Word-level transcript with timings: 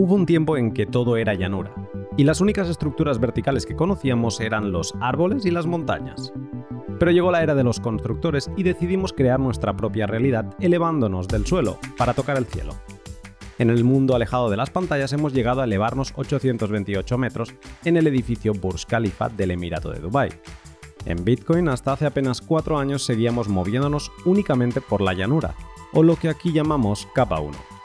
Hubo 0.00 0.14
un 0.14 0.26
tiempo 0.26 0.56
en 0.56 0.70
que 0.70 0.86
todo 0.86 1.16
era 1.16 1.34
llanura, 1.34 1.74
y 2.16 2.22
las 2.22 2.40
únicas 2.40 2.68
estructuras 2.68 3.18
verticales 3.18 3.66
que 3.66 3.74
conocíamos 3.74 4.38
eran 4.38 4.70
los 4.70 4.94
árboles 5.00 5.44
y 5.44 5.50
las 5.50 5.66
montañas. 5.66 6.32
Pero 7.00 7.10
llegó 7.10 7.32
la 7.32 7.42
era 7.42 7.56
de 7.56 7.64
los 7.64 7.80
constructores 7.80 8.48
y 8.56 8.62
decidimos 8.62 9.12
crear 9.12 9.40
nuestra 9.40 9.76
propia 9.76 10.06
realidad 10.06 10.54
elevándonos 10.60 11.26
del 11.26 11.46
suelo 11.46 11.80
para 11.96 12.14
tocar 12.14 12.36
el 12.36 12.46
cielo. 12.46 12.74
En 13.58 13.70
el 13.70 13.82
mundo 13.82 14.14
alejado 14.14 14.50
de 14.50 14.56
las 14.56 14.70
pantallas 14.70 15.12
hemos 15.12 15.32
llegado 15.32 15.62
a 15.62 15.64
elevarnos 15.64 16.12
828 16.14 17.18
metros 17.18 17.52
en 17.84 17.96
el 17.96 18.06
edificio 18.06 18.52
Burj 18.52 18.86
Khalifa 18.86 19.28
del 19.28 19.50
Emirato 19.50 19.90
de 19.90 19.98
Dubái. 19.98 20.30
En 21.06 21.24
Bitcoin 21.24 21.68
hasta 21.68 21.94
hace 21.94 22.06
apenas 22.06 22.40
4 22.40 22.78
años 22.78 23.02
seguíamos 23.02 23.48
moviéndonos 23.48 24.12
únicamente 24.24 24.80
por 24.80 25.00
la 25.00 25.12
llanura, 25.12 25.56
o 25.92 26.04
lo 26.04 26.14
que 26.14 26.28
aquí 26.28 26.52
llamamos 26.52 27.08
capa 27.16 27.40
1 27.40 27.77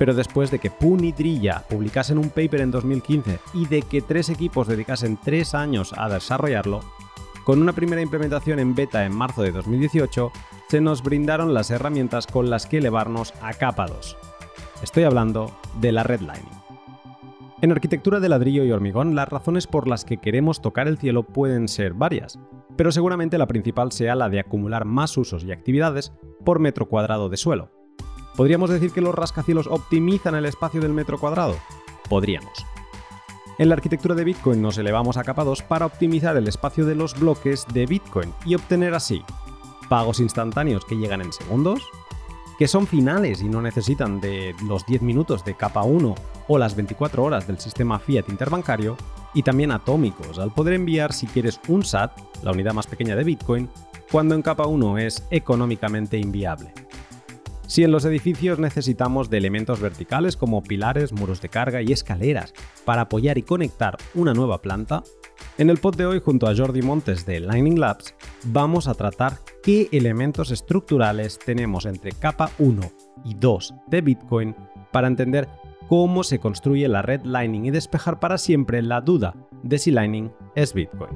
pero 0.00 0.14
después 0.14 0.50
de 0.50 0.58
que 0.58 0.70
Pun 0.70 1.04
y 1.04 1.12
Drilla 1.12 1.62
publicasen 1.68 2.16
un 2.16 2.30
paper 2.30 2.62
en 2.62 2.70
2015 2.70 3.38
y 3.52 3.66
de 3.66 3.82
que 3.82 4.00
tres 4.00 4.30
equipos 4.30 4.66
dedicasen 4.66 5.18
tres 5.22 5.54
años 5.54 5.92
a 5.94 6.08
desarrollarlo, 6.08 6.80
con 7.44 7.60
una 7.60 7.74
primera 7.74 8.00
implementación 8.00 8.60
en 8.60 8.74
beta 8.74 9.04
en 9.04 9.14
marzo 9.14 9.42
de 9.42 9.52
2018, 9.52 10.32
se 10.70 10.80
nos 10.80 11.02
brindaron 11.02 11.52
las 11.52 11.70
herramientas 11.70 12.26
con 12.26 12.48
las 12.48 12.64
que 12.64 12.78
elevarnos 12.78 13.34
a 13.42 13.52
capa 13.52 13.88
2. 13.88 14.16
Estoy 14.82 15.02
hablando 15.02 15.54
de 15.82 15.92
la 15.92 16.02
redlining. 16.02 16.48
En 17.60 17.70
arquitectura 17.70 18.20
de 18.20 18.30
ladrillo 18.30 18.64
y 18.64 18.72
hormigón, 18.72 19.14
las 19.14 19.28
razones 19.28 19.66
por 19.66 19.86
las 19.86 20.06
que 20.06 20.16
queremos 20.16 20.62
tocar 20.62 20.88
el 20.88 20.96
cielo 20.96 21.24
pueden 21.24 21.68
ser 21.68 21.92
varias, 21.92 22.38
pero 22.74 22.90
seguramente 22.90 23.36
la 23.36 23.46
principal 23.46 23.92
sea 23.92 24.14
la 24.14 24.30
de 24.30 24.40
acumular 24.40 24.86
más 24.86 25.18
usos 25.18 25.44
y 25.44 25.52
actividades 25.52 26.14
por 26.42 26.58
metro 26.58 26.88
cuadrado 26.88 27.28
de 27.28 27.36
suelo 27.36 27.79
¿Podríamos 28.36 28.70
decir 28.70 28.92
que 28.92 29.00
los 29.00 29.14
rascacielos 29.14 29.66
optimizan 29.66 30.34
el 30.34 30.46
espacio 30.46 30.80
del 30.80 30.92
metro 30.92 31.18
cuadrado? 31.18 31.56
Podríamos. 32.08 32.66
En 33.58 33.68
la 33.68 33.74
arquitectura 33.74 34.14
de 34.14 34.24
Bitcoin 34.24 34.62
nos 34.62 34.78
elevamos 34.78 35.16
a 35.16 35.24
capa 35.24 35.44
2 35.44 35.62
para 35.62 35.86
optimizar 35.86 36.36
el 36.36 36.48
espacio 36.48 36.86
de 36.86 36.94
los 36.94 37.18
bloques 37.18 37.66
de 37.72 37.86
Bitcoin 37.86 38.32
y 38.46 38.54
obtener 38.54 38.94
así 38.94 39.22
pagos 39.88 40.20
instantáneos 40.20 40.84
que 40.84 40.96
llegan 40.96 41.20
en 41.20 41.32
segundos, 41.32 41.82
que 42.58 42.68
son 42.68 42.86
finales 42.86 43.42
y 43.42 43.48
no 43.48 43.60
necesitan 43.60 44.20
de 44.20 44.54
los 44.66 44.86
10 44.86 45.02
minutos 45.02 45.44
de 45.44 45.56
capa 45.56 45.82
1 45.82 46.14
o 46.48 46.58
las 46.58 46.76
24 46.76 47.22
horas 47.22 47.46
del 47.46 47.58
sistema 47.58 47.98
Fiat 47.98 48.28
interbancario, 48.28 48.96
y 49.34 49.42
también 49.42 49.72
atómicos 49.72 50.38
al 50.38 50.52
poder 50.52 50.74
enviar 50.74 51.12
si 51.12 51.26
quieres 51.26 51.60
un 51.68 51.84
SAT, 51.84 52.12
la 52.42 52.52
unidad 52.52 52.74
más 52.74 52.86
pequeña 52.86 53.16
de 53.16 53.24
Bitcoin, 53.24 53.68
cuando 54.10 54.34
en 54.34 54.42
capa 54.42 54.66
1 54.66 54.98
es 54.98 55.26
económicamente 55.30 56.18
inviable. 56.18 56.72
Si 57.70 57.84
en 57.84 57.92
los 57.92 58.04
edificios 58.04 58.58
necesitamos 58.58 59.30
de 59.30 59.38
elementos 59.38 59.78
verticales 59.78 60.36
como 60.36 60.60
pilares, 60.60 61.12
muros 61.12 61.40
de 61.40 61.50
carga 61.50 61.80
y 61.82 61.92
escaleras 61.92 62.52
para 62.84 63.02
apoyar 63.02 63.38
y 63.38 63.44
conectar 63.44 63.96
una 64.12 64.34
nueva 64.34 64.60
planta, 64.60 65.04
en 65.56 65.70
el 65.70 65.78
pod 65.78 65.94
de 65.94 66.04
hoy 66.04 66.20
junto 66.20 66.48
a 66.48 66.56
Jordi 66.56 66.82
Montes 66.82 67.26
de 67.26 67.38
Lightning 67.38 67.78
Labs 67.78 68.16
vamos 68.46 68.88
a 68.88 68.94
tratar 68.94 69.38
qué 69.62 69.88
elementos 69.92 70.50
estructurales 70.50 71.38
tenemos 71.38 71.86
entre 71.86 72.10
capa 72.10 72.50
1 72.58 72.82
y 73.24 73.34
2 73.34 73.74
de 73.86 74.00
Bitcoin 74.00 74.56
para 74.90 75.06
entender 75.06 75.46
cómo 75.88 76.24
se 76.24 76.40
construye 76.40 76.88
la 76.88 77.02
red 77.02 77.20
Lightning 77.22 77.66
y 77.66 77.70
despejar 77.70 78.18
para 78.18 78.38
siempre 78.38 78.82
la 78.82 79.00
duda 79.00 79.36
de 79.62 79.78
si 79.78 79.92
Lightning 79.92 80.32
es 80.56 80.74
Bitcoin. 80.74 81.12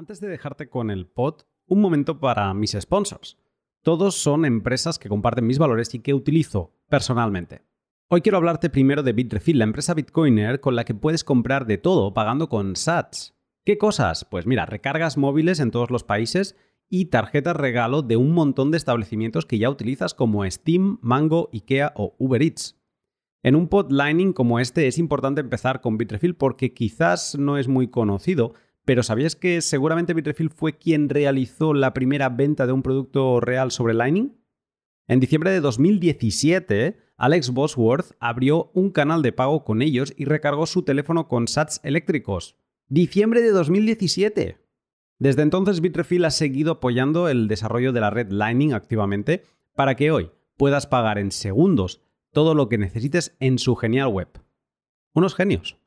Antes 0.00 0.18
de 0.18 0.28
dejarte 0.28 0.70
con 0.70 0.90
el 0.90 1.06
pod, 1.06 1.42
un 1.66 1.82
momento 1.82 2.20
para 2.20 2.54
mis 2.54 2.72
sponsors. 2.72 3.36
Todos 3.82 4.14
son 4.14 4.46
empresas 4.46 4.98
que 4.98 5.10
comparten 5.10 5.46
mis 5.46 5.58
valores 5.58 5.92
y 5.92 5.98
que 5.98 6.14
utilizo 6.14 6.72
personalmente. 6.88 7.66
Hoy 8.08 8.22
quiero 8.22 8.38
hablarte 8.38 8.70
primero 8.70 9.02
de 9.02 9.12
Bitrefill, 9.12 9.58
la 9.58 9.64
empresa 9.64 9.92
Bitcoiner 9.92 10.58
con 10.60 10.74
la 10.74 10.86
que 10.86 10.94
puedes 10.94 11.22
comprar 11.22 11.66
de 11.66 11.76
todo 11.76 12.14
pagando 12.14 12.48
con 12.48 12.76
SATS. 12.76 13.34
¿Qué 13.66 13.76
cosas? 13.76 14.24
Pues 14.24 14.46
mira, 14.46 14.64
recargas 14.64 15.18
móviles 15.18 15.60
en 15.60 15.70
todos 15.70 15.90
los 15.90 16.02
países 16.02 16.56
y 16.88 17.10
tarjetas 17.10 17.56
regalo 17.56 18.00
de 18.00 18.16
un 18.16 18.32
montón 18.32 18.70
de 18.70 18.78
establecimientos 18.78 19.44
que 19.44 19.58
ya 19.58 19.68
utilizas 19.68 20.14
como 20.14 20.50
Steam, 20.50 20.96
Mango, 21.02 21.50
IKEA 21.52 21.92
o 21.94 22.16
Uber 22.18 22.40
Eats. 22.40 22.80
En 23.42 23.54
un 23.54 23.68
pod 23.68 23.92
Lightning 23.92 24.32
como 24.32 24.60
este 24.60 24.86
es 24.86 24.96
importante 24.96 25.42
empezar 25.42 25.82
con 25.82 25.98
Bitrefill 25.98 26.36
porque 26.36 26.72
quizás 26.72 27.38
no 27.38 27.58
es 27.58 27.68
muy 27.68 27.88
conocido, 27.88 28.54
pero 28.90 29.04
¿sabías 29.04 29.36
que 29.36 29.60
seguramente 29.60 30.14
Bitrefill 30.14 30.50
fue 30.50 30.76
quien 30.76 31.08
realizó 31.08 31.74
la 31.74 31.94
primera 31.94 32.28
venta 32.28 32.66
de 32.66 32.72
un 32.72 32.82
producto 32.82 33.38
real 33.38 33.70
sobre 33.70 33.94
Lightning? 33.94 34.36
En 35.06 35.20
diciembre 35.20 35.52
de 35.52 35.60
2017, 35.60 36.98
Alex 37.16 37.50
Bosworth 37.50 38.16
abrió 38.18 38.72
un 38.74 38.90
canal 38.90 39.22
de 39.22 39.30
pago 39.30 39.62
con 39.62 39.80
ellos 39.80 40.12
y 40.16 40.24
recargó 40.24 40.66
su 40.66 40.82
teléfono 40.82 41.28
con 41.28 41.46
SATs 41.46 41.80
eléctricos. 41.84 42.56
¡Diciembre 42.88 43.42
de 43.42 43.52
2017! 43.52 44.58
Desde 45.20 45.42
entonces 45.42 45.80
Bitrefill 45.80 46.24
ha 46.24 46.32
seguido 46.32 46.72
apoyando 46.72 47.28
el 47.28 47.46
desarrollo 47.46 47.92
de 47.92 48.00
la 48.00 48.10
red 48.10 48.32
Lightning 48.32 48.72
activamente 48.72 49.44
para 49.76 49.94
que 49.94 50.10
hoy 50.10 50.32
puedas 50.56 50.88
pagar 50.88 51.18
en 51.18 51.30
segundos 51.30 52.02
todo 52.32 52.56
lo 52.56 52.68
que 52.68 52.76
necesites 52.76 53.36
en 53.38 53.60
su 53.60 53.76
genial 53.76 54.08
web. 54.08 54.30
Unos 55.14 55.36
genios. 55.36 55.79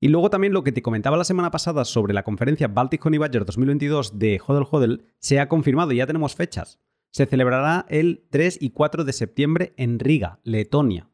Y 0.00 0.08
luego 0.08 0.28
también 0.28 0.52
lo 0.52 0.62
que 0.62 0.72
te 0.72 0.82
comentaba 0.82 1.16
la 1.16 1.24
semana 1.24 1.50
pasada 1.50 1.84
sobre 1.84 2.12
la 2.12 2.22
conferencia 2.22 2.68
Baltic 2.68 3.04
Honey 3.04 3.18
Badger 3.18 3.46
2022 3.46 4.18
de 4.18 4.40
Hodel 4.46 4.66
Hodel 4.70 5.04
se 5.18 5.40
ha 5.40 5.48
confirmado 5.48 5.92
y 5.92 5.96
ya 5.96 6.06
tenemos 6.06 6.34
fechas. 6.34 6.80
Se 7.10 7.24
celebrará 7.24 7.86
el 7.88 8.26
3 8.30 8.58
y 8.60 8.70
4 8.70 9.04
de 9.04 9.12
septiembre 9.14 9.72
en 9.78 9.98
Riga, 9.98 10.38
Letonia. 10.44 11.08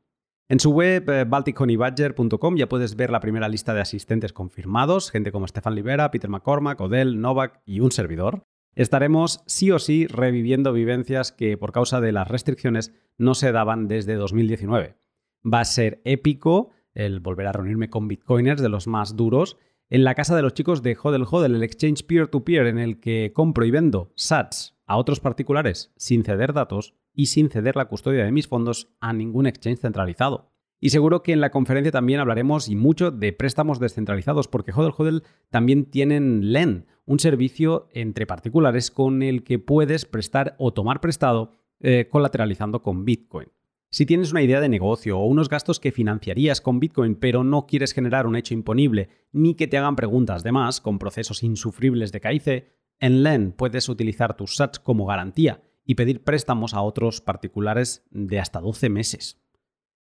En 0.49 0.59
su 0.59 0.71
web 0.73 1.09
eh, 1.09 1.25
baltichoneyBadger.com 1.25 2.57
ya 2.57 2.69
puedes 2.69 2.97
ver 2.97 3.11
la 3.11 3.21
primera 3.21 3.49
lista 3.49 3.73
de 3.73 3.81
asistentes 3.81 4.33
confirmados, 4.33 5.11
gente 5.13 5.31
como 5.31 5.47
Stefan 5.47 5.77
Libera, 5.77 6.11
Peter 6.11 6.29
McCormack, 6.29 6.81
Odell, 6.81 7.21
Novak 7.21 7.63
y 7.65 7.81
un 7.81 7.93
servidor. 7.93 8.45
Estaremos 8.75 9.43
sí 9.47 9.71
o 9.71 9.79
sí 9.79 10.07
reviviendo 10.09 10.73
vivencias 10.73 11.31
que 11.31 11.57
por 11.57 11.73
causa 11.73 12.01
de 12.01 12.13
las 12.13 12.27
restricciones 12.27 12.93
no 13.17 13.35
se 13.35 13.53
daban 13.53 13.87
desde 13.87 14.17
2019. 14.17 14.97
Va 15.45 15.61
a 15.61 15.65
ser 15.65 16.01
épico 16.05 16.71
el 16.95 17.21
volver 17.21 17.47
a 17.47 17.53
reunirme 17.53 17.91
con 17.91 18.09
bitcoiners 18.09 18.63
de 18.63 18.69
los 18.69 18.87
más 18.87 19.17
duros, 19.17 19.57
en 19.89 20.05
la 20.05 20.15
casa 20.15 20.35
de 20.35 20.43
los 20.43 20.55
chicos 20.55 20.83
de 20.83 20.97
Hodel 21.01 21.27
Hodel, 21.31 21.55
el 21.55 21.63
exchange 21.63 22.07
peer-to-peer 22.07 22.67
en 22.67 22.79
el 22.79 22.99
que 22.99 23.33
compro 23.35 23.65
y 23.67 23.71
vendo 23.71 24.13
sats 24.17 24.79
a 24.87 24.97
otros 24.97 25.21
particulares 25.21 25.93
sin 25.97 26.25
ceder 26.25 26.53
datos 26.55 26.95
y 27.13 27.27
sin 27.27 27.51
ceder 27.51 27.77
la 27.77 27.87
custodia 27.87 28.25
de 28.25 28.33
mis 28.33 28.49
fondos 28.49 28.89
a 29.01 29.13
ningún 29.13 29.47
exchange 29.47 29.81
centralizado. 29.81 30.51
Y 30.81 30.91
seguro 30.91 31.23
que 31.23 31.33
en 31.33 31.41
la 31.41 31.51
conferencia 31.51 31.93
también 31.93 32.21
hablaremos 32.21 32.69
y 32.69 32.75
mucho 32.75 33.11
de 33.11 33.33
préstamos 33.33 33.79
descentralizados, 33.79 34.49
porque 34.49 34.73
Hodel 34.73 34.95
Hodel 34.97 35.23
también 35.51 35.85
tienen 35.85 36.53
LEN, 36.53 36.87
un 37.05 37.21
servicio 37.21 37.89
entre 37.93 38.27
particulares 38.27 38.91
con 38.91 39.23
el 39.23 39.45
que 39.45 39.59
puedes 39.59 40.07
prestar 40.07 40.57
o 40.59 40.73
tomar 40.73 41.01
prestado 41.01 41.53
eh, 41.81 42.09
colateralizando 42.11 42.83
con 42.83 43.05
Bitcoin. 43.05 43.49
Si 43.93 44.07
tienes 44.07 44.33
una 44.33 44.41
idea 44.41 44.63
de 44.63 44.71
negocio 44.71 45.19
o 45.19 45.27
unos 45.27 45.51
gastos 45.51 45.79
que 45.79 45.93
financiarías 45.93 46.63
con 46.63 46.81
Bitcoin 46.81 47.15
pero 47.15 47.45
no 47.45 47.67
quieres 47.67 47.93
generar 47.93 48.27
un 48.27 48.37
hecho 48.37 48.55
imponible 48.55 49.11
ni 49.33 49.55
que 49.55 49.67
te 49.67 49.77
hagan 49.77 49.97
preguntas 49.97 50.43
de 50.43 50.51
más 50.51 50.81
con 50.81 50.99
procesos 50.99 51.43
insufribles 51.43 52.11
de 52.11 52.23
KIC, 52.23 52.65
en 53.01 53.23
LEN 53.23 53.53
puedes 53.53 53.91
utilizar 53.91 54.35
tus 54.35 54.57
SATs 54.57 54.79
como 54.79 55.05
garantía 55.05 55.63
y 55.85 55.95
pedir 55.95 56.25
préstamos 56.25 56.73
a 56.73 56.81
otros 56.81 57.21
particulares 57.21 58.07
de 58.11 58.41
hasta 58.41 58.61
12 58.61 58.89
meses. 58.89 59.43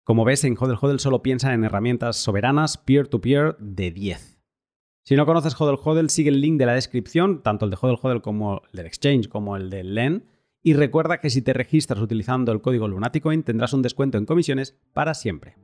Como 0.06 0.24
ves, 0.24 0.46
en 0.46 0.56
Hodel 0.58 0.78
Hodel 0.80 1.02
solo 1.02 1.22
piensa 1.22 1.54
en 1.54 1.66
herramientas 1.66 2.16
soberanas 2.16 2.78
peer-to-peer 2.78 3.58
de 3.60 3.92
10. 3.92 4.40
Si 5.04 5.18
no 5.18 5.26
conoces 5.26 5.60
Hodel 5.60 5.80
Hodel, 5.84 6.10
sigue 6.10 6.30
el 6.30 6.40
link 6.40 6.58
de 6.58 6.68
la 6.68 6.76
descripción, 6.76 7.44
tanto 7.44 7.66
el 7.66 7.72
de 7.72 7.78
Hodel 7.82 8.00
Hodel 8.02 8.22
como 8.22 8.62
el 8.72 8.78
del 8.78 8.86
Exchange 8.86 9.28
como 9.28 9.58
el 9.58 9.70
de 9.70 9.84
LEN, 9.84 10.24
y 10.64 10.74
recuerda 10.74 11.20
que 11.20 11.30
si 11.30 11.42
te 11.42 11.54
registras 11.54 12.02
utilizando 12.02 12.52
el 12.52 12.62
código 12.62 12.88
Lunaticoin 12.88 13.44
tendrás 13.44 13.74
un 13.74 13.82
descuento 13.82 14.18
en 14.18 14.26
comisiones 14.26 14.76
para 14.94 15.14
siempre. 15.14 15.58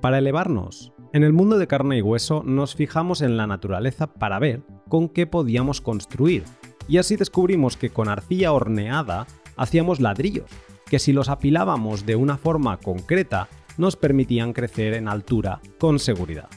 Para 0.00 0.18
elevarnos, 0.18 0.92
en 1.12 1.24
el 1.24 1.32
mundo 1.32 1.58
de 1.58 1.66
carne 1.66 1.98
y 1.98 2.02
hueso 2.02 2.42
nos 2.44 2.74
fijamos 2.74 3.22
en 3.22 3.36
la 3.36 3.46
naturaleza 3.46 4.12
para 4.14 4.38
ver 4.38 4.62
con 4.88 5.08
qué 5.08 5.26
podíamos 5.26 5.80
construir, 5.80 6.44
y 6.88 6.98
así 6.98 7.16
descubrimos 7.16 7.76
que 7.76 7.90
con 7.90 8.08
arcilla 8.08 8.52
horneada 8.52 9.26
hacíamos 9.56 10.00
ladrillos, 10.00 10.50
que 10.86 10.98
si 10.98 11.12
los 11.12 11.28
apilábamos 11.28 12.06
de 12.06 12.16
una 12.16 12.36
forma 12.36 12.78
concreta 12.78 13.48
nos 13.76 13.96
permitían 13.96 14.52
crecer 14.52 14.94
en 14.94 15.08
altura 15.08 15.60
con 15.78 15.98
seguridad. 15.98 16.48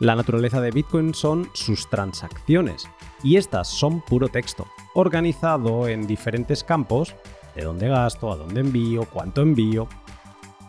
La 0.00 0.16
naturaleza 0.16 0.60
de 0.60 0.70
Bitcoin 0.70 1.12
son 1.12 1.48
sus 1.52 1.90
transacciones, 1.90 2.88
y 3.22 3.36
estas 3.36 3.68
son 3.68 4.00
puro 4.00 4.28
texto, 4.28 4.66
organizado 4.94 5.88
en 5.88 6.06
diferentes 6.06 6.64
campos, 6.64 7.14
de 7.54 7.62
dónde 7.62 7.88
gasto, 7.88 8.32
a 8.32 8.36
dónde 8.36 8.60
envío, 8.60 9.06
cuánto 9.12 9.42
envío, 9.42 9.88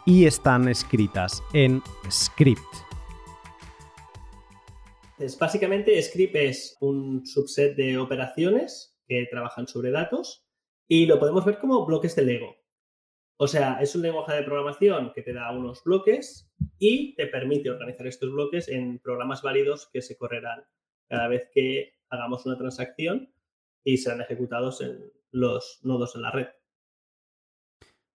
y 0.06 0.25
están 0.25 0.68
escritas 0.68 1.44
en 1.53 1.81
script. 2.09 2.62
básicamente, 5.39 6.01
script 6.01 6.36
es 6.36 6.77
un 6.81 7.25
subset 7.25 7.75
de 7.75 7.98
operaciones 7.98 8.97
que 9.07 9.27
trabajan 9.30 9.68
sobre 9.68 9.92
datos 9.92 10.47
y 10.88 11.06
lo 11.06 11.19
podemos 11.19 11.45
ver 11.45 11.59
como 11.59 11.86
bloques 11.86 12.15
de 12.15 12.24
Lego. 12.24 12.56
O 13.38 13.47
sea, 13.47 13.80
es 13.81 13.95
un 13.95 14.04
lenguaje 14.04 14.36
de 14.36 14.44
programación 14.44 15.13
que 15.15 15.24
te 15.24 15.33
da 15.33 15.51
unos 15.51 15.83
bloques 15.83 16.51
y 16.77 17.15
te 17.15 17.27
permite 17.27 17.69
organizar 17.69 18.06
estos 18.06 18.31
bloques 18.31 18.68
en 18.68 19.00
programas 19.00 19.42
válidos 19.42 19.89
que 19.92 20.01
se 20.01 20.15
correrán 20.15 20.63
cada 21.07 21.27
vez 21.27 21.50
que 21.54 21.95
hagamos 22.12 22.46
una 22.46 22.58
transacción 22.58 23.34
y 23.84 23.98
serán 23.98 24.22
ejecutados 24.22 24.81
en 24.81 25.12
los 25.31 25.80
nodos 25.84 26.16
en 26.16 26.22
la 26.22 26.31
red. 26.31 26.48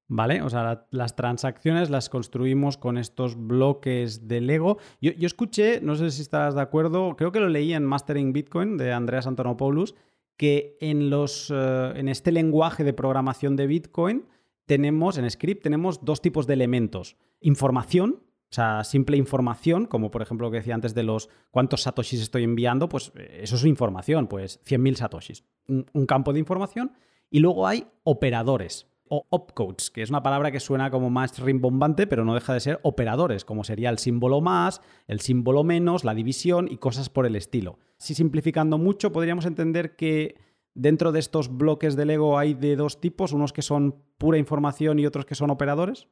¿Vale? 0.09 0.41
O 0.43 0.49
sea, 0.49 0.87
las 0.91 1.17
transacciones 1.17 1.91
las 1.91 2.09
construimos 2.09 2.79
con 2.79 2.97
estos 2.97 3.35
bloques 3.35 4.29
de 4.29 4.41
Lego. 4.41 4.79
Yo, 5.01 5.11
escuché, 5.19 5.81
no 5.81 5.97
sé 5.97 6.13
si 6.13 6.23
estás 6.23 6.55
de 6.55 6.61
acuerdo, 6.61 7.17
creo 7.17 7.33
que 7.33 7.41
lo 7.41 7.49
leí 7.49 7.73
en 7.73 7.85
Mastering 7.85 8.33
Bitcoin 8.33 8.77
de 8.77 8.93
Andreas 8.93 9.27
Antonopoulos, 9.27 9.97
que 10.37 10.77
en, 10.81 11.11
los, 11.11 11.51
eh, 11.53 11.93
en 11.97 12.09
este 12.09 12.31
lenguaje 12.31 12.85
de 12.85 12.93
programación 12.93 13.57
de 13.57 13.67
Bitcoin 13.67 14.27
tenemos, 14.67 15.19
en 15.19 15.29
script, 15.29 15.65
tenemos 15.65 16.05
dos 16.05 16.21
tipos 16.21 16.47
de 16.47 16.55
elementos. 16.55 17.17
Información, 17.41 18.23
sea, 18.57 18.85
simple 18.85 19.17
información, 19.17 19.87
como 19.87 20.11
por 20.11 20.23
ejemplo 20.23 20.49
lo 20.49 20.51
que 20.51 20.59
decía 20.59 20.75
antes 20.75 20.95
de 20.95 21.05
los 21.05 21.29
cuántos 21.51 21.83
satoshis 21.83 22.21
estoy 22.21 22.45
enviando, 22.45 22.89
pues 22.89 23.13
eh, 23.17 23.41
eso 23.43 23.57
es 23.57 23.65
información, 23.65 24.27
pues 24.27 24.61
100.000 24.65 24.95
satoshis. 24.97 25.45
un 25.69 26.07
campo 26.07 26.33
de 26.33 26.41
información. 26.41 26.93
Y 27.31 27.41
luego 27.41 27.67
hay 27.67 27.87
operadores 28.05 28.87
o 29.09 29.27
opcodes, 29.31 29.91
que 29.91 30.03
es 30.03 30.11
una 30.11 30.23
palabra 30.23 30.51
que 30.51 30.61
suena 30.61 30.91
como 30.91 31.11
más 31.11 31.39
rimbombante, 31.39 32.07
pero 32.07 32.25
no 32.25 32.35
deja 32.35 32.53
de 32.53 32.61
ser 32.61 32.81
operadores, 32.83 33.45
como 33.45 33.65
sería 33.65 33.91
el 33.91 33.99
símbolo 33.99 34.41
más, 34.41 34.81
el 35.07 35.21
símbolo 35.21 35.65
menos, 35.65 36.05
la 36.05 36.15
división 36.15 36.69
y 36.71 36.79
cosas 36.79 37.09
por 37.09 37.27
el 37.27 37.37
estilo. 37.37 37.79
Si 37.99 38.15
simplificando 38.15 38.79
mucho, 38.79 39.13
podríamos 39.13 39.47
entender 39.47 39.97
que 39.97 40.37
dentro 40.75 41.13
de 41.13 41.21
estos 41.21 41.57
bloques 41.57 41.97
de 41.97 42.07
Lego 42.07 42.39
hay 42.39 42.55
de 42.55 42.77
dos 42.77 43.01
tipos, 43.01 43.33
unos 43.33 43.53
que 43.53 43.63
son 43.63 44.03
pura 44.19 44.39
información 44.39 44.99
y 44.99 45.07
otros 45.07 45.25
que 45.25 45.35
son 45.35 45.51
operadores. 45.51 46.09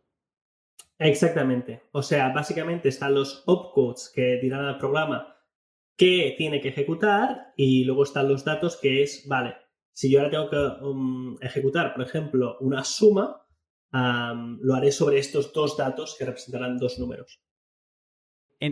Exactamente. 0.99 1.83
O 1.93 2.03
sea, 2.03 2.33
básicamente 2.33 2.89
están 2.89 3.15
los 3.15 3.43
opcodes 3.47 4.11
que 4.15 4.39
dirán 4.41 4.65
al 4.65 4.79
programa 4.79 5.37
qué 5.97 6.35
tiene 6.39 6.61
que 6.61 6.69
ejecutar 6.69 7.53
y 7.57 7.85
luego 7.85 8.05
están 8.05 8.29
los 8.29 8.45
datos 8.45 8.79
que 8.81 9.03
es, 9.03 9.27
vale, 9.29 9.55
si 9.93 10.11
yo 10.11 10.19
ahora 10.21 10.31
tengo 10.31 10.51
que 10.51 10.85
um, 10.85 11.37
ejecutar, 11.41 11.95
por 11.95 12.05
ejemplo, 12.05 12.57
una 12.61 12.85
suma, 12.85 13.41
lo 13.93 14.75
haré 14.75 14.91
sobre 14.91 15.19
estos 15.19 15.53
dos 15.53 15.77
datos 15.77 16.17
que 16.19 16.25
representarán 16.25 16.79
dos 16.79 16.99
números. 16.99 17.41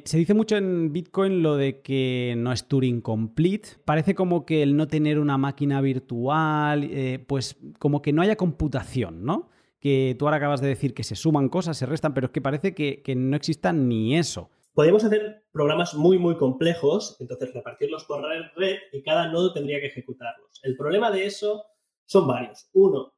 Se 0.04 0.16
dice 0.16 0.34
mucho 0.34 0.56
en 0.56 0.92
Bitcoin 0.92 1.42
lo 1.42 1.56
de 1.56 1.80
que 1.80 2.34
no 2.36 2.50
es 2.50 2.66
Turing 2.66 3.00
complete. 3.02 3.68
Parece 3.84 4.14
como 4.14 4.46
que 4.46 4.62
el 4.62 4.74
no 4.76 4.88
tener 4.88 5.18
una 5.18 5.38
máquina 5.38 5.80
virtual, 5.80 6.84
eh, 6.84 7.24
pues 7.24 7.56
como 7.78 8.00
que 8.00 8.12
no 8.12 8.22
haya 8.22 8.36
computación, 8.36 9.24
¿no? 9.24 9.50
Que 9.82 10.16
tú 10.16 10.26
ahora 10.26 10.36
acabas 10.38 10.60
de 10.60 10.68
decir 10.68 10.94
que 10.94 11.02
se 11.02 11.16
suman 11.16 11.48
cosas, 11.48 11.76
se 11.76 11.86
restan, 11.86 12.14
pero 12.14 12.28
es 12.28 12.32
que 12.32 12.40
parece 12.40 12.72
que, 12.72 13.02
que 13.02 13.16
no 13.16 13.36
exista 13.36 13.72
ni 13.72 14.16
eso. 14.16 14.48
Podemos 14.74 15.04
hacer 15.04 15.44
programas 15.52 15.94
muy, 15.94 16.18
muy 16.18 16.38
complejos, 16.38 17.16
entonces 17.20 17.52
repartirlos 17.52 18.04
por 18.04 18.22
red 18.56 18.76
y 18.92 19.02
cada 19.02 19.30
nodo 19.30 19.52
tendría 19.52 19.80
que 19.80 19.88
ejecutarlos. 19.88 20.60
El 20.62 20.76
problema 20.76 21.10
de 21.10 21.26
eso 21.26 21.64
son 22.06 22.26
varios. 22.26 22.70
Uno, 22.72 23.12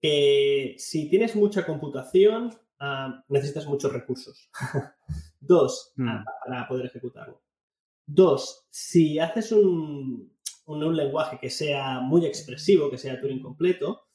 que 0.00 0.74
si 0.78 1.08
tienes 1.08 1.36
mucha 1.36 1.64
computación, 1.64 2.50
ah, 2.80 3.22
necesitas 3.28 3.66
muchos 3.66 3.92
recursos. 3.92 4.50
Dos, 5.40 5.92
hmm. 5.96 6.08
ah, 6.08 6.24
para 6.46 6.66
poder 6.66 6.86
ejecutarlo. 6.86 7.42
Dos, 8.06 8.66
si 8.70 9.18
haces 9.18 9.52
un, 9.52 10.32
un 10.66 10.96
lenguaje 10.96 11.38
que 11.40 11.50
sea 11.50 12.00
muy 12.00 12.26
expresivo, 12.26 12.90
que 12.90 12.98
sea 12.98 13.20
Turing 13.20 13.42
completo, 13.42 14.05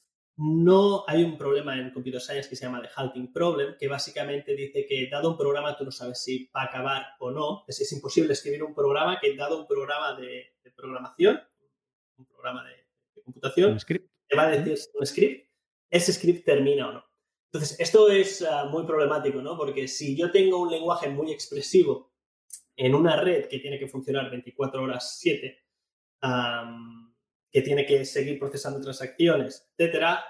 no 0.44 1.04
hay 1.08 1.24
un 1.24 1.38
problema 1.38 1.78
en 1.78 1.92
Computer 1.92 2.20
Science 2.20 2.50
que 2.50 2.56
se 2.56 2.66
llama 2.66 2.82
the 2.82 2.90
halting 2.96 3.32
problem, 3.32 3.76
que 3.78 3.88
básicamente 3.88 4.56
dice 4.56 4.88
que 4.88 5.08
dado 5.08 5.30
un 5.30 5.38
programa 5.38 5.78
tú 5.78 5.86
no 5.86 5.92
sabes 5.92 6.24
si 6.24 6.50
va 6.56 6.64
a 6.64 6.66
acabar 6.66 7.06
o 7.20 7.30
no. 7.30 7.64
Es, 7.68 7.80
es 7.80 7.92
imposible 7.92 8.34
escribir 8.34 8.64
un 8.64 8.74
programa 8.74 9.20
que 9.22 9.36
dado 9.36 9.60
un 9.60 9.68
programa 9.68 10.20
de, 10.20 10.56
programación, 10.76 11.40
un 12.18 12.26
programa 12.26 12.66
de, 12.66 13.22
computación, 13.24 13.78
te 14.28 14.36
va 14.36 14.48
a 14.48 14.50
decir 14.50 14.90
un 15.00 15.06
script, 15.06 15.48
ese 15.92 16.12
script 16.12 16.44
termina 16.44 16.90
o 16.90 16.94
no. 16.94 17.06
Entonces, 17.54 17.80
esto 17.80 18.10
es 18.10 18.42
ah, 18.42 18.66
muy 18.66 18.84
problemático, 18.88 19.44
¿no? 19.44 19.56
Porque 19.56 19.88
si 19.88 20.18
yo 20.18 20.32
tengo 20.32 20.60
un 20.60 20.72
lenguaje 20.72 21.08
muy 21.10 21.32
expresivo 21.32 22.14
en 22.76 22.96
una 22.96 23.16
red 23.16 23.48
que 23.48 23.60
tiene 23.60 23.78
que 23.78 23.88
funcionar 23.88 24.32
24 24.32 24.82
horas 24.82 25.20
7, 25.20 25.66
que 27.52 27.62
tiene 27.62 27.86
que 27.86 28.06
seguir 28.06 28.40
procesando 28.40 28.80
transacciones, 28.80 29.70
etcétera, 29.78 30.24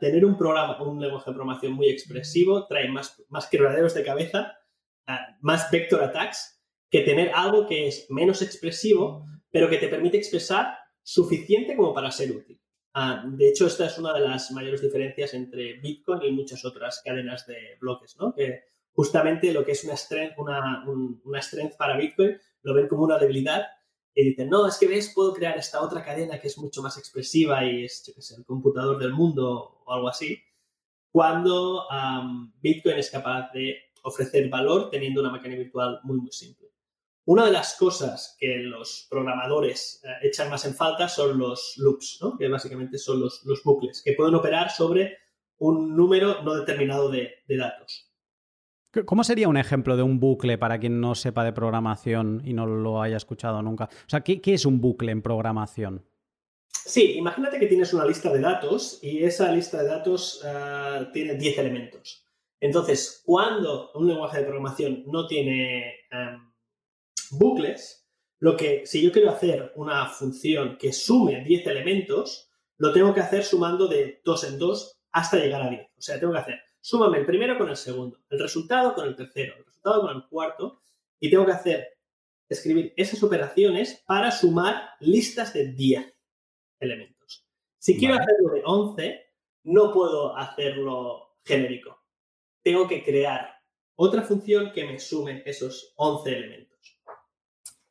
tener 0.00 0.24
un 0.24 0.38
programa, 0.38 0.82
un 0.82 1.00
lenguaje 1.00 1.30
de 1.30 1.34
programación 1.34 1.74
muy 1.74 1.88
expresivo 1.88 2.66
trae 2.66 2.88
más, 2.88 3.22
más 3.28 3.46
quebraderos 3.46 3.94
de 3.94 4.02
cabeza, 4.02 4.56
más 5.40 5.70
vector 5.70 6.02
attacks, 6.02 6.62
que 6.90 7.00
tener 7.00 7.30
algo 7.34 7.66
que 7.66 7.88
es 7.88 8.06
menos 8.10 8.40
expresivo, 8.40 9.26
pero 9.50 9.68
que 9.68 9.76
te 9.76 9.88
permite 9.88 10.16
expresar 10.16 10.78
suficiente 11.02 11.76
como 11.76 11.92
para 11.92 12.10
ser 12.10 12.30
útil. 12.30 12.58
de 13.26 13.48
hecho, 13.48 13.66
esta 13.66 13.86
es 13.86 13.98
una 13.98 14.14
de 14.14 14.20
las 14.20 14.50
mayores 14.52 14.80
diferencias 14.80 15.34
entre 15.34 15.74
Bitcoin 15.74 16.22
y 16.22 16.32
muchas 16.32 16.64
otras 16.64 17.02
cadenas 17.04 17.46
de 17.46 17.76
bloques, 17.80 18.16
¿no? 18.18 18.34
Que 18.34 18.64
justamente 18.92 19.52
lo 19.52 19.64
que 19.64 19.72
es 19.72 19.84
una 19.84 19.96
strength, 19.96 20.38
una, 20.38 20.84
una 20.86 21.42
strength 21.42 21.76
para 21.76 21.96
Bitcoin 21.96 22.38
lo 22.62 22.74
ven 22.74 22.88
como 22.88 23.04
una 23.04 23.18
debilidad 23.18 23.66
y 24.14 24.24
dicen, 24.24 24.50
no, 24.50 24.66
es 24.66 24.78
que 24.78 24.86
ves, 24.86 25.12
puedo 25.14 25.32
crear 25.32 25.56
esta 25.56 25.82
otra 25.82 26.04
cadena 26.04 26.40
que 26.40 26.48
es 26.48 26.58
mucho 26.58 26.82
más 26.82 26.98
expresiva 26.98 27.64
y 27.64 27.84
es, 27.84 28.04
yo 28.06 28.14
qué 28.14 28.22
sé, 28.22 28.36
el 28.36 28.44
computador 28.44 28.98
del 28.98 29.12
mundo 29.12 29.82
o 29.84 29.92
algo 29.92 30.08
así, 30.08 30.38
cuando 31.10 31.86
Bitcoin 32.60 32.96
es 32.96 33.10
capaz 33.10 33.50
de 33.52 33.76
ofrecer 34.02 34.48
valor 34.48 34.90
teniendo 34.90 35.20
una 35.20 35.30
máquina 35.30 35.54
virtual 35.54 36.00
muy, 36.02 36.18
muy 36.18 36.32
simple. 36.32 36.68
Una 37.24 37.46
de 37.46 37.52
las 37.52 37.76
cosas 37.76 38.36
que 38.38 38.56
los 38.56 39.06
programadores 39.08 40.02
eh, 40.02 40.26
echan 40.26 40.50
más 40.50 40.64
en 40.64 40.74
falta 40.74 41.08
son 41.08 41.38
los 41.38 41.74
loops, 41.76 42.18
¿no? 42.20 42.36
que 42.36 42.48
básicamente 42.48 42.98
son 42.98 43.20
los, 43.20 43.44
los, 43.44 43.62
bucles, 43.62 44.02
que 44.04 44.14
pueden 44.14 44.34
operar 44.34 44.70
sobre 44.70 45.18
un 45.58 45.94
número 45.94 46.42
no 46.42 46.54
determinado 46.54 47.08
de, 47.08 47.30
de 47.46 47.56
datos. 47.56 48.11
¿Cómo 49.06 49.24
sería 49.24 49.48
un 49.48 49.56
ejemplo 49.56 49.96
de 49.96 50.02
un 50.02 50.20
bucle 50.20 50.58
para 50.58 50.78
quien 50.78 51.00
no 51.00 51.14
sepa 51.14 51.44
de 51.44 51.54
programación 51.54 52.42
y 52.44 52.52
no 52.52 52.66
lo 52.66 53.00
haya 53.00 53.16
escuchado 53.16 53.62
nunca? 53.62 53.84
O 53.84 54.08
sea, 54.08 54.20
¿qué, 54.20 54.40
es 54.44 54.66
un 54.66 54.82
bucle 54.82 55.12
en 55.12 55.22
programación? 55.22 56.04
Sí, 56.68 57.12
imagínate 57.12 57.58
que 57.58 57.68
tienes 57.68 57.94
una 57.94 58.04
lista 58.04 58.30
de 58.30 58.40
datos 58.40 58.98
y 59.02 59.24
esa 59.24 59.50
lista 59.50 59.82
de 59.82 59.88
datos 59.88 60.42
ah, 60.44 61.08
tiene 61.10 61.36
10 61.36 61.58
elementos. 61.58 62.26
Entonces, 62.60 63.22
cuando 63.24 63.92
un 63.94 64.08
lenguaje 64.08 64.38
de 64.38 64.44
programación 64.44 65.04
no 65.06 65.26
tiene 65.26 65.94
em, 66.10 66.52
bucles, 67.30 68.06
lo 68.40 68.56
que 68.58 68.84
si 68.84 69.02
yo 69.02 69.10
quiero 69.10 69.30
hacer 69.30 69.72
una 69.76 70.06
función 70.06 70.76
que 70.76 70.92
sume 70.92 71.42
10 71.44 71.66
elementos, 71.66 72.50
lo 72.76 72.92
tengo 72.92 73.14
que 73.14 73.20
hacer 73.20 73.42
sumando 73.44 73.88
de 73.88 74.20
2 74.22 74.44
en 74.44 74.58
2 74.58 74.92
hasta 75.12 75.38
llegar 75.38 75.62
a 75.62 75.70
10. 75.70 75.82
O 75.82 76.02
sea, 76.02 76.20
tengo 76.20 76.34
que 76.34 76.40
hacer 76.40 76.60
súmame 76.82 77.18
el 77.18 77.26
primero 77.26 77.56
con 77.56 77.70
el 77.70 77.76
segundo, 77.76 78.18
el 78.28 78.40
resultado 78.40 78.92
con 78.94 79.06
el 79.06 79.16
tercero, 79.16 79.54
el 79.56 79.64
resultado 79.64 80.02
con 80.02 80.16
el 80.16 80.26
cuarto, 80.28 80.82
y 81.18 81.30
tengo 81.30 81.46
que 81.46 81.52
hacer, 81.52 81.98
escribir 82.48 82.92
esas 82.96 83.22
operaciones 83.22 84.02
para 84.06 84.30
sumar 84.30 84.90
listas 85.00 85.54
de 85.54 85.68
10 85.68 86.14
elementos. 86.80 87.46
Si 87.78 87.96
quiero 87.96 88.14
hacerlo 88.14 88.50
de 88.52 88.62
11, 88.64 89.26
no 89.64 89.92
puedo 89.92 90.36
hacerlo 90.36 91.36
genérico. 91.44 92.02
Tengo 92.62 92.86
que 92.88 93.02
crear 93.02 93.56
otra 93.94 94.22
función 94.22 94.72
que 94.72 94.84
me 94.84 94.98
sume 94.98 95.42
esos 95.46 95.94
11 95.96 96.36
elementos. 96.36 97.02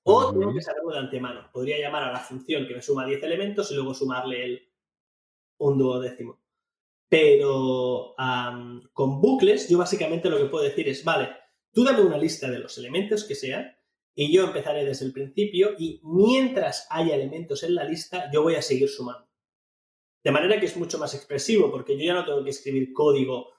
O 0.04 0.32
tengo 0.32 0.54
que 0.54 0.62
saberlo 0.62 0.92
de 0.92 1.00
antemano. 1.00 1.50
Podría 1.54 1.80
llamar 1.80 2.04
a 2.04 2.12
la 2.12 2.20
función 2.20 2.68
que 2.68 2.76
me 2.76 2.82
suma 2.82 3.06
10 3.06 3.24
elementos 3.24 3.72
y 3.72 3.76
luego 3.76 3.94
sumarle 3.94 4.44
el 4.44 4.72
un 5.60 5.78
duodécimo. 5.78 6.41
Pero 7.12 8.16
con 8.94 9.20
bucles, 9.20 9.68
yo 9.68 9.78
básicamente 9.78 10.30
lo 10.30 10.38
que 10.38 10.46
puedo 10.46 10.64
decir 10.64 10.88
es, 10.88 11.04
vale, 11.04 11.28
tú 11.74 11.84
dame 11.84 12.04
una 12.04 12.18
lista 12.18 12.50
de 12.50 12.60
los 12.60 12.78
elementos 12.78 13.26
que 13.26 13.36
sean 13.36 13.76
y 14.16 14.34
yo 14.34 14.46
empezaré 14.46 14.86
desde 14.86 15.08
el 15.08 15.12
principio 15.12 15.72
y 15.78 16.00
mientras 16.06 16.88
haya 16.90 17.16
elementos 17.16 17.64
en 17.64 17.76
la 17.76 17.84
lista, 17.84 18.32
yo 18.32 18.44
voy 18.44 18.56
a 18.56 18.62
seguir 18.62 18.88
sumando. 18.88 19.28
De 20.24 20.32
manera 20.32 20.58
que 20.58 20.68
es 20.68 20.78
mucho 20.78 20.98
más 21.00 21.14
expresivo 21.14 21.70
porque 21.70 21.98
yo 21.98 22.06
ya 22.06 22.14
no 22.14 22.24
tengo 22.24 22.46
que 22.46 22.52
escribir 22.52 22.94
código 22.94 23.50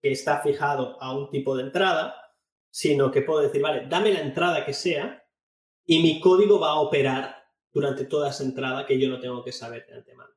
que 0.00 0.12
está 0.12 0.40
fijado 0.40 0.96
a 1.02 1.12
un 1.12 1.28
tipo 1.28 1.56
de 1.56 1.64
entrada, 1.64 2.14
sino 2.70 3.10
que 3.10 3.22
puedo 3.22 3.40
decir, 3.40 3.62
vale, 3.62 3.88
dame 3.88 4.12
la 4.12 4.20
entrada 4.20 4.64
que 4.64 4.72
sea 4.72 5.26
y 5.84 6.00
mi 6.04 6.20
código 6.20 6.60
va 6.60 6.68
a 6.68 6.80
operar 6.80 7.48
durante 7.72 8.04
toda 8.04 8.30
esa 8.30 8.44
entrada 8.44 8.86
que 8.86 9.00
yo 9.00 9.08
no 9.08 9.18
tengo 9.18 9.42
que 9.42 9.50
saber 9.50 9.86
de 9.88 9.94
antemano. 9.94 10.35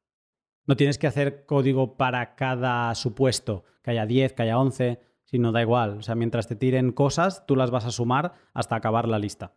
No 0.69 0.77
tienes 0.77 0.99
que 0.99 1.07
hacer 1.07 1.47
código 1.47 1.97
para 1.97 2.35
cada 2.35 2.93
supuesto, 2.93 3.63
que 3.81 3.89
haya 3.89 4.05
10, 4.05 4.33
que 4.33 4.43
haya 4.43 4.59
11, 4.59 4.99
sino 5.23 5.51
da 5.51 5.63
igual. 5.63 5.97
O 5.97 6.03
sea, 6.03 6.13
mientras 6.13 6.47
te 6.47 6.55
tiren 6.55 6.91
cosas, 6.91 7.43
tú 7.47 7.55
las 7.55 7.71
vas 7.71 7.85
a 7.85 7.91
sumar 7.91 8.35
hasta 8.53 8.75
acabar 8.75 9.07
la 9.07 9.17
lista. 9.17 9.55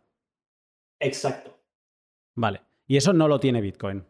Exacto. 0.99 1.55
Vale. 2.33 2.61
Y 2.87 2.97
eso 2.97 3.13
no 3.13 3.27
lo 3.27 3.39
tiene 3.39 3.61
Bitcoin. 3.61 4.03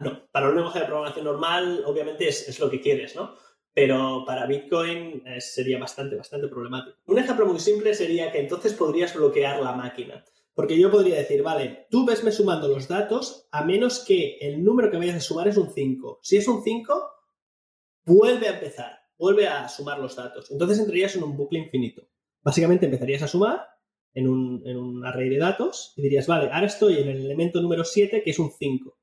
No, 0.00 0.26
para 0.32 0.48
un 0.48 0.56
lenguaje 0.56 0.80
de 0.80 0.86
programación 0.86 1.26
normal, 1.26 1.84
obviamente 1.86 2.26
es, 2.26 2.58
lo 2.58 2.68
que 2.68 2.80
quieres, 2.80 3.14
¿no? 3.14 3.36
Pero 3.72 4.24
para 4.26 4.44
Bitcoin 4.46 5.22
eh, 5.26 5.40
sería 5.40 5.78
bastante, 5.78 6.16
bastante 6.16 6.48
problemático. 6.48 6.98
Un 7.06 7.20
ejemplo 7.20 7.46
muy 7.46 7.60
simple 7.60 7.94
sería 7.94 8.32
que 8.32 8.40
entonces 8.40 8.74
podrías 8.74 9.14
bloquear 9.14 9.62
la 9.62 9.74
máquina. 9.76 10.24
Porque 10.58 10.76
yo 10.76 10.90
podría 10.90 11.18
decir, 11.18 11.44
vale, 11.44 11.86
tú 11.88 12.04
vesme 12.04 12.32
sumando 12.32 12.66
los 12.66 12.88
datos 12.88 13.46
a 13.52 13.64
menos 13.64 14.00
que 14.00 14.38
el 14.40 14.64
número 14.64 14.90
que 14.90 14.96
vayas 14.96 15.14
a 15.14 15.20
sumar 15.20 15.46
es 15.46 15.56
un 15.56 15.70
5. 15.70 16.18
Si 16.20 16.36
es 16.36 16.48
un 16.48 16.64
5, 16.64 17.00
vuelve 18.04 18.48
a 18.48 18.54
empezar, 18.54 18.98
vuelve 19.16 19.46
a 19.46 19.68
sumar 19.68 20.00
los 20.00 20.16
datos. 20.16 20.50
Entonces 20.50 20.80
entrarías 20.80 21.14
en 21.14 21.22
un 21.22 21.36
bucle 21.36 21.60
infinito. 21.60 22.08
Básicamente 22.42 22.86
empezarías 22.86 23.22
a 23.22 23.28
sumar 23.28 23.68
en 24.14 24.26
un, 24.26 24.66
en 24.66 24.76
un 24.78 25.06
array 25.06 25.28
de 25.28 25.38
datos 25.38 25.92
y 25.94 26.02
dirías, 26.02 26.26
vale, 26.26 26.50
ahora 26.50 26.66
estoy 26.66 26.98
en 26.98 27.08
el 27.08 27.24
elemento 27.24 27.60
número 27.60 27.84
7, 27.84 28.24
que 28.24 28.30
es 28.30 28.38
un 28.40 28.50
5. 28.50 28.98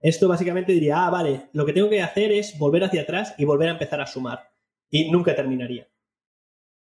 Esto 0.00 0.26
básicamente 0.26 0.72
diría, 0.72 1.04
ah, 1.04 1.10
vale, 1.10 1.50
lo 1.52 1.66
que 1.66 1.74
tengo 1.74 1.90
que 1.90 2.00
hacer 2.00 2.32
es 2.32 2.58
volver 2.58 2.82
hacia 2.82 3.02
atrás 3.02 3.34
y 3.36 3.44
volver 3.44 3.68
a 3.68 3.72
empezar 3.72 4.00
a 4.00 4.06
sumar. 4.06 4.48
Y 4.88 5.10
nunca 5.10 5.36
terminaría. 5.36 5.86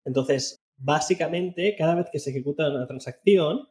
Entonces, 0.05 0.59
básicamente, 0.79 1.75
cada 1.77 1.95
vez 1.95 2.07
que 2.11 2.19
se 2.19 2.31
ejecuta 2.31 2.69
una 2.69 2.87
transacción, 2.87 3.67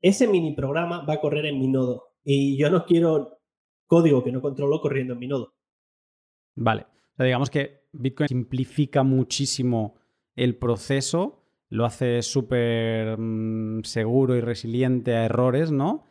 ese 0.00 0.26
mini 0.26 0.54
programa 0.54 1.04
va 1.04 1.14
a 1.14 1.20
correr 1.20 1.46
en 1.46 1.58
mi 1.58 1.68
nodo. 1.68 2.14
Y 2.24 2.56
yo 2.56 2.70
no 2.70 2.84
quiero 2.84 3.38
código 3.86 4.24
que 4.24 4.32
no 4.32 4.40
controlo 4.40 4.80
corriendo 4.80 5.14
en 5.14 5.18
mi 5.18 5.28
nodo. 5.28 5.54
Vale. 6.54 6.86
O 7.12 7.16
sea, 7.16 7.26
digamos 7.26 7.50
que 7.50 7.82
Bitcoin 7.92 8.28
simplifica 8.28 9.02
muchísimo 9.02 9.96
el 10.34 10.56
proceso, 10.56 11.42
lo 11.68 11.84
hace 11.84 12.22
súper 12.22 13.18
mm, 13.18 13.82
seguro 13.84 14.36
y 14.36 14.40
resiliente 14.40 15.14
a 15.14 15.24
errores, 15.24 15.70
¿no? 15.72 16.06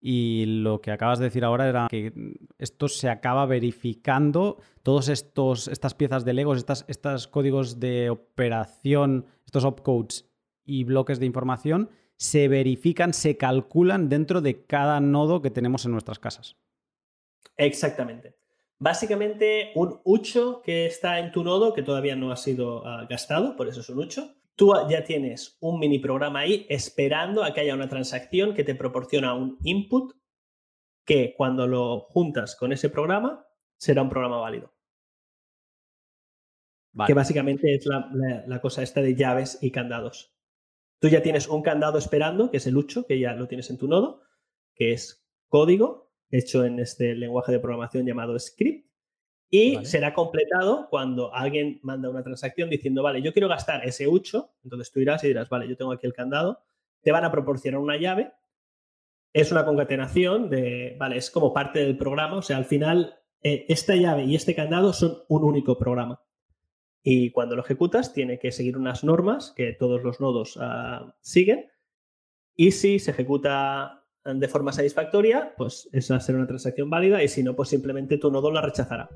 Y 0.00 0.44
lo 0.46 0.80
que 0.80 0.92
acabas 0.92 1.18
de 1.18 1.26
decir 1.26 1.44
ahora 1.44 1.68
era 1.68 1.88
que 1.90 2.12
esto 2.58 2.88
se 2.88 3.08
acaba 3.08 3.46
verificando, 3.46 4.58
todos 4.82 5.08
estos 5.08 5.68
estas 5.68 5.94
piezas 5.94 6.24
de 6.24 6.34
Legos, 6.34 6.58
estas, 6.58 6.84
estos 6.88 7.28
códigos 7.28 7.80
de 7.80 8.10
operación, 8.10 9.26
estos 9.56 9.64
opcodes 9.64 10.30
y 10.64 10.84
bloques 10.84 11.18
de 11.18 11.26
información, 11.26 11.90
se 12.18 12.48
verifican, 12.48 13.14
se 13.14 13.36
calculan 13.36 14.08
dentro 14.08 14.40
de 14.40 14.64
cada 14.66 15.00
nodo 15.00 15.40
que 15.40 15.50
tenemos 15.50 15.84
en 15.84 15.92
nuestras 15.92 16.18
casas. 16.18 16.56
Exactamente. 17.56 18.36
Básicamente, 18.78 19.72
un 19.74 20.00
ucho 20.04 20.60
que 20.62 20.84
está 20.86 21.18
en 21.18 21.32
tu 21.32 21.42
nodo, 21.42 21.72
que 21.72 21.82
todavía 21.82 22.16
no 22.16 22.30
ha 22.30 22.36
sido 22.36 22.86
ah, 22.86 23.06
gastado, 23.08 23.56
por 23.56 23.68
eso 23.68 23.80
es 23.80 23.88
un 23.88 24.00
ucho, 24.00 24.34
tú 24.54 24.74
ya 24.90 25.04
tienes 25.04 25.56
un 25.60 25.78
mini 25.78 25.98
programa 25.98 26.40
ahí 26.40 26.66
esperando 26.68 27.42
a 27.42 27.54
que 27.54 27.60
haya 27.60 27.74
una 27.74 27.88
transacción 27.88 28.52
que 28.52 28.64
te 28.64 28.74
proporciona 28.74 29.32
un 29.32 29.56
input 29.62 30.12
que 31.06 31.34
cuando 31.34 31.66
lo 31.66 32.00
juntas 32.00 32.56
con 32.56 32.72
ese 32.72 32.90
programa 32.90 33.46
será 33.78 34.02
un 34.02 34.10
programa 34.10 34.38
válido. 34.38 34.75
Que 37.04 37.14
básicamente 37.14 37.74
es 37.74 37.86
la, 37.86 38.60
cosa 38.60 38.82
esta 38.82 39.02
de 39.02 39.14
llaves 39.14 39.58
y 39.60 39.70
candados. 39.70 40.34
Tú 40.98 41.08
ya 41.08 41.22
tienes 41.22 41.48
un 41.48 41.62
candado 41.62 41.98
esperando, 41.98 42.50
que 42.50 42.56
es 42.56 42.66
el 42.66 42.76
ucho, 42.76 43.06
que 43.06 43.18
ya 43.18 43.34
lo 43.34 43.48
tienes 43.48 43.68
en 43.68 43.76
tu 43.76 43.86
nodo, 43.86 44.22
que 44.74 44.92
es 44.92 45.26
código 45.48 46.12
hecho 46.30 46.64
en 46.64 46.80
este 46.80 47.14
lenguaje 47.14 47.52
de 47.52 47.60
programación 47.60 48.06
llamado 48.06 48.38
script, 48.38 48.86
y 49.48 49.84
será 49.84 50.12
completado 50.12 50.88
cuando 50.90 51.32
alguien 51.32 51.78
manda 51.82 52.10
una 52.10 52.22
transacción 52.22 52.68
diciendo, 52.68 53.02
vale, 53.02 53.22
yo 53.22 53.32
quiero 53.32 53.48
gastar 53.48 53.86
ese 53.86 54.06
8, 54.06 54.56
entonces 54.64 54.90
tú 54.90 55.00
irás 55.00 55.22
y 55.22 55.28
dirás, 55.28 55.48
vale, 55.48 55.68
yo 55.68 55.76
tengo 55.76 55.92
aquí 55.92 56.06
el 56.06 56.12
candado, 56.12 56.60
te 57.02 57.12
van 57.12 57.24
a 57.24 57.30
proporcionar 57.30 57.80
una 57.80 57.96
llave, 57.96 58.32
es 59.32 59.52
una 59.52 59.64
concatenación 59.64 60.50
de, 60.50 60.96
vale, 60.98 61.18
es 61.18 61.30
como 61.30 61.52
parte 61.52 61.78
del 61.80 61.96
programa, 61.96 62.38
o 62.38 62.42
sea, 62.42 62.56
al 62.56 62.64
final 62.64 63.14
eh, 63.42 63.66
esta 63.68 63.94
llave 63.94 64.24
y 64.24 64.34
este 64.34 64.54
candado 64.54 64.92
son 64.92 65.18
un 65.28 65.44
único 65.44 65.78
programa. 65.78 66.20
Y 67.08 67.30
cuando 67.30 67.54
lo 67.54 67.62
ejecutas, 67.62 68.12
tiene 68.12 68.40
que 68.40 68.50
seguir 68.50 68.76
unas 68.76 69.04
normas 69.04 69.52
que 69.54 69.72
todos 69.72 70.02
los 70.02 70.20
nodos 70.20 70.58
ah, 70.60 71.14
siguen. 71.20 71.70
Y 72.56 72.72
si 72.72 72.98
se 72.98 73.12
ejecuta 73.12 74.02
de 74.24 74.48
forma 74.48 74.72
satisfactoria, 74.72 75.54
pues 75.56 75.88
esa 75.92 76.18
será 76.18 76.38
una 76.38 76.48
transacción 76.48 76.90
válida 76.90 77.22
y 77.22 77.28
si 77.28 77.44
no, 77.44 77.54
pues 77.54 77.68
simplemente 77.68 78.18
tu 78.18 78.32
nodo 78.32 78.50
la 78.50 78.60
rechazará. 78.60 79.08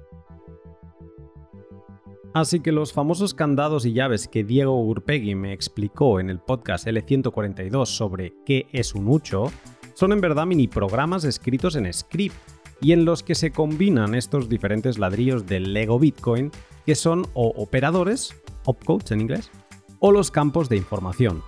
Así 2.32 2.60
que 2.60 2.70
los 2.70 2.92
famosos 2.92 3.34
candados 3.34 3.84
y 3.84 3.92
llaves 3.92 4.28
que 4.28 4.44
Diego 4.44 4.80
Urpegui 4.84 5.34
me 5.34 5.52
explicó 5.52 6.20
en 6.20 6.30
el 6.30 6.38
podcast 6.38 6.86
L142 6.86 7.86
sobre 7.86 8.34
qué 8.46 8.68
es 8.70 8.94
un 8.94 9.08
ucho, 9.08 9.46
son 9.94 10.12
en 10.12 10.20
verdad 10.20 10.46
mini 10.46 10.68
programas 10.68 11.24
escritos 11.24 11.74
en 11.74 11.92
script 11.92 12.36
y 12.80 12.92
en 12.92 13.04
los 13.04 13.24
que 13.24 13.34
se 13.34 13.50
combinan 13.50 14.14
estos 14.14 14.48
diferentes 14.48 14.96
ladrillos 14.96 15.44
del 15.46 15.72
Lego 15.72 15.98
Bitcoin, 15.98 16.52
que 16.86 16.94
son 16.94 17.26
o 17.34 17.48
operadores, 17.56 18.34
opcodes 18.64 19.10
en 19.10 19.20
inglés, 19.20 19.50
o 19.98 20.12
los 20.12 20.30
campos 20.30 20.68
de 20.68 20.76
información, 20.76 21.42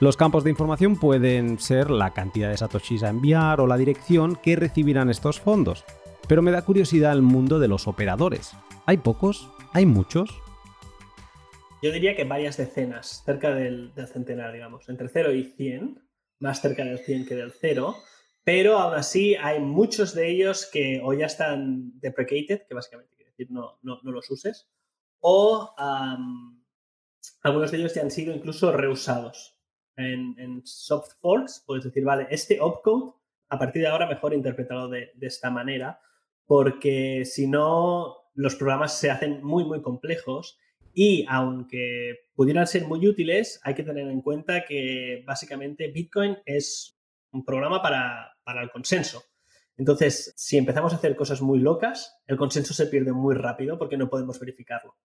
los 0.00 0.16
campos 0.16 0.44
de 0.44 0.50
información 0.50 0.98
pueden 0.98 1.58
ser 1.58 1.90
la 1.90 2.14
cantidad 2.14 2.48
de 2.48 2.56
satoshis 2.56 3.02
a 3.02 3.10
enviar 3.10 3.60
o 3.60 3.66
la 3.66 3.76
dirección 3.76 4.34
que 4.34 4.56
recibirán 4.56 5.10
estos 5.10 5.40
fondos. 5.40 5.84
Pero 6.26 6.40
me 6.40 6.52
da 6.52 6.64
curiosidad 6.64 7.12
el 7.12 7.20
mundo 7.20 7.58
de 7.58 7.68
los 7.68 7.86
operadores. 7.86 8.52
¿Hay 8.86 8.96
pocos? 8.96 9.50
¿Hay 9.74 9.84
muchos? 9.84 10.30
Yo 11.82 11.92
diría 11.92 12.16
que 12.16 12.24
varias 12.24 12.56
decenas, 12.56 13.22
cerca 13.26 13.54
del, 13.54 13.92
centenar, 14.10 14.54
digamos, 14.54 14.88
entre 14.88 15.10
0 15.10 15.34
y 15.34 15.44
100, 15.44 16.02
más 16.38 16.62
cerca 16.62 16.82
del 16.82 16.98
100 17.00 17.26
que 17.26 17.34
del 17.34 17.52
0, 17.52 17.94
pero 18.42 18.78
aún 18.78 18.94
así 18.94 19.34
hay 19.34 19.60
muchos 19.60 20.14
de 20.14 20.30
ellos 20.30 20.66
que 20.72 21.02
o 21.04 21.12
ya 21.12 21.26
están 21.26 22.00
deprecated, 22.00 22.62
que 22.66 22.74
básicamente 22.74 23.19
decir 23.40 23.50
no, 23.50 23.78
no, 23.82 24.00
los 24.02 24.30
uses, 24.30 24.68
o 25.20 25.74
algunos 27.42 27.70
de 27.70 27.78
ellos 27.78 27.94
ya 27.94 28.02
han 28.02 28.10
sido 28.10 28.34
incluso 28.34 28.72
reusados 28.72 29.56
en, 29.96 30.62
soft 30.64 31.12
forks, 31.20 31.62
puedes 31.66 31.84
decir, 31.84 32.04
vale, 32.04 32.26
este 32.30 32.60
opcode, 32.60 33.12
a 33.48 33.58
partir 33.58 33.82
de 33.82 33.88
ahora 33.88 34.06
mejor 34.06 34.32
interpretado 34.32 34.88
de, 34.88 35.12
esta 35.20 35.50
manera, 35.50 36.00
porque 36.46 37.24
si 37.24 37.46
no, 37.46 38.30
los 38.34 38.54
programas 38.56 38.98
se 38.98 39.10
hacen 39.10 39.42
muy, 39.42 39.64
muy 39.64 39.82
complejos 39.82 40.58
y 40.94 41.24
aunque 41.28 42.28
pudieran 42.34 42.66
ser 42.66 42.86
muy 42.86 43.06
útiles, 43.06 43.60
hay 43.62 43.74
que 43.74 43.82
tener 43.82 44.08
en 44.08 44.22
cuenta 44.22 44.64
que 44.64 45.22
básicamente 45.26 45.88
Bitcoin 45.88 46.38
es 46.46 46.98
un 47.32 47.44
programa 47.44 47.82
para, 47.82 48.32
para, 48.42 48.62
el 48.62 48.70
consenso. 48.70 49.22
Entonces, 49.76 50.34
si 50.36 50.58
empezamos 50.58 50.92
a 50.92 50.96
hacer 50.96 51.16
cosas 51.16 51.40
muy 51.40 51.58
locas, 51.58 52.18
el 52.26 52.36
consenso 52.36 52.74
se 52.74 52.86
pierde 52.86 53.12
muy 53.12 53.34
rápido 53.34 53.78
porque 53.78 53.96
no 53.96 54.10
podemos 54.10 54.38
verificarlo. 54.38 54.96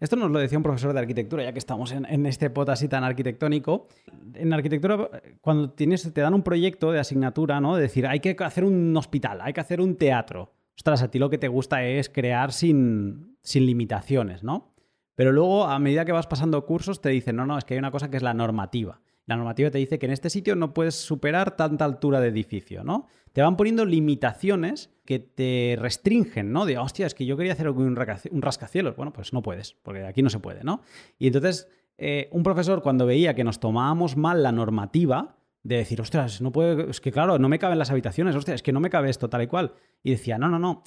Esto 0.00 0.16
nos 0.16 0.30
lo 0.30 0.38
decía 0.38 0.58
un 0.58 0.64
profesor 0.64 0.92
de 0.92 1.00
arquitectura, 1.00 1.44
ya 1.44 1.52
que 1.52 1.58
estamos 1.58 1.92
en, 1.92 2.26
este 2.26 2.50
pot 2.50 2.68
así 2.68 2.88
tan 2.88 3.04
arquitectónico. 3.04 3.88
En 4.34 4.52
arquitectura, 4.52 5.10
cuando 5.40 5.70
tienes, 5.70 6.12
te 6.12 6.20
dan 6.20 6.34
un 6.34 6.42
proyecto 6.42 6.92
de 6.92 7.00
asignatura, 7.00 7.60
¿no? 7.60 7.76
De 7.76 7.82
decir, 7.82 8.06
hay 8.06 8.20
que 8.20 8.36
hacer 8.40 8.64
un 8.64 8.96
hospital, 8.96 9.40
hay 9.40 9.52
que 9.52 9.60
hacer 9.60 9.80
un 9.80 9.96
teatro. 9.96 10.54
Ostras, 10.76 11.02
a 11.02 11.10
ti 11.10 11.18
lo 11.18 11.30
que 11.30 11.38
te 11.38 11.48
gusta 11.48 11.84
es 11.84 12.08
crear 12.08 12.52
sin, 12.52 13.36
sin 13.42 13.66
limitaciones, 13.66 14.42
¿no? 14.42 14.74
Pero 15.14 15.30
luego, 15.32 15.64
a 15.64 15.78
medida 15.78 16.04
que 16.04 16.12
vas 16.12 16.26
pasando 16.26 16.64
cursos, 16.64 17.00
te 17.00 17.10
dicen, 17.10 17.36
no, 17.36 17.46
no, 17.46 17.58
es 17.58 17.64
que 17.64 17.74
hay 17.74 17.78
una 17.78 17.90
cosa 17.90 18.10
que 18.10 18.16
es 18.16 18.22
la 18.22 18.34
normativa. 18.34 19.01
La 19.26 19.36
normativa 19.36 19.70
te 19.70 19.78
dice 19.78 19.98
que 19.98 20.06
en 20.06 20.12
este 20.12 20.30
sitio 20.30 20.56
no 20.56 20.74
puedes 20.74 20.96
superar 20.96 21.56
tanta 21.56 21.84
altura 21.84 22.20
de 22.20 22.28
edificio, 22.28 22.82
¿no? 22.82 23.06
Te 23.32 23.40
van 23.40 23.56
poniendo 23.56 23.84
limitaciones 23.84 24.90
que 25.04 25.20
te 25.20 25.76
restringen, 25.78 26.52
¿no? 26.52 26.66
De, 26.66 26.76
hostia, 26.78 27.06
es 27.06 27.14
que 27.14 27.24
yo 27.24 27.36
quería 27.36 27.52
hacer 27.52 27.68
un, 27.70 27.96
rascacielos. 27.96 28.96
Bueno, 28.96 29.12
pues 29.12 29.32
no 29.32 29.42
puedes, 29.42 29.74
porque 29.82 30.04
aquí 30.04 30.22
no 30.22 30.30
se 30.30 30.40
puede, 30.40 30.64
¿no? 30.64 30.82
Y 31.18 31.28
entonces, 31.28 31.68
eh, 31.98 32.28
un 32.32 32.42
profesor 32.42 32.82
cuando 32.82 33.06
veía 33.06 33.34
que 33.34 33.44
nos 33.44 33.60
tomábamos 33.60 34.16
mal 34.16 34.42
la 34.42 34.50
normativa, 34.50 35.36
de 35.62 35.76
decir, 35.76 36.00
ostras, 36.00 36.40
no 36.40 36.50
puede, 36.50 36.90
es 36.90 37.00
que 37.00 37.12
claro, 37.12 37.38
no 37.38 37.48
me 37.48 37.60
caben 37.60 37.78
las 37.78 37.90
habitaciones, 37.90 38.34
ostras, 38.34 38.56
es 38.56 38.62
que 38.62 38.72
no 38.72 38.80
me 38.80 38.90
cabe 38.90 39.10
esto 39.10 39.28
tal 39.30 39.42
y 39.42 39.46
cual. 39.46 39.74
Y 40.02 40.10
decía, 40.10 40.36
no, 40.36 40.48
no, 40.48 40.58
no, 40.58 40.82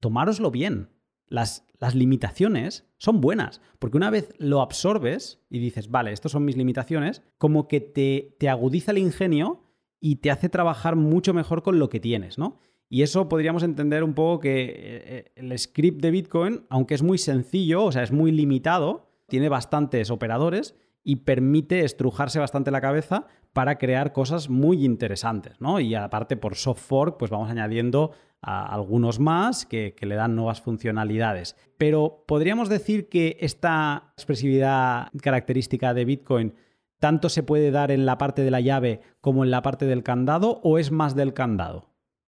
tomároslo 0.00 0.50
bien. 0.50 0.90
Las, 1.28 1.66
las 1.78 1.94
limitaciones 1.94 2.86
son 2.98 3.20
buenas, 3.20 3.60
porque 3.78 3.96
una 3.96 4.10
vez 4.10 4.32
lo 4.38 4.60
absorbes 4.60 5.40
y 5.50 5.58
dices, 5.58 5.90
vale, 5.90 6.12
estas 6.12 6.32
son 6.32 6.44
mis 6.44 6.56
limitaciones, 6.56 7.22
como 7.38 7.68
que 7.68 7.80
te, 7.80 8.36
te 8.38 8.48
agudiza 8.48 8.92
el 8.92 8.98
ingenio 8.98 9.64
y 10.00 10.16
te 10.16 10.30
hace 10.30 10.48
trabajar 10.48 10.96
mucho 10.96 11.34
mejor 11.34 11.62
con 11.62 11.78
lo 11.78 11.88
que 11.88 12.00
tienes, 12.00 12.38
¿no? 12.38 12.60
Y 12.88 13.02
eso 13.02 13.28
podríamos 13.28 13.62
entender 13.62 14.04
un 14.04 14.14
poco 14.14 14.40
que 14.40 14.64
eh, 14.64 14.74
eh, 14.76 15.32
el 15.34 15.58
script 15.58 16.00
de 16.00 16.12
Bitcoin, 16.12 16.66
aunque 16.68 16.94
es 16.94 17.02
muy 17.02 17.18
sencillo, 17.18 17.84
o 17.84 17.92
sea, 17.92 18.04
es 18.04 18.12
muy 18.12 18.30
limitado, 18.30 19.10
tiene 19.28 19.48
bastantes 19.48 20.10
operadores 20.10 20.76
y 21.06 21.16
permite 21.16 21.84
estrujarse 21.84 22.38
bastante 22.38 22.70
la 22.70 22.82
cabeza 22.82 23.26
para 23.54 23.78
crear 23.78 24.12
cosas 24.12 24.50
muy 24.50 24.84
interesantes, 24.84 25.58
¿no? 25.60 25.80
Y 25.80 25.94
aparte 25.94 26.36
por 26.36 26.56
soft 26.56 26.82
fork, 26.82 27.16
pues 27.16 27.30
vamos 27.30 27.48
añadiendo 27.48 28.10
a 28.42 28.74
algunos 28.74 29.18
más 29.18 29.64
que, 29.64 29.94
que, 29.94 30.04
le 30.04 30.16
dan 30.16 30.36
nuevas 30.36 30.60
funcionalidades. 30.60 31.56
Pero 31.78 32.24
podríamos 32.26 32.68
decir 32.68 33.08
que 33.08 33.38
esta 33.40 34.12
expresividad 34.16 35.08
característica 35.22 35.94
de 35.94 36.04
Bitcoin 36.04 36.54
¿Tanto 36.98 37.28
se 37.28 37.42
puede 37.42 37.70
dar 37.70 37.90
en 37.90 38.06
la 38.06 38.16
parte 38.16 38.42
de 38.42 38.50
la 38.50 38.60
llave 38.60 39.00
como 39.20 39.44
en 39.44 39.50
la 39.50 39.62
parte 39.62 39.84
del 39.86 40.02
candado 40.02 40.60
o 40.62 40.78
es 40.78 40.90
más 40.90 41.14
del 41.14 41.34
candado? 41.34 41.90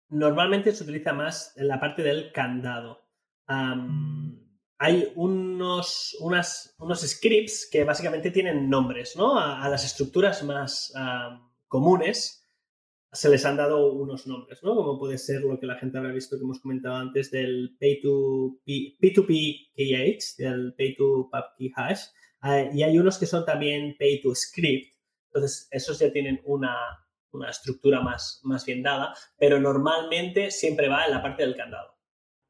Normalmente 0.08 0.72
se 0.72 0.84
utiliza 0.84 1.12
más 1.12 1.54
en 1.56 1.68
la 1.68 1.80
parte 1.80 2.02
del 2.02 2.32
candado. 2.32 3.02
Hay 4.84 5.10
unos, 5.14 6.14
unas, 6.20 6.74
unos 6.78 7.00
scripts 7.00 7.66
que 7.72 7.84
básicamente 7.84 8.30
tienen 8.30 8.68
nombres, 8.68 9.16
¿no? 9.16 9.38
A, 9.38 9.66
las 9.70 9.82
estructuras 9.82 10.42
más 10.44 10.92
comunes 11.68 12.44
se 13.10 13.30
les 13.30 13.46
han 13.46 13.56
dado 13.56 13.94
unos 13.94 14.26
nombres, 14.26 14.62
¿no? 14.62 14.74
Como 14.74 14.98
puede 14.98 15.16
ser 15.16 15.40
lo 15.40 15.58
que 15.58 15.66
la 15.66 15.78
gente 15.78 15.96
habrá 15.96 16.12
visto 16.12 16.36
que 16.36 16.44
hemos 16.44 16.60
comentado 16.60 16.96
antes 16.96 17.30
del 17.30 17.78
P2P, 17.80 18.98
P2P 18.98 19.70
key 19.74 20.18
del 20.36 20.76
Pay2Pub 20.76 21.44
key 21.56 21.72
hash. 21.74 22.00
Ah, 22.42 22.64
y 22.70 22.82
hay 22.82 22.98
unos 22.98 23.16
que 23.16 23.24
son 23.24 23.46
también 23.46 23.96
Pay2Script. 23.98 24.92
Entonces, 25.28 25.66
esos 25.70 25.98
ya 25.98 26.12
tienen 26.12 26.42
una, 26.44 26.76
una 27.32 27.48
estructura 27.48 28.02
más, 28.02 28.40
más 28.42 28.66
bien 28.66 28.82
dada, 28.82 29.14
pero 29.38 29.58
normalmente 29.58 30.50
siempre 30.50 30.88
va 30.88 31.06
en 31.06 31.12
la 31.12 31.22
parte 31.22 31.42
del 31.42 31.56
candado. 31.56 31.93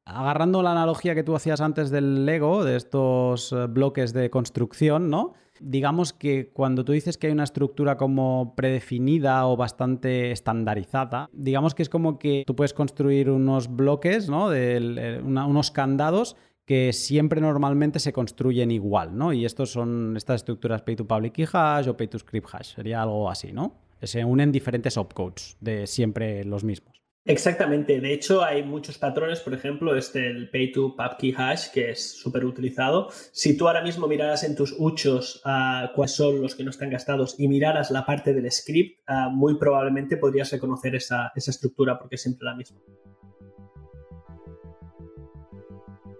Agarrando 0.07 0.61
la 0.61 0.71
analogía 0.71 1.15
que 1.15 1.23
tú 1.23 1.35
hacías 1.35 1.61
antes 1.61 1.89
del 1.89 2.27
Lego, 2.27 2.63
de 2.63 2.75
estos 2.75 3.51
eh, 3.51 3.65
bloques 3.67 4.13
de 4.13 4.29
construcción, 4.29 5.09
¿no? 5.09 5.33
Digamos 5.59 6.13
que 6.13 6.51
cuando 6.53 6.85
tú 6.85 6.91
dices 6.91 7.17
que 7.17 7.27
hay 7.27 7.33
una 7.33 7.43
estructura 7.43 7.97
como 7.97 8.53
predefinida 8.55 9.47
o 9.47 9.57
bastante 9.57 10.29
estandarizada, 10.31 11.27
digamos 11.33 11.73
que 11.73 11.81
es 11.81 11.89
como 11.89 12.19
que 12.19 12.43
tú 12.45 12.55
puedes 12.55 12.73
construir 12.73 13.31
unos 13.31 13.75
bloques, 13.75 14.29
¿no? 14.29 14.53
Eh, 14.53 15.21
unos 15.23 15.71
candados 15.71 16.35
que 16.65 16.93
siempre 16.93 17.41
normalmente 17.41 17.99
se 17.99 18.13
construyen 18.13 18.69
igual, 18.69 19.17
¿no? 19.17 19.33
Y 19.33 19.43
estos 19.43 19.71
son 19.71 20.15
estas 20.17 20.41
estructuras 20.41 20.83
pay 20.83 20.95
to 20.95 21.07
public 21.07 21.33
key 21.33 21.47
hash 21.51 21.87
o 21.87 21.97
pay 21.97 22.07
to 22.07 22.19
script 22.19 22.49
hash, 22.53 22.75
sería 22.75 23.01
algo 23.01 23.27
así, 23.27 23.51
¿no? 23.51 23.73
Se 24.03 24.23
unen 24.23 24.51
diferentes 24.51 24.97
opcodes 24.97 25.57
de 25.61 25.87
siempre 25.87 26.43
los 26.43 26.63
mismos. 26.63 27.04
Exactamente. 27.27 27.99
De 27.99 28.13
hecho, 28.13 28.43
hay 28.43 28.61
muchos 28.61 28.99
patrones, 28.99 29.39
por 29.39 29.55
ejemplo, 29.55 29.95
este 29.95 30.27
el 30.27 30.47
Pay 30.51 30.71
to 30.71 30.95
Key 31.17 31.33
Hash, 31.35 31.71
que 31.71 31.89
es 31.89 32.11
súper 32.11 32.45
utilizado. 32.45 33.09
Si 33.31 33.57
tú 33.57 33.67
ahora 33.67 33.81
mismo 33.81 34.07
miraras 34.07 34.43
en 34.43 34.55
tus 34.55 34.75
uchos 34.77 35.41
uh, 35.43 35.91
cuáles 35.95 36.15
son 36.15 36.39
los 36.39 36.55
que 36.55 36.63
no 36.63 36.69
están 36.69 36.91
gastados 36.91 37.35
y 37.39 37.47
miraras 37.47 37.89
la 37.89 38.05
parte 38.05 38.31
del 38.31 38.51
script, 38.51 38.99
ah, 39.07 39.29
muy 39.29 39.57
probablemente 39.57 40.17
podrías 40.17 40.51
reconocer 40.51 40.93
esa, 40.93 41.31
esa 41.35 41.49
estructura 41.49 41.97
porque 41.97 42.15
es 42.15 42.21
siempre 42.21 42.45
la 42.45 42.55
misma. 42.55 42.77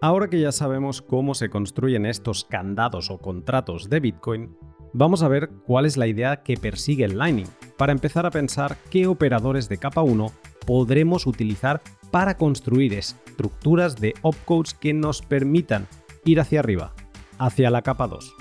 Ahora 0.01 0.27
que 0.27 0.39
ya 0.39 0.51
sabemos 0.51 1.03
cómo 1.03 1.35
se 1.35 1.49
construyen 1.49 2.07
estos 2.07 2.45
candados 2.45 3.11
o 3.11 3.19
contratos 3.19 3.89
de 3.89 3.99
Bitcoin, 3.99 4.57
vamos 4.91 5.21
a 5.21 5.27
ver 5.27 5.49
cuál 5.65 5.85
es 5.85 5.97
la 5.97 6.07
idea 6.07 6.41
que 6.43 6.57
persigue 6.57 7.05
el 7.05 7.17
Lightning, 7.17 7.47
para 7.77 7.91
empezar 7.91 8.25
a 8.25 8.31
pensar 8.31 8.77
qué 8.89 9.07
operadores 9.07 9.69
de 9.69 9.77
capa 9.77 10.01
1 10.01 10.31
podremos 10.65 11.27
utilizar 11.27 11.81
para 12.11 12.37
construir 12.37 12.93
estructuras 12.93 13.97
de 13.97 14.13
opcodes 14.21 14.73
que 14.73 14.93
nos 14.93 15.21
permitan 15.21 15.87
ir 16.23 16.39
hacia 16.39 16.59
arriba, 16.59 16.93
hacia 17.37 17.69
la 17.69 17.81
capa 17.81 18.07
2. 18.07 18.33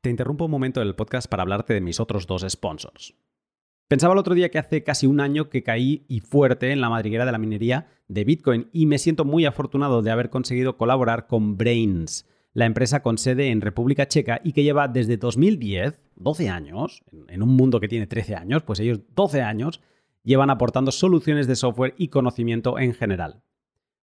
Te 0.00 0.10
interrumpo 0.10 0.46
un 0.46 0.50
momento 0.50 0.80
del 0.80 0.94
podcast 0.94 1.28
para 1.28 1.42
hablarte 1.42 1.74
de 1.74 1.80
mis 1.80 2.00
otros 2.00 2.26
dos 2.26 2.44
sponsors. 2.48 3.14
Pensaba 3.88 4.12
el 4.12 4.18
otro 4.18 4.34
día 4.34 4.50
que 4.50 4.58
hace 4.58 4.84
casi 4.84 5.06
un 5.06 5.20
año 5.20 5.48
que 5.48 5.62
caí 5.62 6.04
y 6.08 6.20
fuerte 6.20 6.72
en 6.72 6.80
la 6.80 6.90
madriguera 6.90 7.24
de 7.24 7.32
la 7.32 7.38
minería 7.38 7.88
de 8.06 8.24
Bitcoin 8.24 8.68
y 8.72 8.86
me 8.86 8.98
siento 8.98 9.24
muy 9.24 9.46
afortunado 9.46 10.02
de 10.02 10.10
haber 10.10 10.30
conseguido 10.30 10.76
colaborar 10.76 11.26
con 11.26 11.56
Brains, 11.56 12.26
la 12.52 12.66
empresa 12.66 13.02
con 13.02 13.18
sede 13.18 13.50
en 13.50 13.60
República 13.60 14.08
Checa 14.08 14.40
y 14.42 14.52
que 14.52 14.62
lleva 14.62 14.88
desde 14.88 15.16
2010, 15.16 16.00
12 16.16 16.48
años, 16.48 17.02
en 17.28 17.42
un 17.42 17.56
mundo 17.56 17.80
que 17.80 17.88
tiene 17.88 18.06
13 18.06 18.34
años, 18.34 18.62
pues 18.62 18.80
ellos 18.80 19.00
12 19.14 19.42
años 19.42 19.80
llevan 20.24 20.50
aportando 20.50 20.90
soluciones 20.90 21.46
de 21.46 21.56
software 21.56 21.94
y 21.96 22.08
conocimiento 22.08 22.78
en 22.78 22.94
general. 22.94 23.42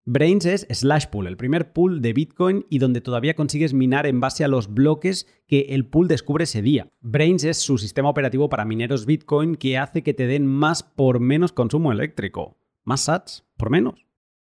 Brains 0.08 0.46
es 0.46 0.68
Slashpool, 0.70 1.26
el 1.26 1.36
primer 1.36 1.72
pool 1.72 2.00
de 2.00 2.12
Bitcoin 2.12 2.64
y 2.70 2.78
donde 2.78 3.00
todavía 3.00 3.34
consigues 3.34 3.74
minar 3.74 4.06
en 4.06 4.20
base 4.20 4.44
a 4.44 4.48
los 4.48 4.72
bloques 4.72 5.26
que 5.48 5.66
el 5.70 5.84
pool 5.84 6.06
descubre 6.06 6.44
ese 6.44 6.62
día. 6.62 6.88
Brains 7.00 7.42
es 7.42 7.56
su 7.56 7.76
sistema 7.76 8.08
operativo 8.08 8.48
para 8.48 8.64
mineros 8.64 9.04
Bitcoin 9.04 9.56
que 9.56 9.78
hace 9.78 10.04
que 10.04 10.14
te 10.14 10.28
den 10.28 10.46
más 10.46 10.84
por 10.84 11.18
menos 11.18 11.52
consumo 11.52 11.90
eléctrico. 11.90 12.56
Más 12.84 13.00
sats 13.00 13.44
por 13.56 13.70
menos. 13.70 14.06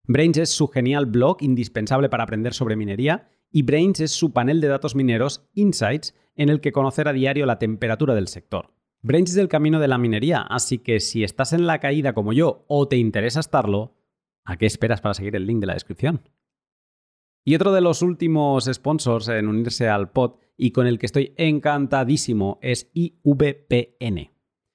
Brains 0.04 0.38
es 0.38 0.50
su 0.50 0.68
genial 0.68 1.06
blog 1.06 1.38
indispensable 1.40 2.08
para 2.08 2.22
aprender 2.22 2.54
sobre 2.54 2.76
minería 2.76 3.28
y 3.50 3.62
Brains 3.62 4.00
es 4.00 4.12
su 4.12 4.32
panel 4.32 4.60
de 4.60 4.68
datos 4.68 4.94
mineros 4.94 5.48
Insights 5.54 6.14
en 6.36 6.48
el 6.48 6.60
que 6.60 6.72
conocer 6.72 7.08
a 7.08 7.12
diario 7.12 7.46
la 7.46 7.58
temperatura 7.58 8.14
del 8.14 8.28
sector. 8.28 8.72
Brains 9.02 9.30
es 9.30 9.36
el 9.36 9.48
camino 9.48 9.80
de 9.80 9.88
la 9.88 9.98
minería, 9.98 10.42
así 10.42 10.78
que 10.78 11.00
si 11.00 11.24
estás 11.24 11.52
en 11.52 11.66
la 11.66 11.80
caída 11.80 12.12
como 12.12 12.32
yo 12.32 12.64
o 12.68 12.86
te 12.86 12.96
interesa 12.96 13.40
estarlo, 13.40 13.94
¿a 14.44 14.56
qué 14.56 14.66
esperas 14.66 15.00
para 15.00 15.14
seguir 15.14 15.36
el 15.36 15.46
link 15.46 15.60
de 15.60 15.66
la 15.66 15.74
descripción? 15.74 16.22
Y 17.44 17.54
otro 17.54 17.72
de 17.72 17.80
los 17.80 18.02
últimos 18.02 18.68
sponsors 18.70 19.28
en 19.28 19.48
unirse 19.48 19.88
al 19.88 20.10
pod 20.10 20.34
y 20.56 20.72
con 20.72 20.86
el 20.86 20.98
que 20.98 21.06
estoy 21.06 21.32
encantadísimo 21.36 22.58
es 22.60 22.90
IVPN, 22.92 24.30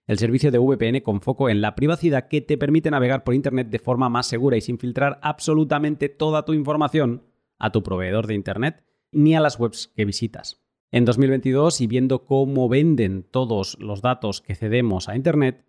el 0.07 0.17
servicio 0.17 0.51
de 0.51 0.57
VPN 0.57 1.01
con 1.01 1.21
foco 1.21 1.47
en 1.47 1.61
la 1.61 1.75
privacidad 1.75 2.27
que 2.27 2.41
te 2.41 2.57
permite 2.57 2.89
navegar 2.89 3.23
por 3.23 3.35
Internet 3.35 3.69
de 3.69 3.79
forma 3.79 4.09
más 4.09 4.25
segura 4.25 4.57
y 4.57 4.61
sin 4.61 4.79
filtrar 4.79 5.19
absolutamente 5.21 6.09
toda 6.09 6.43
tu 6.43 6.53
información 6.53 7.23
a 7.57 7.71
tu 7.71 7.83
proveedor 7.83 8.27
de 8.27 8.35
Internet 8.35 8.83
ni 9.11 9.35
a 9.35 9.39
las 9.39 9.59
webs 9.59 9.91
que 9.95 10.05
visitas. 10.05 10.61
En 10.91 11.05
2022, 11.05 11.81
y 11.81 11.87
viendo 11.87 12.25
cómo 12.25 12.69
venden 12.69 13.23
todos 13.23 13.77
los 13.79 14.01
datos 14.01 14.41
que 14.41 14.55
cedemos 14.55 15.09
a 15.09 15.15
Internet, 15.15 15.65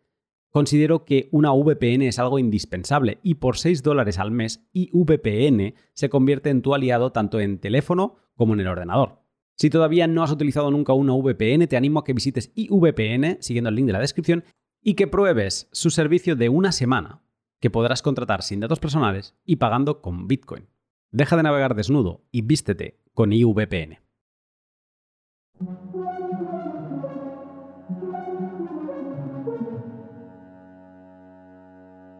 considero 0.50 1.04
que 1.04 1.28
una 1.32 1.52
VPN 1.52 2.02
es 2.02 2.18
algo 2.18 2.38
indispensable 2.38 3.18
y 3.22 3.34
por 3.34 3.56
6 3.56 3.82
dólares 3.82 4.18
al 4.18 4.30
mes, 4.30 4.68
IVPN 4.72 5.74
se 5.94 6.08
convierte 6.08 6.50
en 6.50 6.62
tu 6.62 6.74
aliado 6.74 7.12
tanto 7.12 7.40
en 7.40 7.58
teléfono 7.58 8.16
como 8.34 8.54
en 8.54 8.60
el 8.60 8.68
ordenador. 8.68 9.22
Si 9.56 9.70
todavía 9.70 10.06
no 10.06 10.22
has 10.22 10.30
utilizado 10.30 10.70
nunca 10.70 10.92
una 10.92 11.14
VPN, 11.14 11.66
te 11.66 11.76
animo 11.76 12.00
a 12.00 12.04
que 12.04 12.12
visites 12.12 12.52
IVPN, 12.54 13.38
siguiendo 13.40 13.70
el 13.70 13.76
link 13.76 13.86
de 13.86 13.94
la 13.94 14.00
descripción, 14.00 14.44
y 14.82 14.94
que 14.94 15.06
pruebes 15.06 15.68
su 15.72 15.90
servicio 15.90 16.36
de 16.36 16.48
una 16.50 16.72
semana, 16.72 17.22
que 17.58 17.70
podrás 17.70 18.02
contratar 18.02 18.42
sin 18.42 18.60
datos 18.60 18.80
personales 18.80 19.34
y 19.44 19.56
pagando 19.56 20.02
con 20.02 20.28
Bitcoin. 20.28 20.68
Deja 21.16 21.34
de 21.34 21.44
navegar 21.44 21.74
desnudo 21.74 22.20
y 22.30 22.42
vístete 22.42 22.98
con 23.14 23.32
IVPN. 23.32 24.00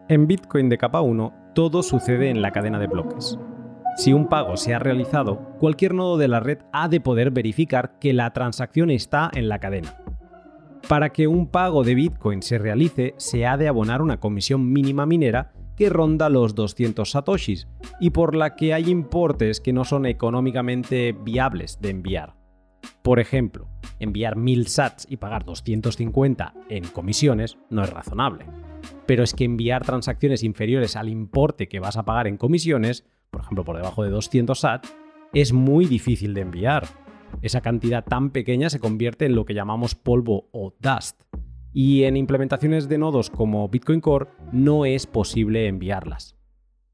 En 0.09 0.27
Bitcoin 0.27 0.71
de 0.71 0.79
capa 0.79 1.03
1, 1.03 1.53
todo 1.55 1.83
sucede 1.83 2.31
en 2.31 2.41
la 2.41 2.53
cadena 2.53 2.79
de 2.79 2.87
bloques. 2.87 3.39
Si 3.97 4.15
un 4.15 4.31
pago 4.31 4.57
se 4.57 4.73
ha 4.73 4.79
realizado, 4.79 5.55
cualquier 5.59 5.93
nodo 5.93 6.17
de 6.17 6.29
la 6.29 6.41
red 6.41 6.61
ha 6.73 6.89
de 6.89 7.01
poder 7.01 7.31
verificar 7.31 7.99
que 7.99 8.15
la 8.15 8.33
transacción 8.33 8.91
está 8.91 9.31
en 9.35 9.51
la 9.51 9.59
cadena. 9.59 9.95
Para 10.89 11.11
que 11.11 11.27
un 11.27 11.49
pago 11.49 11.85
de 11.85 11.95
Bitcoin 11.95 12.41
se 12.41 12.57
realice, 12.57 13.13
se 13.19 13.45
ha 13.45 13.59
de 13.59 13.69
abonar 13.69 14.01
una 14.01 14.21
comisión 14.21 14.73
mínima 14.73 15.05
minera 15.05 15.53
que 15.77 15.91
ronda 15.91 16.29
los 16.29 16.55
200 16.55 17.11
satoshis 17.11 17.69
y 18.01 18.11
por 18.11 18.35
la 18.35 18.57
que 18.57 18.75
hay 18.75 18.91
importes 18.91 19.61
que 19.61 19.73
no 19.73 19.85
son 19.85 20.07
económicamente 20.07 21.13
viables 21.13 21.81
de 21.81 21.91
enviar. 21.91 22.35
Por 23.03 23.21
ejemplo, 23.21 23.69
enviar 23.99 24.37
1000 24.37 24.67
sats 24.67 25.07
y 25.09 25.19
pagar 25.19 25.45
250 25.45 26.55
en 26.69 26.85
comisiones 26.89 27.59
no 27.71 27.85
es 27.85 27.91
razonable. 27.91 28.47
Pero 29.07 29.23
es 29.23 29.35
que 29.35 29.45
enviar 29.45 29.85
transacciones 29.85 30.43
inferiores 30.43 30.97
al 30.97 31.09
importe 31.09 31.69
que 31.69 31.81
vas 31.81 31.97
a 31.97 32.05
pagar 32.05 32.27
en 32.27 32.37
comisiones, 32.37 33.05
por 33.31 33.43
ejemplo 33.43 33.65
por 33.65 33.77
debajo 33.77 34.03
de 34.03 34.11
200 34.11 34.59
sats, 34.59 34.95
es 35.35 35.53
muy 35.53 35.87
difícil 35.87 36.35
de 36.35 36.41
enviar. 36.41 36.87
Esa 37.43 37.61
cantidad 37.61 38.05
tan 38.05 38.31
pequeña 38.31 38.71
se 38.71 38.81
convierte 38.81 39.27
en 39.27 39.35
lo 39.35 39.45
que 39.45 39.55
llamamos 39.55 39.95
polvo 39.95 40.49
o 40.53 40.75
dust, 40.81 41.21
y 41.77 42.05
en 42.05 42.17
implementaciones 42.17 42.89
de 42.89 42.97
nodos 42.97 43.29
como 43.29 43.69
Bitcoin 43.69 44.01
Core 44.01 44.29
no 44.51 44.87
es 44.87 45.07
posible 45.07 45.67
enviarlas. 45.67 46.35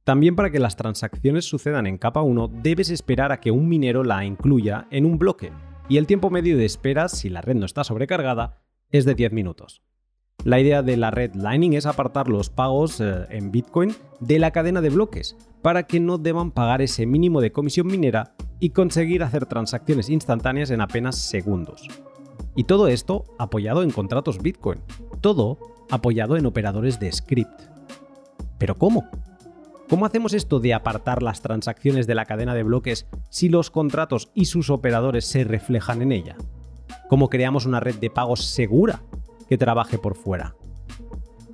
También 0.02 0.34
para 0.34 0.50
que 0.50 0.58
las 0.58 0.74
transacciones 0.74 1.44
sucedan 1.44 1.86
en 1.86 1.98
capa 1.98 2.22
1 2.22 2.50
debes 2.64 2.90
esperar 2.90 3.30
a 3.30 3.38
que 3.38 3.52
un 3.52 3.68
minero 3.68 4.02
la 4.02 4.24
incluya 4.24 4.88
en 4.90 5.06
un 5.06 5.18
bloque, 5.18 5.52
y 5.88 5.98
el 5.98 6.08
tiempo 6.08 6.30
medio 6.30 6.56
de 6.56 6.64
espera, 6.64 7.08
si 7.08 7.28
la 7.28 7.42
red 7.42 7.54
no 7.54 7.64
está 7.64 7.84
sobrecargada, 7.84 8.60
es 8.90 9.04
de 9.04 9.14
10 9.14 9.30
minutos. 9.30 9.82
La 10.42 10.58
idea 10.58 10.82
de 10.82 10.96
la 10.96 11.12
red 11.12 11.32
Lightning 11.36 11.74
es 11.74 11.86
apartar 11.86 12.26
los 12.26 12.50
pagos 12.50 13.00
eh, 13.00 13.26
en 13.30 13.52
Bitcoin 13.52 13.94
de 14.18 14.40
la 14.40 14.50
cadena 14.50 14.80
de 14.80 14.90
bloques, 14.90 15.36
para 15.62 15.84
que 15.84 16.00
no 16.00 16.18
deban 16.18 16.50
pagar 16.50 16.82
ese 16.82 17.06
mínimo 17.06 17.40
de 17.40 17.52
comisión 17.52 17.86
minera 17.86 18.34
y 18.58 18.70
conseguir 18.70 19.22
hacer 19.22 19.46
transacciones 19.46 20.10
instantáneas 20.10 20.72
en 20.72 20.80
apenas 20.80 21.18
segundos. 21.18 21.88
Y 22.54 22.64
todo 22.64 22.88
esto 22.88 23.24
apoyado 23.38 23.82
en 23.82 23.90
contratos 23.90 24.38
Bitcoin. 24.42 24.80
Todo 25.20 25.58
apoyado 25.90 26.36
en 26.36 26.46
operadores 26.46 27.00
de 27.00 27.10
script. 27.10 27.62
¿Pero 28.58 28.76
cómo? 28.76 29.08
¿Cómo 29.88 30.06
hacemos 30.06 30.32
esto 30.32 30.60
de 30.60 30.74
apartar 30.74 31.22
las 31.22 31.42
transacciones 31.42 32.06
de 32.06 32.14
la 32.14 32.24
cadena 32.24 32.54
de 32.54 32.62
bloques 32.62 33.06
si 33.28 33.48
los 33.48 33.70
contratos 33.70 34.30
y 34.34 34.46
sus 34.46 34.70
operadores 34.70 35.26
se 35.26 35.44
reflejan 35.44 36.02
en 36.02 36.12
ella? 36.12 36.36
¿Cómo 37.08 37.28
creamos 37.28 37.66
una 37.66 37.80
red 37.80 37.96
de 37.96 38.10
pagos 38.10 38.44
segura 38.44 39.02
que 39.48 39.58
trabaje 39.58 39.98
por 39.98 40.14
fuera? 40.14 40.54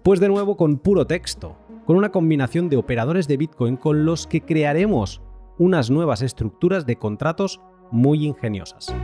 Pues 0.03 0.21
de 0.21 0.29
nuevo 0.29 0.57
con 0.57 0.79
puro 0.79 1.07
texto, 1.07 1.57
con 1.85 1.97
una 1.97 2.13
combinación 2.13 2.69
de 2.69 2.77
operadores 2.77 3.27
de 3.27 3.37
Bitcoin 3.37 3.77
con 3.77 4.05
los 4.05 4.27
que 4.27 4.41
crearemos 4.41 5.21
unas 5.59 5.91
nuevas 5.91 6.23
estructuras 6.23 6.87
de 6.87 6.97
contratos 6.97 7.61
muy 7.91 8.25
ingeniosas. 8.25 8.95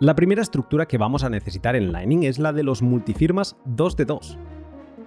La 0.00 0.14
primera 0.14 0.42
estructura 0.42 0.86
que 0.86 0.96
vamos 0.96 1.24
a 1.24 1.28
necesitar 1.28 1.74
en 1.74 1.90
Lightning 1.90 2.22
es 2.22 2.38
la 2.38 2.52
de 2.52 2.62
los 2.62 2.82
multifirmas 2.82 3.56
2 3.64 3.96
de 3.96 4.04
2. 4.04 4.38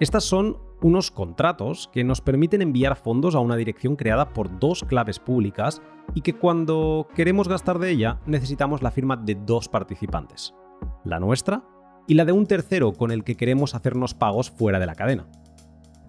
Estas 0.01 0.25
son 0.25 0.58
unos 0.82 1.12
contratos 1.12 1.89
que 1.93 2.04
nos 2.04 2.19
permiten 2.19 2.62
enviar 2.62 2.97
fondos 2.97 3.34
a 3.34 3.39
una 3.39 3.56
dirección 3.56 3.95
creada 3.95 4.34
por 4.34 4.60
dos 4.60 4.84
claves 4.84 5.17
públicas 5.17 5.82
y 6.13 6.19
que 6.19 6.34
cuando 6.34 7.08
queremos 7.15 7.47
gastar 7.47 7.80
de 7.80 7.89
ella 7.89 8.19
necesitamos 8.25 8.82
la 8.82 8.91
firma 8.91 9.15
de 9.15 9.36
dos 9.36 9.69
participantes, 9.69 10.54
la 11.06 11.21
nuestra 11.21 11.63
y 12.06 12.15
la 12.15 12.25
de 12.25 12.34
un 12.34 12.45
tercero 12.45 12.91
con 12.91 13.12
el 13.12 13.23
que 13.23 13.38
queremos 13.38 13.75
hacernos 13.75 14.13
pagos 14.13 14.51
fuera 14.51 14.77
de 14.77 14.88
la 14.88 14.95
cadena. 14.95 15.25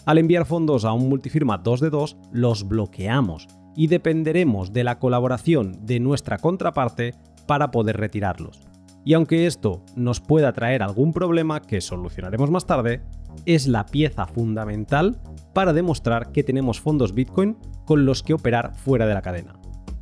Al 0.07 0.19
enviar 0.19 0.45
fondos 0.45 0.85
a 0.85 0.93
un 0.93 1.09
multifirma 1.09 1.59
2 1.59 1.81
de 1.83 1.91
2, 1.91 2.17
los 2.33 2.67
bloqueamos 2.67 3.47
y 3.77 3.87
dependeremos 3.87 4.73
de 4.73 4.83
la 4.83 4.99
colaboración 4.99 5.87
de 5.87 6.01
nuestra 6.01 6.39
contraparte 6.39 7.15
para 7.47 7.71
poder 7.71 7.97
retirarlos. 7.99 8.72
Y 9.05 9.15
aunque 9.15 9.47
esto 9.47 9.85
nos 9.97 10.21
pueda 10.21 10.53
traer 10.53 10.83
algún 10.83 11.13
problema 11.13 11.61
que 11.61 11.81
solucionaremos 11.81 12.51
más 12.51 12.67
tarde, 12.67 13.03
es 13.47 13.67
la 13.67 13.87
pieza 13.87 14.27
fundamental 14.27 15.21
para 15.55 15.73
demostrar 15.73 16.33
que 16.33 16.45
tenemos 16.45 16.81
fondos 16.81 17.15
Bitcoin 17.15 17.57
con 17.85 18.05
los 18.07 18.23
que 18.23 18.35
operar 18.35 18.75
fuera 18.77 19.07
de 19.07 19.15
la 19.15 19.23
cadena. 19.23 19.55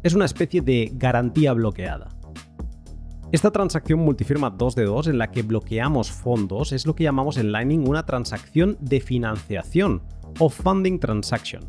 Es 0.03 0.15
una 0.15 0.25
especie 0.25 0.61
de 0.61 0.91
garantía 0.95 1.53
bloqueada. 1.53 2.09
Esta 3.33 3.53
transacción 3.53 4.01
multifirma 4.01 4.51
2 4.51 4.75
de 4.75 4.85
2 4.85 5.07
en 5.09 5.19
la 5.19 5.31
que 5.31 5.43
bloqueamos 5.43 6.11
fondos 6.11 6.73
es 6.73 6.85
lo 6.85 6.97
que 6.97 7.05
llamamos 7.05 7.37
en 7.37 7.53
Lightning 7.53 7.89
una 7.89 8.05
transacción 8.05 8.77
de 8.81 9.01
financiación 9.01 10.03
o 10.41 10.49
funding 10.49 10.99
transaction, 10.99 11.65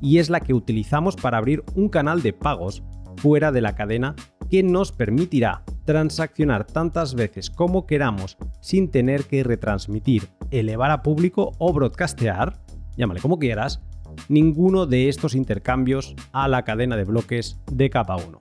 y 0.00 0.18
es 0.18 0.30
la 0.30 0.40
que 0.40 0.54
utilizamos 0.54 1.16
para 1.16 1.38
abrir 1.38 1.62
un 1.74 1.88
canal 1.88 2.22
de 2.22 2.32
pagos 2.32 2.82
fuera 3.16 3.52
de 3.52 3.60
la 3.60 3.74
cadena 3.74 4.14
que 4.50 4.62
nos 4.62 4.90
permitirá 4.90 5.64
transaccionar 5.84 6.66
tantas 6.66 7.14
veces 7.14 7.50
como 7.50 7.86
queramos 7.86 8.36
sin 8.60 8.90
tener 8.90 9.24
que 9.24 9.42
retransmitir, 9.42 10.28
elevar 10.50 10.90
a 10.90 11.02
público 11.02 11.52
o 11.58 11.72
broadcastear, 11.72 12.58
llámale 12.96 13.20
como 13.20 13.38
quieras, 13.38 13.82
ninguno 14.28 14.86
de 14.86 15.08
estos 15.08 15.34
intercambios 15.34 16.14
a 16.32 16.48
la 16.48 16.62
cadena 16.64 16.96
de 16.96 17.04
bloques 17.04 17.60
de 17.70 17.90
capa 17.90 18.16
1. 18.16 18.38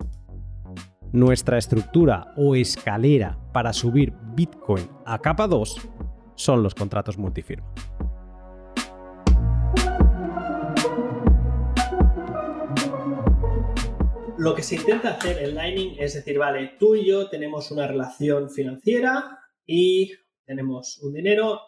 Nuestra 1.12 1.58
estructura 1.58 2.34
o 2.38 2.56
escalera 2.56 3.38
para 3.52 3.74
subir 3.74 4.14
Bitcoin 4.36 4.88
a 5.06 5.20
capa 5.20 5.48
2 5.48 5.90
son 6.36 6.64
los 6.64 6.74
contratos 6.74 7.18
multifirma. 7.18 7.68
Lo 14.42 14.56
que 14.56 14.64
se 14.64 14.74
intenta 14.74 15.12
hacer 15.12 15.38
en 15.38 15.54
Lightning 15.54 15.98
es 16.00 16.16
decir, 16.16 16.40
vale, 16.40 16.74
tú 16.80 16.96
y 16.96 17.06
yo 17.06 17.30
tenemos 17.30 17.70
una 17.70 17.86
relación 17.86 18.50
financiera 18.50 19.38
y 19.68 20.14
tenemos 20.44 20.98
un 21.04 21.14
dinero 21.14 21.62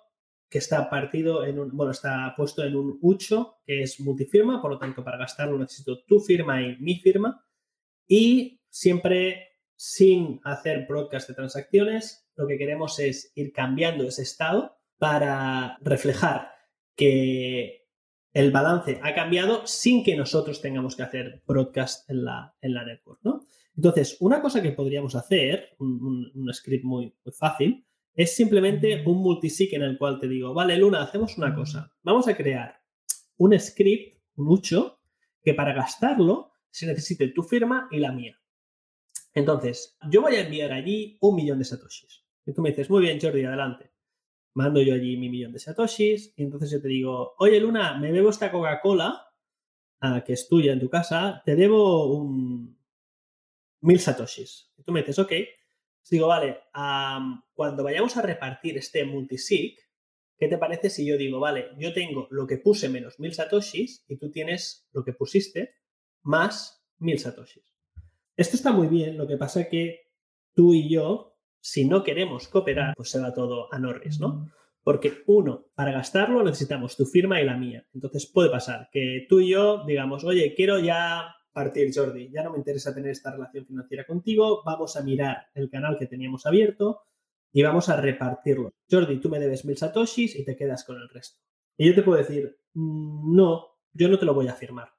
que 0.49 0.57
está 0.57 0.89
partido 0.89 1.45
en 1.45 1.59
un, 1.59 1.69
bueno, 1.77 1.91
está 1.91 2.33
puesto 2.36 2.63
en 2.63 2.75
un 2.75 2.97
ucho 2.99 3.57
que 3.63 3.83
es 3.83 3.99
multifirma, 3.99 4.59
por 4.59 4.71
lo 4.71 4.79
tanto, 4.79 5.03
para 5.03 5.19
gastarlo 5.19 5.59
necesito 5.59 6.03
tu 6.03 6.19
firma 6.19 6.63
y 6.63 6.75
mi 6.79 6.95
firma. 6.95 7.45
Y 8.07 8.59
siempre 8.71 9.49
sin 9.75 10.41
hacer 10.43 10.88
broadcast 10.88 11.29
de 11.29 11.36
transacciones, 11.36 12.27
lo 12.36 12.47
que 12.47 12.57
queremos 12.57 12.97
es 12.97 13.31
ir 13.36 13.53
cambiando 13.53 14.07
ese 14.07 14.23
estado 14.23 14.79
para 14.97 15.77
reflejar 15.81 16.49
que 16.95 17.82
el 18.33 18.51
balance 18.51 18.99
ha 19.03 19.13
cambiado 19.13 19.65
sin 19.67 20.03
que 20.03 20.15
nosotros 20.15 20.59
tengamos 20.59 20.95
que 20.95 21.03
hacer 21.03 21.43
broadcast 21.47 22.09
en 22.09 22.25
la, 22.25 22.55
en 22.61 22.73
la 22.73 22.83
network, 22.83 23.19
¿no? 23.23 23.47
Entonces, 23.75 24.17
una 24.19 24.41
cosa 24.41 24.61
que 24.61 24.71
podríamos 24.71 25.15
hacer, 25.15 25.75
un, 25.79 26.31
script 26.51 26.83
muy, 26.83 27.15
fácil, 27.37 27.85
es 28.13 28.35
simplemente 28.35 29.03
un 29.05 29.17
multisig 29.17 29.73
en 29.73 29.83
el 29.83 29.97
cual 29.97 30.19
te 30.19 30.27
digo, 30.27 30.53
vale, 30.53 30.77
Luna, 30.77 31.01
hacemos 31.01 31.37
una 31.37 31.53
cosa. 31.55 31.91
Vamos 32.03 32.27
a 32.27 32.35
crear 32.35 32.79
un 33.37 33.59
script, 33.59 34.19
un 34.35 34.47
ucho, 34.49 34.99
que 35.43 35.53
para 35.53 35.73
gastarlo 35.73 36.51
se 36.69 36.85
necesite 36.85 37.29
tu 37.29 37.41
firma 37.41 37.87
y 37.91 37.97
la 37.97 38.11
mía. 38.11 38.39
Entonces, 39.33 39.97
yo 40.09 40.21
voy 40.21 40.35
a 40.35 40.41
enviar 40.41 40.71
allí 40.71 41.17
un 41.21 41.35
millón 41.35 41.57
de 41.57 41.65
satoshis. 41.65 42.23
Y 42.45 42.53
tú 42.53 42.61
me 42.61 42.69
dices, 42.69 42.89
muy 42.89 43.01
bien, 43.01 43.19
Jordi, 43.19 43.43
adelante 43.43 43.92
mando 44.53 44.81
yo 44.81 44.93
allí 44.93 45.17
mi 45.17 45.29
millón 45.29 45.51
de 45.51 45.59
satoshis 45.59 46.33
y 46.35 46.43
entonces 46.43 46.71
yo 46.71 46.81
te 46.81 46.87
digo, 46.87 47.33
oye 47.39 47.59
Luna, 47.59 47.97
me 47.97 48.11
bebo 48.11 48.29
esta 48.29 48.51
Coca-Cola 48.51 49.33
ah, 50.03 50.23
que 50.25 50.33
es 50.33 50.47
tuya 50.47 50.73
en 50.73 50.79
tu 50.79 50.89
casa, 50.89 51.41
te 51.45 51.55
debo 51.55 52.13
un 52.13 52.77
mil 53.81 53.99
satoshis. 53.99 54.71
Y 54.77 54.83
tú 54.83 54.91
me 54.91 54.99
dices, 54.99 55.17
ok. 55.19 55.31
Digo, 56.09 56.27
vale, 56.27 56.59
cuando 57.53 57.83
vayamos 57.83 58.17
a 58.17 58.21
repartir 58.21 58.77
este 58.77 59.05
multisig, 59.05 59.79
¿qué 60.37 60.49
te 60.49 60.57
parece 60.57 60.89
si 60.89 61.05
yo 61.05 61.17
digo, 61.17 61.39
vale, 61.39 61.69
yo 61.77 61.93
tengo 61.93 62.27
lo 62.29 62.45
que 62.45 62.57
puse 62.57 62.89
menos 62.89 63.19
mil 63.21 63.33
satoshis 63.33 64.03
y 64.09 64.17
tú 64.17 64.29
tienes 64.29 64.89
lo 64.91 65.05
que 65.05 65.13
pusiste 65.13 65.75
más 66.21 66.85
mil 66.97 67.17
satoshis? 67.19 67.63
Esto 68.35 68.57
está 68.57 68.73
muy 68.73 68.87
bien, 68.87 69.17
lo 69.17 69.27
que 69.27 69.37
pasa 69.37 69.61
es 69.61 69.69
que 69.69 70.11
tú 70.53 70.73
y 70.73 70.89
yo 70.89 71.32
si 71.63 71.86
no 71.86 72.04
queremos 72.04 72.49
cooperar, 72.49 72.93
pues 72.93 73.10
se 73.10 73.21
va 73.21 73.34
todo 73.34 73.73
a 73.73 73.80
Norris, 73.80 74.19
¿no? 74.19 74.52
Porque 74.84 75.23
uno, 75.28 75.67
para 75.76 75.93
gastarlo 75.93 76.43
necesitamos 76.43 76.97
tu 76.97 77.06
firma 77.06 77.39
y 77.39 77.45
la 77.45 77.56
mía. 77.56 77.88
Entonces 77.93 78.30
puede 78.30 78.49
pasar 78.49 78.89
que 78.91 79.26
tú 79.30 79.39
y 79.39 79.52
yo 79.52 79.86
digamos, 79.86 80.26
oye, 80.26 80.54
quiero 80.56 80.78
ya 80.80 81.23
partir, 81.54 81.89
Jordi, 81.95 82.30
ya 82.30 82.43
no 82.43 82.52
me 82.52 82.58
interesa 82.58 82.93
tener 82.93 83.12
esta 83.12 83.32
relación 83.32 83.65
financiera 83.65 84.06
contigo, 84.06 84.62
vamos 84.65 84.97
a 84.97 85.04
mirar 85.04 85.47
el 85.54 85.69
canal 85.69 85.97
que 85.97 86.08
teníamos 86.08 86.45
abierto 86.45 87.04
y 87.54 87.63
vamos 87.63 87.88
a 87.88 87.95
repartirlo. 87.95 88.73
Jordi, 88.91 89.21
tú 89.21 89.30
me 89.30 89.39
debes 89.39 89.63
mil 89.63 89.78
satoshis 89.78 90.36
y 90.36 90.43
te 90.43 90.58
quedas 90.58 90.84
con 90.84 90.97
el 90.97 91.08
resto. 91.08 91.39
Y 91.78 91.88
yo 91.88 91.95
te 91.95 92.04
puedo 92.04 92.17
decir, 92.17 92.60
mm, 92.73 93.34
no, 93.34 93.78
yo 93.93 94.10
no 94.10 94.19
te 94.19 94.26
lo 94.26 94.34
voy 94.34 94.49
a 94.49 94.54
firmar. 94.54 94.89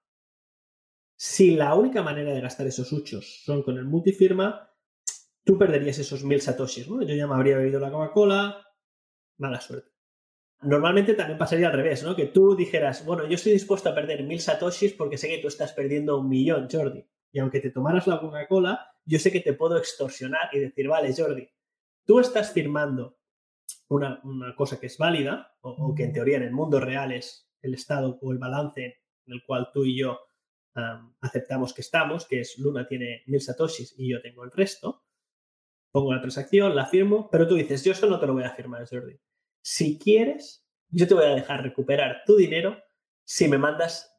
Si 1.14 1.56
la 1.56 1.74
única 1.74 2.02
manera 2.02 2.32
de 2.32 2.40
gastar 2.40 2.66
esos 2.66 2.90
huchos 2.90 3.42
son 3.44 3.62
con 3.62 3.76
el 3.76 3.84
multifirma, 3.84 4.73
tú 5.44 5.58
perderías 5.58 5.98
esos 5.98 6.24
mil 6.24 6.40
satoshis, 6.40 6.88
¿no? 6.88 7.02
Yo 7.02 7.14
ya 7.14 7.26
me 7.26 7.34
habría 7.34 7.58
bebido 7.58 7.78
la 7.78 7.92
Coca-Cola, 7.92 8.66
mala 9.38 9.60
suerte. 9.60 9.90
Normalmente 10.62 11.14
también 11.14 11.38
pasaría 11.38 11.66
al 11.66 11.74
revés, 11.74 12.02
¿no? 12.02 12.16
Que 12.16 12.26
tú 12.26 12.56
dijeras, 12.56 13.04
bueno, 13.04 13.26
yo 13.26 13.34
estoy 13.34 13.52
dispuesto 13.52 13.90
a 13.90 13.94
perder 13.94 14.22
mil 14.24 14.40
satoshis 14.40 14.94
porque 14.94 15.18
sé 15.18 15.28
que 15.28 15.38
tú 15.38 15.48
estás 15.48 15.72
perdiendo 15.72 16.18
un 16.18 16.28
millón, 16.28 16.68
Jordi. 16.70 17.06
Y 17.32 17.38
aunque 17.38 17.60
te 17.60 17.70
tomaras 17.70 18.06
la 18.06 18.20
Coca-Cola, 18.20 18.94
yo 19.04 19.18
sé 19.18 19.30
que 19.30 19.40
te 19.40 19.52
puedo 19.52 19.76
extorsionar 19.76 20.48
y 20.52 20.60
decir, 20.60 20.88
vale, 20.88 21.14
Jordi, 21.14 21.48
tú 22.06 22.20
estás 22.20 22.52
firmando 22.52 23.18
una, 23.88 24.22
cosa 24.56 24.80
que 24.80 24.86
es 24.86 24.96
válida, 24.96 25.54
o, 25.60 25.94
que 25.94 26.04
en 26.04 26.12
teoría 26.12 26.38
en 26.38 26.44
el 26.44 26.52
mundo 26.52 26.80
real 26.80 27.12
es 27.12 27.50
el 27.60 27.74
estado 27.74 28.18
o 28.22 28.32
el 28.32 28.38
balance 28.38 28.84
en 29.26 29.32
el 29.32 29.42
cual 29.44 29.70
tú 29.72 29.84
y 29.84 29.98
yo 29.98 30.18
aceptamos 31.20 31.72
que 31.72 31.82
estamos, 31.82 32.26
que 32.26 32.40
es 32.40 32.58
Luna 32.58 32.86
tiene 32.88 33.22
mil 33.26 33.40
satoshis 33.40 33.94
y 33.96 34.10
yo 34.10 34.20
tengo 34.20 34.44
el 34.44 34.50
resto, 34.50 35.03
pongo 35.94 36.12
la 36.12 36.20
transacción, 36.20 36.74
la 36.74 36.86
firmo, 36.86 37.28
pero 37.30 37.46
tú 37.46 37.54
dices, 37.54 37.84
yo 37.84 37.92
esto 37.92 38.08
no 38.08 38.18
te 38.18 38.26
lo 38.26 38.32
voy 38.32 38.42
a 38.42 38.50
firmar, 38.50 38.84
Jordi. 38.88 39.16
Si 39.62 39.96
quieres, 39.96 40.66
yo 40.88 41.06
te 41.06 41.14
voy 41.14 41.24
a 41.24 41.36
dejar 41.36 41.62
recuperar 41.62 42.24
tu 42.26 42.36
dinero 42.36 42.82
si 43.24 43.46
me 43.46 43.58
mandas 43.58 44.12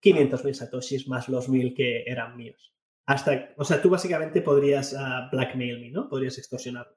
500.000 0.00 0.54
satoshis 0.54 1.08
más 1.08 1.28
los 1.28 1.50
1.000 1.50 1.74
que 1.74 2.04
eran 2.06 2.36
míos. 2.36 2.72
Hasta, 3.04 3.52
o 3.56 3.64
sea, 3.64 3.82
tú 3.82 3.90
básicamente 3.90 4.42
podrías 4.42 4.92
uh, 4.92 5.28
blackmail 5.32 5.80
me, 5.80 5.90
¿no? 5.90 6.08
Podrías 6.08 6.38
extorsionarme. 6.38 6.94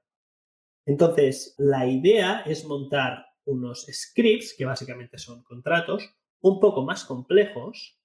Entonces, 0.85 1.55
la 1.57 1.87
idea 1.87 2.41
es 2.45 2.65
montar 2.65 3.25
unos 3.45 3.87
scripts, 3.91 4.53
que 4.55 4.65
básicamente 4.65 5.17
son 5.17 5.41
contratos, 5.41 6.15
un 6.41 6.59
poco 6.59 6.85
más 6.85 7.05
complejos, 7.05 7.99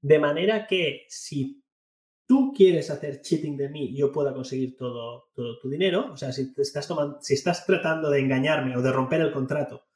de 0.00 0.18
manera 0.18 0.66
que 0.66 1.04
si 1.08 1.62
tú 2.26 2.52
quieres 2.54 2.90
hacer 2.90 3.20
cheating 3.20 3.56
de 3.56 3.68
mí, 3.68 3.96
yo 3.96 4.12
pueda 4.12 4.34
conseguir 4.34 4.76
todo, 4.76 5.30
todo 5.34 5.58
tu 5.58 5.68
dinero. 5.68 6.12
O 6.12 6.16
sea, 6.16 6.32
si, 6.32 6.52
estás 6.56 6.88
tomando, 6.88 7.18
si 7.20 7.34
estás 7.34 7.64
tratando 7.64 8.10
de 8.10 8.20
engañarme 8.20 8.76
o 8.76 8.82
de 8.82 8.92
romper 8.92 9.20
el 9.20 9.32
contrato, 9.32 9.86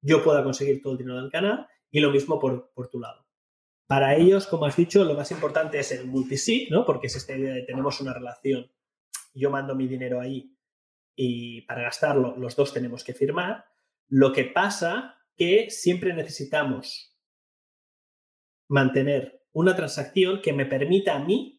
yo 0.00 0.22
pueda 0.22 0.44
conseguir 0.44 0.82
todo 0.82 0.92
el 0.92 0.98
dinero 0.98 1.20
del 1.20 1.30
canal 1.30 1.66
y 1.90 2.00
lo 2.00 2.10
mismo 2.10 2.38
por, 2.38 2.70
por 2.72 2.88
tu 2.88 3.00
lado. 3.00 3.26
Para 3.86 4.14
ellos, 4.14 4.46
como 4.46 4.66
has 4.66 4.76
dicho, 4.76 5.02
lo 5.02 5.14
más 5.14 5.30
importante 5.30 5.78
es 5.78 5.92
el 5.92 6.06
multisig, 6.06 6.70
¿no? 6.70 6.84
Porque 6.84 7.06
es 7.06 7.16
esta 7.16 7.36
idea 7.36 7.54
de 7.54 7.62
tenemos 7.62 8.00
una 8.02 8.12
relación, 8.12 8.70
yo 9.32 9.50
mando 9.50 9.74
mi 9.74 9.86
dinero 9.86 10.20
ahí 10.20 10.54
y 11.16 11.62
para 11.62 11.82
gastarlo 11.82 12.36
los 12.36 12.54
dos 12.54 12.72
tenemos 12.74 13.02
que 13.02 13.14
firmar. 13.14 13.64
Lo 14.08 14.32
que 14.32 14.44
pasa 14.44 15.16
que 15.36 15.70
siempre 15.70 16.12
necesitamos 16.12 17.16
mantener 18.68 19.42
una 19.52 19.74
transacción 19.74 20.42
que 20.42 20.52
me 20.52 20.66
permita 20.66 21.16
a 21.16 21.24
mí 21.24 21.57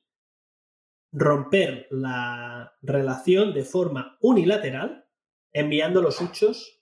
romper 1.11 1.87
la 1.89 2.73
relación 2.81 3.53
de 3.53 3.63
forma 3.63 4.17
unilateral 4.21 5.05
enviando 5.51 6.01
los 6.01 6.21
hechos 6.21 6.81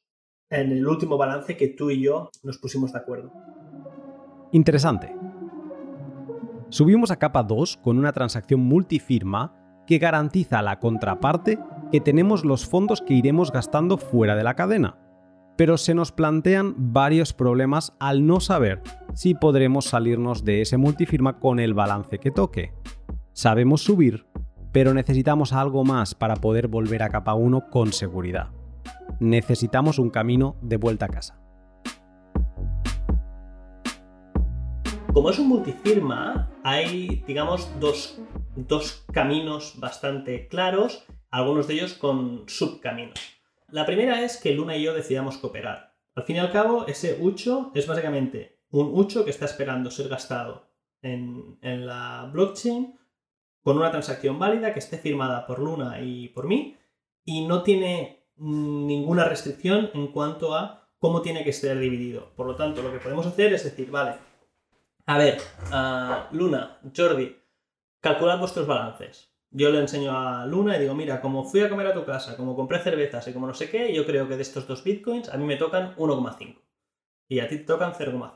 en 0.49 0.71
el 0.71 0.87
último 0.87 1.17
balance 1.17 1.57
que 1.57 1.69
tú 1.69 1.89
y 1.89 2.01
yo 2.01 2.29
nos 2.43 2.57
pusimos 2.57 2.93
de 2.93 2.99
acuerdo. 2.99 3.31
Interesante. 4.51 5.15
Subimos 6.69 7.11
a 7.11 7.17
capa 7.17 7.43
2 7.43 7.77
con 7.77 7.97
una 7.97 8.11
transacción 8.11 8.61
multifirma 8.61 9.53
que 9.85 9.99
garantiza 9.99 10.59
a 10.59 10.61
la 10.61 10.79
contraparte 10.79 11.59
que 11.91 12.01
tenemos 12.01 12.43
los 12.43 12.65
fondos 12.65 13.01
que 13.01 13.13
iremos 13.13 13.51
gastando 13.51 13.97
fuera 13.97 14.35
de 14.35 14.43
la 14.43 14.55
cadena. 14.55 14.97
Pero 15.55 15.77
se 15.77 15.95
nos 15.95 16.11
plantean 16.11 16.75
varios 16.77 17.33
problemas 17.33 17.93
al 17.99 18.27
no 18.27 18.39
saber 18.41 18.81
si 19.13 19.33
podremos 19.33 19.85
salirnos 19.85 20.43
de 20.43 20.61
ese 20.61 20.77
multifirma 20.77 21.39
con 21.39 21.59
el 21.59 21.73
balance 21.73 22.19
que 22.19 22.31
toque. 22.31 22.73
Sabemos 23.37 23.83
subir, 23.83 24.25
pero 24.71 24.95
necesitamos 24.95 25.53
algo 25.53 25.83
más 25.83 26.15
para 26.15 26.37
poder 26.37 26.67
volver 26.67 27.03
a 27.03 27.09
capa 27.09 27.35
1 27.35 27.69
con 27.69 27.93
seguridad. 27.93 28.49
Necesitamos 29.19 29.99
un 29.99 30.09
camino 30.09 30.57
de 30.63 30.77
vuelta 30.77 31.05
a 31.05 31.09
casa. 31.09 31.39
Como 35.13 35.29
es 35.29 35.37
un 35.37 35.49
multifirma, 35.49 36.49
hay, 36.63 37.23
digamos, 37.27 37.69
dos, 37.79 38.17
caminos 39.13 39.75
bastante 39.77 40.47
claros, 40.47 41.05
algunos 41.29 41.67
de 41.67 41.75
ellos 41.75 41.93
con 41.93 42.45
subcaminos. 42.47 43.19
La 43.69 43.85
primera 43.85 44.23
es 44.23 44.37
que 44.37 44.55
Luna 44.55 44.77
y 44.77 44.81
yo 44.81 44.95
decidamos 44.95 45.37
cooperar. 45.37 45.93
Al 46.15 46.23
fin 46.23 46.37
y 46.37 46.39
al 46.39 46.51
cabo, 46.51 46.87
ese 46.87 47.19
ucho 47.21 47.71
es 47.75 47.85
básicamente 47.85 48.63
un 48.71 48.89
ucho 48.91 49.23
que 49.23 49.29
está 49.29 49.45
esperando 49.45 49.91
ser 49.91 50.09
gastado 50.09 50.71
en, 51.03 51.59
en 51.61 51.85
la 51.85 52.31
blockchain 52.33 52.96
con 53.67 53.77
una 53.77 53.91
transacción 53.91 54.39
válida 54.39 54.71
que 54.71 54.79
esté 54.79 54.97
firmada 54.97 55.45
por 55.45 55.59
Luna 55.59 55.99
y 55.99 56.29
por 56.29 56.47
mí 56.47 56.77
y 57.25 57.45
no 57.45 57.63
tiene 57.63 58.23
ninguna 58.37 59.25
restricción 59.25 59.89
en 59.93 60.07
cuanto 60.07 60.55
a 60.55 60.87
cómo 60.99 61.21
tiene 61.21 61.43
que 61.43 61.51
ser 61.51 61.77
dividido. 61.77 62.31
Por 62.37 62.47
lo 62.47 62.55
tanto, 62.55 62.81
lo 62.81 62.93
que 62.93 62.99
podemos 62.99 63.25
hacer 63.25 63.51
es 63.51 63.65
decir, 63.65 63.91
vale, 63.91 64.13
a 65.05 65.17
ver, 65.17 65.41
Luna, 66.31 66.79
Jordi, 66.95 67.35
calculad 67.99 68.39
vuestros 68.39 68.67
balances. 68.67 69.33
Yo 69.51 69.69
le 69.69 69.81
enseño 69.81 70.17
a 70.17 70.45
Luna 70.45 70.77
y 70.77 70.79
digo, 70.79 70.95
mira, 70.95 71.19
como 71.19 71.43
fui 71.43 71.59
a 71.59 71.69
comer 71.69 71.87
a 71.87 71.93
tu 71.93 72.05
casa, 72.05 72.37
como 72.37 72.55
compré 72.55 72.79
cervezas 72.79 73.27
y 73.27 73.33
como 73.33 73.47
no 73.47 73.53
sé 73.53 73.69
qué, 73.69 73.93
yo 73.93 74.05
creo 74.05 74.29
que 74.29 74.37
de 74.37 74.43
estos 74.43 74.65
dos 74.65 74.81
bitcoins 74.81 75.27
a 75.27 75.35
mí 75.35 75.43
me 75.43 75.57
tocan 75.57 75.93
1,5. 75.97 76.55
Y 77.27 77.41
a 77.41 77.49
ti 77.49 77.57
te 77.57 77.65
tocan 77.65 77.91
0,5. 77.91 78.31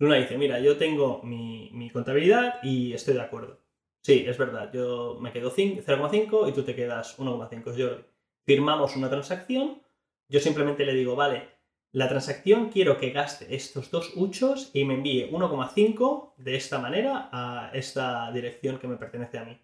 Luna 0.00 0.16
dice, 0.16 0.36
mira, 0.36 0.58
yo 0.58 0.76
tengo 0.76 1.22
mi, 1.22 1.88
contabilidad 1.92 2.56
y 2.64 2.94
estoy 2.94 3.14
de 3.14 3.22
acuerdo. 3.22 3.64
Sí, 4.06 4.24
es 4.24 4.38
verdad, 4.38 4.70
yo 4.72 5.18
me 5.20 5.32
quedo 5.32 5.50
0,5 5.50 6.48
y 6.48 6.52
tú 6.52 6.62
te 6.62 6.76
quedas 6.76 7.18
1,5. 7.18 7.64
Jordi. 7.64 8.04
Firmamos 8.44 8.94
una 8.94 9.10
transacción, 9.10 9.82
yo 10.28 10.38
simplemente 10.38 10.86
le 10.86 10.94
digo, 10.94 11.16
vale, 11.16 11.48
la 11.90 12.08
transacción 12.08 12.68
quiero 12.68 12.98
que 12.98 13.10
gaste 13.10 13.52
estos 13.52 13.90
dos 13.90 14.12
huchos 14.14 14.70
y 14.72 14.84
me 14.84 14.94
envíe 14.94 15.28
1,5 15.32 16.34
de 16.36 16.54
esta 16.54 16.78
manera 16.78 17.28
a 17.32 17.72
esta 17.74 18.30
dirección 18.30 18.78
que 18.78 18.86
me 18.86 18.96
pertenece 18.96 19.38
a 19.38 19.44
mí. 19.44 19.60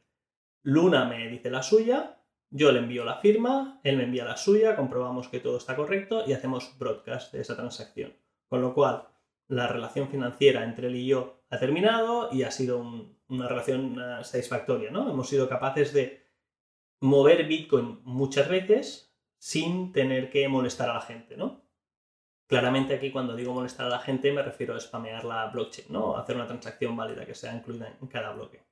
Luna 0.64 1.04
me 1.04 1.28
dice 1.28 1.48
la 1.48 1.62
suya, 1.62 2.18
yo 2.50 2.72
le 2.72 2.80
envío 2.80 3.04
la 3.04 3.18
firma, 3.18 3.80
él 3.84 3.96
me 3.96 4.02
envía 4.02 4.24
la 4.24 4.36
suya, 4.36 4.74
comprobamos 4.74 5.28
que 5.28 5.38
todo 5.38 5.56
está 5.56 5.76
correcto 5.76 6.24
y 6.26 6.32
hacemos 6.32 6.76
broadcast 6.80 7.32
de 7.32 7.42
esa 7.42 7.54
transacción. 7.54 8.12
Con 8.48 8.60
lo 8.60 8.74
cual, 8.74 9.06
la 9.46 9.68
relación 9.68 10.08
financiera 10.08 10.64
entre 10.64 10.88
él 10.88 10.96
y 10.96 11.06
yo 11.06 11.44
ha 11.48 11.60
terminado 11.60 12.28
y 12.32 12.42
ha 12.42 12.50
sido 12.50 12.82
una 13.32 13.48
relación 13.48 13.96
satisfactoria, 14.22 14.90
¿no? 14.90 15.10
Hemos 15.10 15.28
sido 15.28 15.48
capaces 15.48 15.92
de 15.92 16.22
mover 17.00 17.46
Bitcoin 17.46 18.00
muchas 18.04 18.48
veces 18.48 19.14
sin 19.38 19.92
tener 19.92 20.30
que 20.30 20.48
molestar 20.48 20.88
a 20.90 20.94
la 20.94 21.00
gente, 21.00 21.36
¿no? 21.36 21.62
Claramente 22.46 22.94
aquí 22.94 23.10
cuando 23.10 23.34
digo 23.34 23.54
molestar 23.54 23.86
a 23.86 23.90
la 23.90 23.98
gente 23.98 24.32
me 24.32 24.42
refiero 24.42 24.74
a 24.74 24.80
spamear 24.80 25.24
la 25.24 25.46
blockchain, 25.46 25.88
¿no? 25.90 26.16
Hacer 26.16 26.36
una 26.36 26.46
transacción 26.46 26.96
válida 26.96 27.26
que 27.26 27.34
sea 27.34 27.54
incluida 27.54 27.96
en 28.00 28.06
cada 28.08 28.32
bloque. 28.32 28.62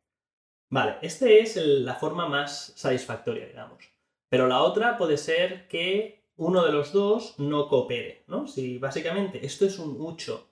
Vale, 0.68 0.98
esta 1.02 1.28
es 1.28 1.56
la 1.56 1.94
forma 1.94 2.28
más 2.28 2.72
satisfactoria, 2.76 3.46
digamos. 3.46 3.90
Pero 4.28 4.46
la 4.46 4.62
otra 4.62 4.96
puede 4.96 5.16
ser 5.16 5.66
que 5.66 6.20
uno 6.36 6.64
de 6.64 6.72
los 6.72 6.92
dos 6.92 7.38
no 7.38 7.68
coopere, 7.68 8.24
¿no? 8.28 8.46
Si 8.46 8.78
básicamente 8.78 9.44
esto 9.44 9.66
es 9.66 9.78
un 9.78 9.98
mucho 9.98 10.50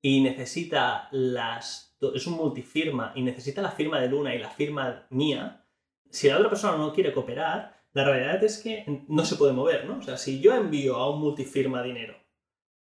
y 0.00 0.20
necesita 0.20 1.08
las... 1.10 1.85
es 2.14 2.26
un 2.26 2.34
multifirma 2.34 3.12
y 3.14 3.22
necesita 3.22 3.62
la 3.62 3.70
firma 3.70 4.00
de 4.00 4.08
Luna 4.08 4.34
y 4.34 4.38
la 4.38 4.50
firma 4.50 5.06
mía, 5.10 5.64
si 6.10 6.28
la 6.28 6.36
otra 6.36 6.50
persona 6.50 6.76
no 6.76 6.92
quiere 6.92 7.12
cooperar, 7.12 7.76
la 7.92 8.04
realidad 8.04 8.44
es 8.44 8.58
que 8.58 8.84
no 9.08 9.24
se 9.24 9.36
puede 9.36 9.52
mover, 9.52 9.86
¿no? 9.86 9.98
O 9.98 10.02
sea, 10.02 10.18
si 10.18 10.40
yo 10.40 10.54
envío 10.54 10.96
a 10.96 11.10
un 11.10 11.20
multifirma 11.20 11.82
dinero 11.82 12.14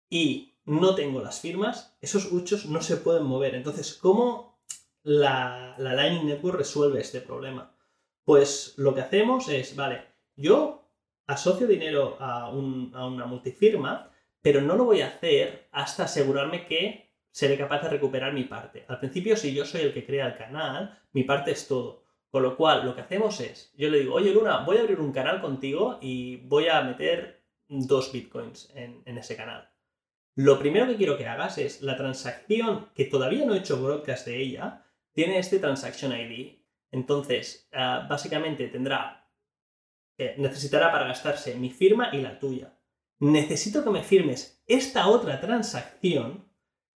y 0.09 0.49
no 0.65 0.93
tengo 0.93 1.21
las 1.21 1.41
firmas, 1.41 1.97
esos 1.99 2.31
huchos 2.31 2.67
no 2.67 2.81
se 2.81 2.97
pueden 2.97 3.23
mover. 3.23 3.55
Entonces, 3.55 3.95
¿cómo 3.95 4.59
la, 5.01 5.75
Lightning 5.79 6.27
Network 6.27 6.57
resuelve 6.57 7.01
este 7.01 7.21
problema? 7.21 7.75
Pues 8.23 8.75
lo 8.77 8.93
que 8.93 9.01
hacemos 9.01 9.49
es, 9.49 9.75
vale, 9.75 10.03
yo 10.35 10.87
asocio 11.25 11.65
dinero 11.65 12.17
a, 12.19 12.49
una 12.51 13.25
multifirma, 13.25 14.11
pero 14.41 14.61
no 14.61 14.75
lo 14.75 14.85
voy 14.85 15.01
a 15.01 15.07
hacer 15.07 15.67
hasta 15.71 16.03
asegurarme 16.03 16.67
que 16.67 17.08
seré 17.31 17.57
capaz 17.57 17.81
de 17.83 17.89
recuperar 17.89 18.33
mi 18.33 18.43
parte. 18.43 18.85
Al 18.87 18.99
principio, 18.99 19.35
si 19.35 19.53
yo 19.53 19.65
soy 19.65 19.81
el 19.81 19.93
que 19.93 20.05
crea 20.05 20.27
el 20.27 20.37
canal, 20.37 20.99
mi 21.13 21.23
parte 21.23 21.51
es 21.51 21.67
todo. 21.67 22.03
Con 22.29 22.43
lo 22.43 22.55
cual, 22.55 22.85
lo 22.85 22.95
que 22.95 23.01
hacemos 23.01 23.39
es, 23.39 23.73
yo 23.75 23.89
le 23.89 23.99
digo, 23.99 24.15
oye 24.15 24.33
Luna, 24.33 24.63
voy 24.63 24.77
a 24.77 24.81
abrir 24.81 24.99
un 24.99 25.11
canal 25.11 25.41
contigo 25.41 25.97
y 26.01 26.37
voy 26.37 26.67
a 26.67 26.81
meter 26.81 27.43
dos 27.67 28.11
bitcoins 28.11 28.71
en 28.75 29.17
ese 29.17 29.35
canal. 29.35 29.69
Lo 30.35 30.57
primero 30.57 30.87
que 30.87 30.95
quiero 30.95 31.17
que 31.17 31.27
hagas 31.27 31.57
es 31.57 31.81
la 31.81 31.97
transacción 31.97 32.87
que 32.95 33.03
todavía 33.03 33.45
no 33.45 33.53
he 33.53 33.57
hecho 33.57 33.83
broadcast 33.83 34.25
de 34.25 34.41
ella, 34.41 34.85
tiene 35.11 35.37
este 35.37 35.59
transaction 35.59 36.13
ID. 36.13 36.59
Entonces, 36.91 37.67
ah, 37.73 38.07
básicamente 38.09 38.69
tendrá, 38.69 39.29
eh, 40.17 40.35
necesitará 40.37 40.93
para 40.93 41.07
gastarse 41.07 41.55
mi 41.55 41.69
firma 41.71 42.09
y 42.13 42.21
la 42.21 42.39
tuya. 42.39 42.73
Necesito 43.19 43.83
que 43.83 43.89
me 43.89 44.01
firmes 44.01 44.63
esta 44.65 45.09
otra 45.09 45.41
transacción 45.41 46.48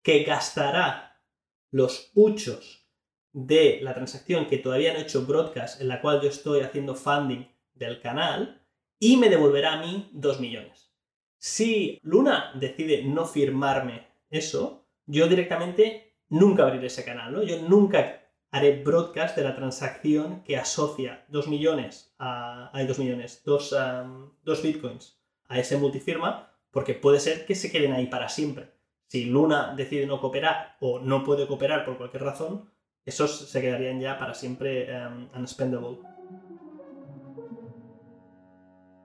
que 0.02 0.24
gastará 0.24 1.22
los 1.70 2.10
huchos 2.14 2.88
de 3.32 3.80
la 3.82 3.94
transacción 3.94 4.46
que 4.46 4.58
todavía 4.58 4.92
no 4.92 4.98
he 4.98 5.02
hecho 5.02 5.24
broadcast, 5.24 5.80
en 5.80 5.88
la 5.88 6.00
cual 6.00 6.20
yo 6.20 6.28
estoy 6.28 6.60
haciendo 6.60 6.94
funding 6.94 7.48
del 7.74 8.00
canal, 8.00 8.62
y 8.98 9.16
me 9.16 9.28
devolverá 9.30 9.72
a 9.72 9.80
mí 9.80 10.10
2 10.12 10.40
millones. 10.40 10.92
Si 11.38 11.98
Luna 12.02 12.52
decide 12.54 13.02
no 13.04 13.26
firmarme 13.26 14.06
eso, 14.30 14.86
yo 15.06 15.26
directamente 15.26 16.14
nunca 16.28 16.62
abriré 16.62 16.86
ese 16.86 17.04
canal, 17.04 17.32
¿no? 17.32 17.42
Yo 17.42 17.60
nunca 17.62 18.20
haré 18.50 18.82
broadcast 18.82 19.36
de 19.36 19.44
la 19.44 19.56
transacción 19.56 20.44
que 20.44 20.56
asocia 20.56 21.24
2 21.28 21.48
millones 21.48 22.14
a... 22.18 22.70
Hay 22.72 22.86
2 22.86 22.98
millones, 22.98 23.42
2 23.44 24.62
bitcoins 24.62 25.18
a 25.48 25.58
ese 25.58 25.78
multifirma, 25.78 26.54
porque 26.70 26.94
puede 26.94 27.18
ser 27.18 27.44
que 27.44 27.54
se 27.54 27.72
queden 27.72 27.92
ahí 27.92 28.06
para 28.06 28.28
siempre. 28.28 28.72
Si 29.12 29.26
Luna 29.26 29.74
decide 29.76 30.06
no 30.06 30.22
cooperar 30.22 30.76
o 30.80 30.98
no 30.98 31.22
puede 31.22 31.46
cooperar 31.46 31.84
por 31.84 31.98
cualquier 31.98 32.22
razón, 32.22 32.70
esos 33.04 33.46
se 33.46 33.60
quedarían 33.60 34.00
ya 34.00 34.18
para 34.18 34.32
siempre 34.32 34.88
um, 34.88 35.28
unspendable. 35.38 35.98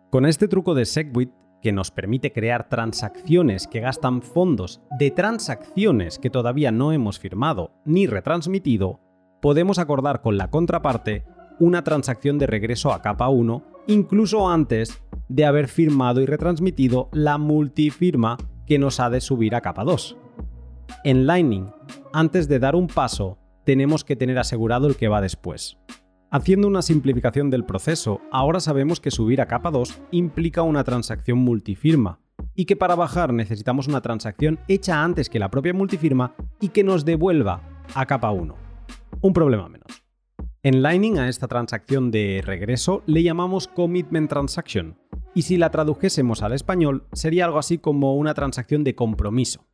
Con 0.09 0.25
este 0.25 0.47
truco 0.47 0.75
de 0.75 0.85
SegWit 0.85 1.29
que 1.61 1.73
nos 1.73 1.91
permite 1.91 2.31
crear 2.31 2.69
transacciones 2.69 3.67
que 3.67 3.81
gastan 3.81 4.21
fondos 4.21 4.79
de 4.97 5.11
transacciones 5.11 6.19
que 6.19 6.29
todavía 6.29 6.71
no 6.71 6.93
hemos 6.93 7.19
firmado 7.19 7.73
ni 7.83 8.07
retransmitido, 8.07 9.01
podemos 9.41 9.77
acordar 9.77 10.21
con 10.21 10.37
la 10.37 10.49
contraparte 10.49 11.25
una 11.59 11.83
transacción 11.83 12.37
de 12.37 12.47
regreso 12.47 12.93
a 12.93 13.01
capa 13.01 13.27
1 13.27 13.61
incluso 13.87 14.47
antes 14.47 15.03
de 15.27 15.43
haber 15.43 15.67
firmado 15.67 16.21
y 16.21 16.25
retransmitido 16.25 17.09
la 17.11 17.37
multifirma 17.37 18.37
que 18.67 18.77
nos 18.77 18.99
ha 18.99 19.09
de 19.09 19.21
subir 19.21 19.55
a 19.55 19.61
capa 19.61 19.83
2. 19.83 20.17
En 21.03 21.25
Lightning, 21.25 21.71
antes 22.13 22.47
de 22.47 22.59
dar 22.59 22.75
un 22.75 22.87
paso, 22.87 23.37
tenemos 23.63 24.03
que 24.03 24.15
tener 24.15 24.37
asegurado 24.37 24.87
el 24.87 24.95
que 24.95 25.07
va 25.07 25.21
después. 25.21 25.77
Haciendo 26.29 26.67
una 26.67 26.81
simplificación 26.81 27.49
del 27.49 27.63
proceso, 27.63 28.19
ahora 28.31 28.59
sabemos 28.59 28.99
que 28.99 29.11
subir 29.11 29.41
a 29.41 29.47
capa 29.47 29.71
2 29.71 30.01
implica 30.11 30.61
una 30.61 30.83
transacción 30.83 31.39
multifirma, 31.39 32.19
y 32.53 32.65
que 32.65 32.75
para 32.75 32.95
bajar 32.95 33.33
necesitamos 33.33 33.87
una 33.87 34.01
transacción 34.01 34.59
hecha 34.67 35.03
antes 35.03 35.29
que 35.29 35.39
la 35.39 35.49
propia 35.49 35.73
multifirma 35.73 36.35
y 36.59 36.69
que 36.69 36.83
nos 36.83 37.05
devuelva 37.05 37.61
a 37.95 38.05
capa 38.05 38.31
1. 38.31 38.55
Un 39.21 39.33
problema 39.33 39.69
menos. 39.69 40.03
En 40.63 40.81
Lightning 40.81 41.17
a 41.17 41.29
esta 41.29 41.47
transacción 41.47 42.11
de 42.11 42.41
regreso 42.45 43.03
le 43.05 43.23
llamamos 43.23 43.67
Commitment 43.67 44.29
Transaction, 44.29 44.97
Y 45.37 45.43
si 45.43 45.57
la 45.57 45.69
tradujésemos 45.69 46.41
al 46.41 46.53
español, 46.53 47.03
sería 47.13 47.45
algo 47.45 47.59
así 47.59 47.77
como 47.77 48.15
una 48.15 48.33
transacción 48.33 48.83
de 48.83 48.95
compromiso. 48.95 49.67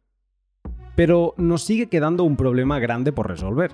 Pero 0.98 1.36
nos 1.38 1.64
sigue 1.64 1.88
quedando 1.88 2.26
un 2.26 2.36
problema 2.36 2.80
grande 2.80 3.14
por 3.14 3.30
resolver. 3.30 3.72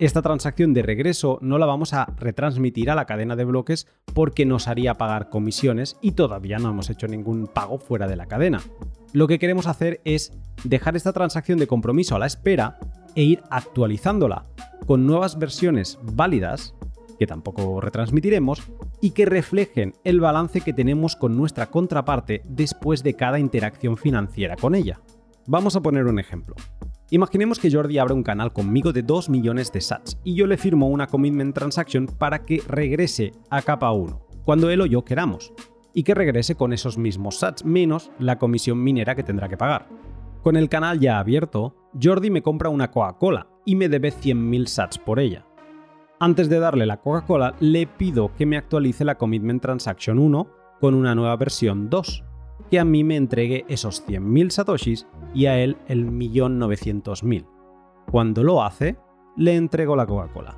Esta 0.00 0.20
transacción 0.20 0.74
de 0.74 0.82
regreso 0.82 1.38
no 1.42 1.58
la 1.58 1.66
vamos 1.66 1.92
a 1.92 2.06
retransmitir 2.18 2.90
a 2.90 2.96
la 2.96 3.04
cadena 3.04 3.36
de 3.36 3.44
bloques 3.44 3.86
porque 4.14 4.46
nos 4.46 4.66
haría 4.66 4.94
pagar 4.94 5.30
comisiones 5.30 5.96
y 6.02 6.10
todavía 6.10 6.58
no 6.58 6.70
hemos 6.70 6.90
hecho 6.90 7.06
ningún 7.06 7.46
pago 7.46 7.78
fuera 7.78 8.08
de 8.08 8.16
la 8.16 8.26
cadena. 8.26 8.60
Lo 9.12 9.28
que 9.28 9.38
queremos 9.38 9.68
hacer 9.68 10.00
es 10.04 10.32
dejar 10.64 10.96
esta 10.96 11.12
transacción 11.12 11.60
de 11.60 11.68
compromiso 11.68 12.16
a 12.16 12.18
la 12.18 12.26
espera 12.26 12.80
e 13.14 13.22
ir 13.22 13.44
actualizándola 13.50 14.44
con 14.88 15.06
nuevas 15.06 15.38
versiones 15.38 16.00
válidas, 16.02 16.74
que 17.18 17.26
tampoco 17.26 17.80
retransmitiremos, 17.80 18.62
y 19.00 19.10
que 19.10 19.26
reflejen 19.26 19.94
el 20.04 20.20
balance 20.20 20.60
que 20.60 20.72
tenemos 20.72 21.16
con 21.16 21.36
nuestra 21.36 21.66
contraparte 21.66 22.42
después 22.44 23.02
de 23.02 23.14
cada 23.14 23.38
interacción 23.38 23.96
financiera 23.96 24.56
con 24.56 24.74
ella. 24.74 25.00
Vamos 25.46 25.76
a 25.76 25.80
poner 25.80 26.06
un 26.06 26.18
ejemplo. 26.18 26.56
Imaginemos 27.10 27.60
que 27.60 27.70
Jordi 27.70 27.98
abre 27.98 28.14
un 28.14 28.24
canal 28.24 28.52
conmigo 28.52 28.92
de 28.92 29.02
2 29.02 29.30
millones 29.30 29.70
de 29.70 29.80
sats 29.80 30.18
y 30.24 30.34
yo 30.34 30.48
le 30.48 30.56
firmo 30.56 30.88
una 30.88 31.06
commitment 31.06 31.54
transaction 31.54 32.06
para 32.06 32.44
que 32.44 32.60
regrese 32.66 33.32
a 33.48 33.62
capa 33.62 33.92
1, 33.92 34.26
cuando 34.44 34.70
él 34.70 34.80
o 34.80 34.86
yo 34.86 35.04
queramos, 35.04 35.52
y 35.94 36.02
que 36.02 36.14
regrese 36.14 36.56
con 36.56 36.72
esos 36.72 36.98
mismos 36.98 37.38
sats 37.38 37.64
menos 37.64 38.10
la 38.18 38.38
comisión 38.38 38.82
minera 38.82 39.14
que 39.14 39.22
tendrá 39.22 39.48
que 39.48 39.56
pagar. 39.56 39.88
Con 40.42 40.56
el 40.56 40.68
canal 40.68 40.98
ya 40.98 41.20
abierto, 41.20 41.76
Jordi 42.00 42.30
me 42.30 42.42
compra 42.42 42.70
una 42.70 42.90
Coca-Cola 42.90 43.46
y 43.64 43.76
me 43.76 43.88
debe 43.88 44.12
100.000 44.12 44.66
sats 44.66 44.98
por 44.98 45.20
ella. 45.20 45.45
Antes 46.18 46.48
de 46.48 46.58
darle 46.58 46.86
la 46.86 46.96
Coca-Cola, 46.96 47.54
le 47.60 47.86
pido 47.86 48.34
que 48.34 48.46
me 48.46 48.56
actualice 48.56 49.04
la 49.04 49.16
Commitment 49.16 49.60
Transaction 49.60 50.18
1 50.18 50.46
con 50.80 50.94
una 50.94 51.14
nueva 51.14 51.36
versión 51.36 51.90
2, 51.90 52.24
que 52.70 52.78
a 52.78 52.86
mí 52.86 53.04
me 53.04 53.16
entregue 53.16 53.66
esos 53.68 54.02
100.000 54.06 54.48
satoshis 54.48 55.06
y 55.34 55.44
a 55.44 55.58
él 55.58 55.76
el 55.88 56.10
1.900.000. 56.10 57.46
Cuando 58.10 58.42
lo 58.42 58.62
hace, 58.62 58.96
le 59.36 59.56
entrego 59.56 59.94
la 59.94 60.06
Coca-Cola. 60.06 60.56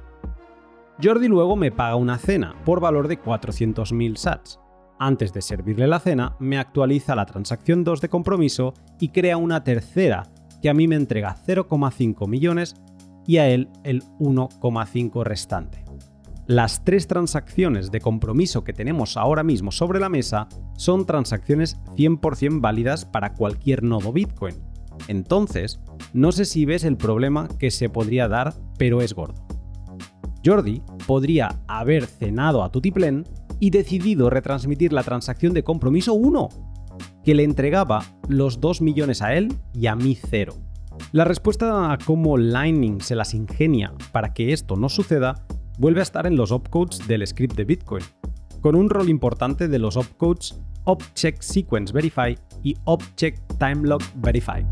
Jordi 1.02 1.26
luego 1.26 1.56
me 1.56 1.72
paga 1.72 1.96
una 1.96 2.18
cena 2.18 2.54
por 2.64 2.78
valor 2.78 3.08
de 3.08 3.20
400.000 3.20 4.14
sats. 4.14 4.60
Antes 5.00 5.32
de 5.32 5.42
servirle 5.42 5.88
la 5.88 5.98
cena, 5.98 6.36
me 6.38 6.58
actualiza 6.58 7.16
la 7.16 7.26
transacción 7.26 7.82
2 7.82 8.00
de 8.00 8.08
compromiso 8.08 8.74
y 9.00 9.08
crea 9.08 9.36
una 9.36 9.64
tercera 9.64 10.22
que 10.62 10.68
a 10.68 10.74
mí 10.74 10.86
me 10.86 10.96
entrega 10.96 11.34
0,5 11.46 12.28
millones 12.28 12.76
y 13.28 13.36
a 13.36 13.48
él 13.48 13.68
el 13.84 14.02
1,5 14.18 15.22
restante. 15.22 15.84
Las 16.46 16.82
tres 16.82 17.06
transacciones 17.06 17.90
de 17.92 18.00
compromiso 18.00 18.64
que 18.64 18.72
tenemos 18.72 19.18
ahora 19.18 19.42
mismo 19.42 19.70
sobre 19.70 20.00
la 20.00 20.08
mesa 20.08 20.48
son 20.78 21.04
transacciones 21.04 21.76
100% 21.94 22.62
válidas 22.62 23.04
para 23.04 23.34
cualquier 23.34 23.82
nodo 23.82 24.14
Bitcoin. 24.14 24.54
Entonces, 25.08 25.78
no 26.14 26.32
sé 26.32 26.46
si 26.46 26.64
ves 26.64 26.84
el 26.84 26.96
problema 26.96 27.48
que 27.58 27.70
se 27.70 27.90
podría 27.90 28.28
dar, 28.28 28.54
pero 28.78 29.02
es 29.02 29.12
gordo. 29.12 29.46
Jordi 30.42 30.80
podría 31.06 31.60
haber 31.68 32.06
cenado 32.06 32.64
a 32.64 32.72
Tutiplen 32.72 33.24
y 33.60 33.68
decidido 33.68 34.30
retransmitir 34.30 34.94
la 34.94 35.02
transacción 35.02 35.52
de 35.52 35.64
compromiso 35.64 36.14
1, 36.14 36.48
que 37.24 37.34
le 37.34 37.44
entregaba 37.44 38.06
los 38.26 38.58
2 38.58 38.80
millones 38.80 39.20
a 39.20 39.34
él 39.34 39.52
y 39.74 39.86
a 39.86 39.96
mí 39.96 40.16
cero. 40.16 40.54
La 41.12 41.24
respuesta 41.24 41.92
a 41.92 41.98
cómo 41.98 42.36
Lightning 42.36 43.00
se 43.00 43.14
las 43.14 43.34
ingenia 43.34 43.92
para 44.12 44.34
que 44.34 44.52
esto 44.52 44.76
no 44.76 44.88
suceda 44.88 45.46
vuelve 45.78 46.00
a 46.00 46.02
estar 46.02 46.26
en 46.26 46.36
los 46.36 46.52
opcodes 46.52 47.06
del 47.08 47.26
script 47.26 47.56
de 47.56 47.64
Bitcoin, 47.64 48.04
con 48.60 48.74
un 48.74 48.90
rol 48.90 49.08
importante 49.08 49.68
de 49.68 49.78
los 49.78 49.96
opcodes 49.96 50.60
OpCheck 50.84 51.40
Sequence 51.40 51.92
Verify 51.92 52.36
y 52.62 52.74
OpCheck 52.84 53.40
Timelock 53.58 54.02
Verify. 54.16 54.66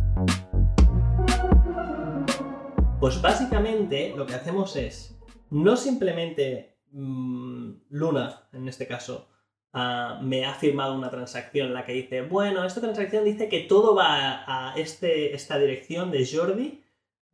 Pues 3.00 3.20
básicamente 3.20 4.14
lo 4.16 4.26
que 4.26 4.34
hacemos 4.34 4.74
es 4.76 5.18
no 5.50 5.76
simplemente 5.76 6.78
mm, 6.92 7.70
Luna, 7.90 8.48
en 8.52 8.68
este 8.68 8.86
caso, 8.86 9.28
ah, 9.76 10.18
me 10.22 10.44
ha 10.44 10.54
firmado 10.54 10.94
una 10.94 11.10
transacción 11.10 11.68
en 11.68 11.74
la 11.74 11.84
que 11.84 11.92
dice, 11.92 12.22
bueno, 12.22 12.64
esta 12.64 12.80
transacción 12.80 13.24
dice 13.24 13.48
que 13.48 13.60
todo 13.60 13.94
va 13.94 14.44
a, 14.46 14.74
este, 14.76 15.34
esta 15.34 15.58
dirección 15.58 16.10
de 16.10 16.26
Jordi 16.26 16.82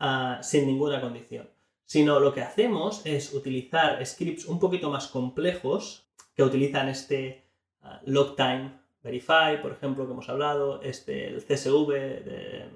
ah, 0.01 0.41
sin 0.43 0.67
ninguna 0.67 1.01
condición. 1.01 1.49
Sino 1.85 2.21
lo 2.21 2.33
que 2.35 2.43
hacemos 2.43 3.07
es 3.07 3.33
utilizar 3.33 4.05
scripts 4.05 4.47
un 4.47 4.59
poquito 4.59 4.91
más 4.91 5.09
complejos 5.09 6.09
que 6.35 6.43
utilizan 6.43 6.89
este 6.89 7.45
uh, 7.83 8.67
verify, 9.03 9.61
por 9.61 9.73
ejemplo, 9.73 10.07
que 10.07 10.13
hemos 10.13 10.29
hablado, 10.29 10.81
este, 10.83 11.29
el 11.29 11.45
CSV 11.45 11.89
de 11.91 12.71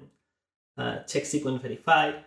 check 1.05 1.25
verify, 1.61 2.25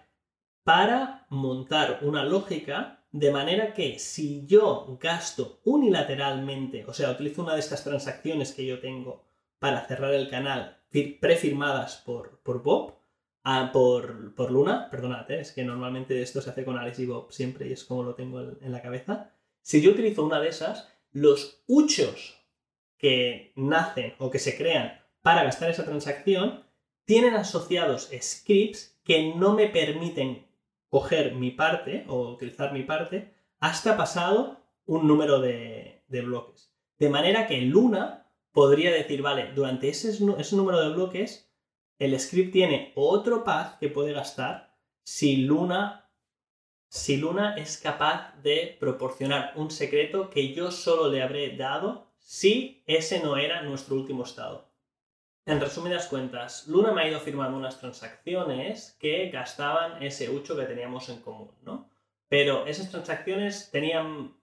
para 0.65 1.27
montar 1.31 2.01
una 2.03 2.25
lógica 2.25 3.00
de 3.13 3.31
manera 3.33 3.75
que 3.75 3.99
si 3.99 4.47
yo 4.47 4.99
gasto 5.01 5.61
unilateralmente, 5.65 6.85
o 6.87 6.93
sea, 6.93 7.11
utilizo 7.11 7.43
una 7.43 7.55
de 7.55 7.61
estas 7.61 7.85
transacciones 7.85 8.53
que 8.53 8.67
yo 8.67 8.81
tengo 8.81 9.25
para 9.59 9.87
cerrar 9.87 10.15
el 10.15 10.31
canal 10.31 10.79
prefirmadas 11.21 11.97
por, 12.05 12.41
por 12.43 12.63
Bob, 12.63 13.01
Ah, 13.43 13.71
por, 13.73 14.51
Luna, 14.51 14.89
perdónate, 14.91 15.37
¿eh? 15.37 15.41
es 15.41 15.53
que 15.53 15.65
normalmente 15.65 16.21
esto 16.21 16.43
se 16.43 16.51
hace 16.51 16.65
con 16.65 16.77
Alice 16.77 17.03
y 17.03 17.07
Bob 17.07 17.33
siempre 17.33 17.69
y 17.69 17.73
es 17.73 17.85
como 17.85 18.03
lo 18.03 18.15
tengo 18.15 18.41
en, 18.41 18.73
la 18.73 18.83
cabeza. 18.83 19.33
Si 19.63 19.81
yo 19.81 19.93
utilizo 19.93 20.25
una 20.25 20.41
de 20.41 20.49
esas, 20.49 20.93
los 21.11 21.63
huchos 21.67 22.39
que 22.99 23.53
nacen 23.57 24.15
o 24.19 24.31
que 24.31 24.39
se 24.39 24.57
crean 24.59 25.01
para 25.23 25.43
gastar 25.43 25.71
esa 25.71 25.85
transacción 25.85 26.65
tienen 27.07 27.35
asociados 27.35 28.11
scripts 28.21 29.01
que 29.05 29.35
no 29.35 29.55
me 29.55 29.69
permiten 29.69 30.47
coger 30.91 31.35
mi 31.35 31.51
parte 31.53 32.05
o 32.09 32.31
utilizar 32.33 32.73
mi 32.73 32.83
parte 32.83 33.33
hasta 33.61 33.97
pasado 33.97 34.61
un 34.87 35.07
número 35.07 35.41
de, 35.41 36.03
bloques. 36.09 36.75
De 36.99 37.09
manera 37.09 37.47
que 37.47 37.61
Luna 37.63 38.27
podría 38.53 38.91
decir, 38.91 39.23
vale, 39.23 39.53
durante 39.55 39.89
ese, 39.89 40.11
ese 40.11 40.57
número 40.57 40.81
de 40.81 40.93
bloques 40.93 41.51
el 41.99 42.19
script 42.19 42.53
tiene 42.53 42.93
otro 42.97 43.45
path 43.45 43.79
que 43.79 43.89
puede 43.91 44.13
gastar 44.13 44.75
si 45.03 45.37
Luna, 45.37 46.11
si 46.89 47.19
Luna 47.19 47.55
es 47.57 47.77
capaz 47.79 48.35
de 48.43 48.77
proporcionar 48.81 49.53
un 49.57 49.71
secreto 49.71 50.31
que 50.31 50.55
yo 50.55 50.71
solo 50.71 51.11
le 51.11 51.23
habré 51.23 51.57
dado 51.57 52.11
si 52.19 52.83
ese 52.87 53.21
no 53.21 53.37
era 53.37 53.63
nuestro 53.63 53.97
último 53.97 54.25
estado. 54.25 54.70
En 55.47 55.61
resumidas 55.61 56.07
cuentas, 56.07 56.67
Luna 56.69 56.93
me 56.93 57.03
ha 57.03 57.09
ido 57.09 57.19
firmando 57.19 57.57
unas 57.57 57.79
transacciones 57.79 58.97
que 59.01 59.31
gastaban 59.31 60.03
ese 60.03 60.29
8 60.29 60.57
que 60.57 60.65
teníamos 60.65 61.09
en 61.09 61.21
común, 61.21 61.51
¿no? 61.63 61.91
Pero 62.29 62.67
esas 62.67 62.91
transacciones 62.91 63.71
tenían 63.71 64.35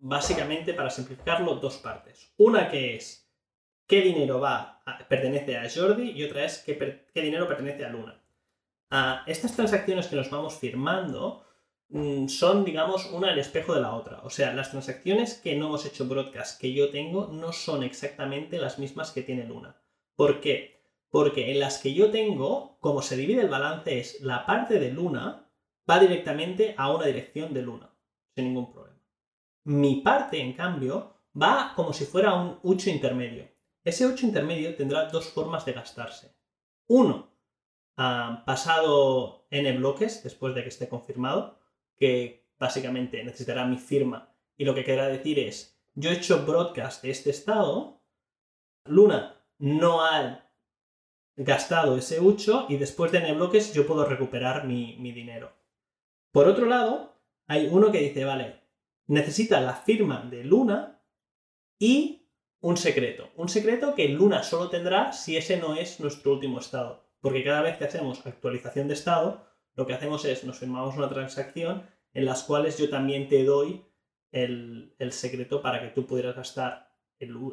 básicamente, 0.00 0.74
para 0.74 0.90
simplificarlo, 0.90 1.54
dos 1.56 1.76
partes. 1.78 2.32
Una 2.38 2.68
que 2.68 2.96
es 2.96 3.30
qué 3.86 4.00
dinero 4.00 4.40
va 4.40 4.82
pertenece 5.08 5.56
a 5.56 5.68
Jordi 5.70 6.10
y 6.10 6.24
otra 6.24 6.44
es 6.44 6.58
qué, 6.58 7.20
dinero 7.20 7.46
pertenece 7.46 7.84
a 7.84 7.90
Luna. 7.90 8.20
estas 9.26 9.54
transacciones 9.54 10.08
que 10.08 10.16
nos 10.16 10.30
vamos 10.30 10.54
firmando 10.54 11.44
mm, 11.88 12.26
son, 12.28 12.64
digamos, 12.64 13.06
una 13.12 13.30
al 13.30 13.38
espejo 13.38 13.74
de 13.74 13.82
la 13.82 13.94
otra. 13.94 14.20
O 14.24 14.30
sea, 14.30 14.52
las 14.54 14.70
transacciones 14.70 15.34
que 15.34 15.54
no 15.56 15.66
hemos 15.66 15.86
hecho 15.86 16.06
broadcast 16.06 16.60
que 16.60 16.72
yo 16.72 16.90
tengo 16.90 17.28
no 17.28 17.52
son 17.52 17.82
exactamente 17.82 18.58
las 18.58 18.78
mismas 18.78 19.12
que 19.12 19.22
tiene 19.22 19.44
Luna. 19.44 19.76
¿Por 20.20 20.42
qué? 20.42 20.84
Porque 21.08 21.50
en 21.50 21.60
las 21.60 21.78
que 21.78 21.94
yo 21.94 22.10
tengo, 22.10 22.76
como 22.80 23.00
se 23.00 23.16
divide 23.16 23.40
el 23.40 23.48
balance, 23.48 23.98
es 23.98 24.20
la 24.20 24.44
parte 24.44 24.78
de 24.78 24.92
Luna 24.92 25.50
va 25.88 25.98
directamente 25.98 26.74
a 26.76 26.94
una 26.94 27.06
dirección 27.06 27.54
de 27.54 27.62
Luna, 27.62 27.90
sin 28.34 28.44
ningún 28.44 28.70
problema. 28.70 29.00
Mi 29.64 30.02
parte, 30.02 30.38
en 30.38 30.52
cambio, 30.52 31.14
va 31.34 31.72
como 31.74 31.94
si 31.94 32.04
fuera 32.04 32.34
un 32.34 32.58
ucho 32.62 32.90
intermedio. 32.90 33.48
Ese 33.82 34.04
8 34.04 34.26
intermedio 34.26 34.76
tendrá 34.76 35.06
dos 35.06 35.30
formas 35.30 35.64
de 35.64 35.72
gastarse. 35.72 36.36
Uno, 36.86 37.32
ah, 37.96 38.42
pasado 38.44 39.46
n 39.48 39.72
bloques 39.78 40.22
después 40.22 40.54
de 40.54 40.64
que 40.64 40.68
esté 40.68 40.86
confirmado, 40.86 41.58
que 41.96 42.46
básicamente 42.58 43.24
necesitará 43.24 43.64
mi 43.64 43.78
firma 43.78 44.34
y 44.58 44.66
lo 44.66 44.74
que 44.74 44.84
querrá 44.84 45.06
decir 45.08 45.38
es, 45.38 45.80
yo 45.94 46.10
he 46.10 46.16
hecho 46.16 46.44
broadcast 46.44 47.02
de 47.02 47.10
este 47.10 47.30
estado, 47.30 48.02
Luna 48.84 49.39
no 49.60 50.04
ha 50.04 50.50
gastado 51.36 51.96
ese 51.96 52.18
8 52.18 52.66
y 52.68 52.76
después 52.76 53.12
de 53.12 53.18
n 53.18 53.34
bloques 53.34 53.72
yo 53.72 53.86
puedo 53.86 54.04
recuperar 54.04 54.66
mi, 54.66 54.96
mi 54.98 55.12
dinero. 55.12 55.52
Por 56.32 56.48
otro 56.48 56.66
lado, 56.66 57.14
hay 57.46 57.68
uno 57.70 57.92
que 57.92 58.00
dice, 58.00 58.24
vale, 58.24 58.60
necesita 59.06 59.60
la 59.60 59.74
firma 59.74 60.26
de 60.28 60.42
Luna 60.42 61.00
y 61.78 62.28
un 62.60 62.76
secreto. 62.76 63.30
Un 63.36 63.48
secreto 63.48 63.94
que 63.94 64.08
Luna 64.08 64.42
solo 64.42 64.68
tendrá 64.68 65.12
si 65.12 65.36
ese 65.36 65.56
no 65.56 65.74
es 65.74 66.00
nuestro 66.00 66.32
último 66.32 66.58
estado. 66.58 67.04
Porque 67.20 67.44
cada 67.44 67.62
vez 67.62 67.76
que 67.76 67.84
hacemos 67.84 68.24
actualización 68.26 68.88
de 68.88 68.94
estado, 68.94 69.46
lo 69.74 69.86
que 69.86 69.94
hacemos 69.94 70.24
es 70.24 70.44
nos 70.44 70.58
firmamos 70.58 70.96
una 70.96 71.08
transacción 71.08 71.86
en 72.12 72.24
las 72.24 72.42
cuales 72.42 72.78
yo 72.78 72.90
también 72.90 73.28
te 73.28 73.44
doy 73.44 73.84
el, 74.32 74.94
secreto 75.10 75.62
para 75.62 75.80
que 75.80 75.88
tú 75.88 76.06
pudieras 76.06 76.36
gastar 76.36 76.89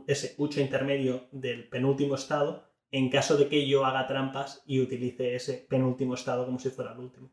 ese 0.08 0.36
ucho 0.38 0.62
intermedio 0.62 1.28
del 1.32 1.68
penúltimo 1.68 2.16
estado 2.16 2.68
en 2.92 3.10
caso 3.10 3.38
de 3.38 3.50
que 3.50 3.68
yo 3.68 3.86
haga 3.86 4.08
trampas 4.08 4.64
y 4.66 4.80
utilice 4.80 5.36
ese 5.36 5.66
penúltimo 5.70 6.14
estado 6.14 6.46
como 6.46 6.60
si 6.60 6.70
fuera 6.70 6.94
el 6.94 7.00
último. 7.00 7.32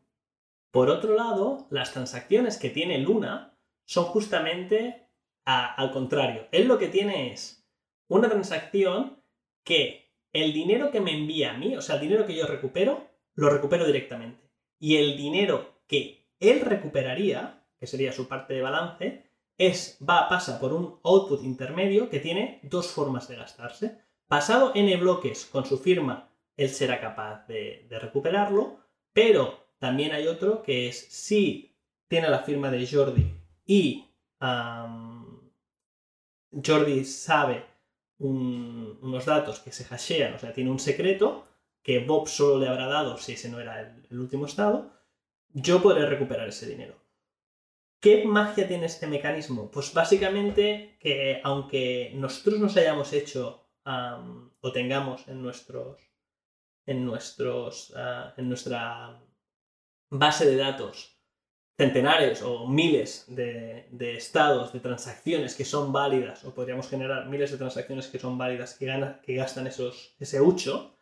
Por 0.71 0.89
otro 0.89 1.15
lado, 1.15 1.67
las 1.69 1.93
transacciones 1.93 2.57
que 2.57 2.69
tiene 2.69 2.97
Luna 2.97 3.57
son 3.85 4.05
justamente 4.05 5.07
al 5.45 5.91
contrario. 5.91 6.47
Él 6.51 6.67
lo 6.67 6.77
que 6.77 6.87
tiene 6.87 7.31
es 7.31 7.65
una 8.07 8.29
transacción 8.29 9.21
que 9.63 10.11
el 10.33 10.51
dinero 10.51 10.91
que 10.91 10.99
me 10.99 11.15
envía 11.15 11.53
a 11.53 11.57
mí, 11.57 11.75
o 11.77 11.81
sea, 11.81 11.95
el 11.95 12.01
dinero 12.01 12.25
que 12.25 12.35
yo 12.35 12.45
recupero, 12.45 13.07
lo 13.35 13.49
recupero 13.49 13.85
directamente. 13.85 14.49
Y 14.79 14.97
el 14.97 15.15
dinero 15.15 15.79
que 15.87 16.27
él 16.39 16.61
recuperaría, 16.61 17.63
que 17.79 17.87
sería 17.87 18.11
su 18.11 18.27
parte 18.27 18.53
de 18.53 18.61
balance, 18.61 19.24
es, 19.57 19.97
va, 20.07 20.27
pasa 20.27 20.59
por 20.59 20.73
un 20.73 20.99
output 21.03 21.43
intermedio 21.43 22.09
que 22.09 22.19
tiene 22.19 22.59
dos 22.63 22.87
formas 22.87 23.27
de 23.27 23.35
gastarse. 23.35 23.97
Pasado 24.27 24.71
n 24.75 24.95
bloques 24.97 25.45
con 25.45 25.65
su 25.65 25.77
firma, 25.77 26.29
él 26.57 26.69
será 26.69 26.99
capaz 26.99 27.47
de, 27.47 27.87
recuperarlo, 27.89 28.79
pero 29.13 29.67
también 29.77 30.13
hay 30.13 30.27
otro 30.27 30.63
que 30.63 30.87
es 30.87 31.07
si 31.09 31.75
tiene 32.07 32.29
la 32.29 32.39
firma 32.39 32.71
de 32.71 32.87
Jordi 32.87 33.33
y 33.65 34.05
Jordi 36.51 37.05
sabe 37.05 37.65
unos 38.17 39.25
datos 39.25 39.59
que 39.59 39.71
se 39.71 39.85
hashean, 39.85 40.33
o 40.33 40.39
sea, 40.39 40.53
tiene 40.53 40.71
un 40.71 40.79
secreto 40.79 41.45
que 41.83 41.99
Bob 41.99 42.27
solo 42.27 42.59
le 42.59 42.67
habrá 42.67 42.87
dado 42.87 43.17
si 43.17 43.33
ese 43.33 43.49
no 43.49 43.59
era 43.59 43.79
el 44.09 44.19
último 44.19 44.45
estado, 44.45 44.91
yo 45.53 45.81
podré 45.81 46.05
recuperar 46.05 46.47
ese 46.47 46.67
dinero. 46.67 47.04
¿Qué 48.05 48.23
magia 48.23 48.67
tiene 48.67 48.85
este 48.85 49.07
mecanismo? 49.07 49.71
Pues 49.71 49.91
básicamente 49.91 50.95
que 50.99 51.41
aunque 51.43 52.11
nosotros 52.13 52.59
nos 52.59 52.77
hayamos 52.77 53.11
hecho 53.13 53.65
o 54.61 54.71
tengamos 54.71 55.27
en 55.27 55.41
nuestros 55.41 55.99
en 56.85 57.03
nuestros 57.03 57.95
ah, 57.95 58.31
en 58.37 58.47
nuestra 58.47 59.19
base 60.11 60.45
de 60.45 60.55
datos 60.55 61.19
centenares 61.79 62.43
o 62.43 62.67
miles 62.67 63.25
de, 63.27 63.87
estados 64.15 64.71
de 64.71 64.81
transacciones 64.81 65.55
que 65.55 65.65
son 65.65 65.91
válidas 65.91 66.45
o 66.45 66.53
podríamos 66.53 66.87
generar 66.87 67.27
miles 67.27 67.49
de 67.49 67.57
transacciones 67.57 68.07
que 68.07 68.19
son 68.19 68.37
válidas 68.37 68.75
que, 68.75 68.85
que 69.23 69.33
gastan 69.33 69.65
esos, 69.65 70.15
ese 70.19 70.39
ucho 70.41 70.99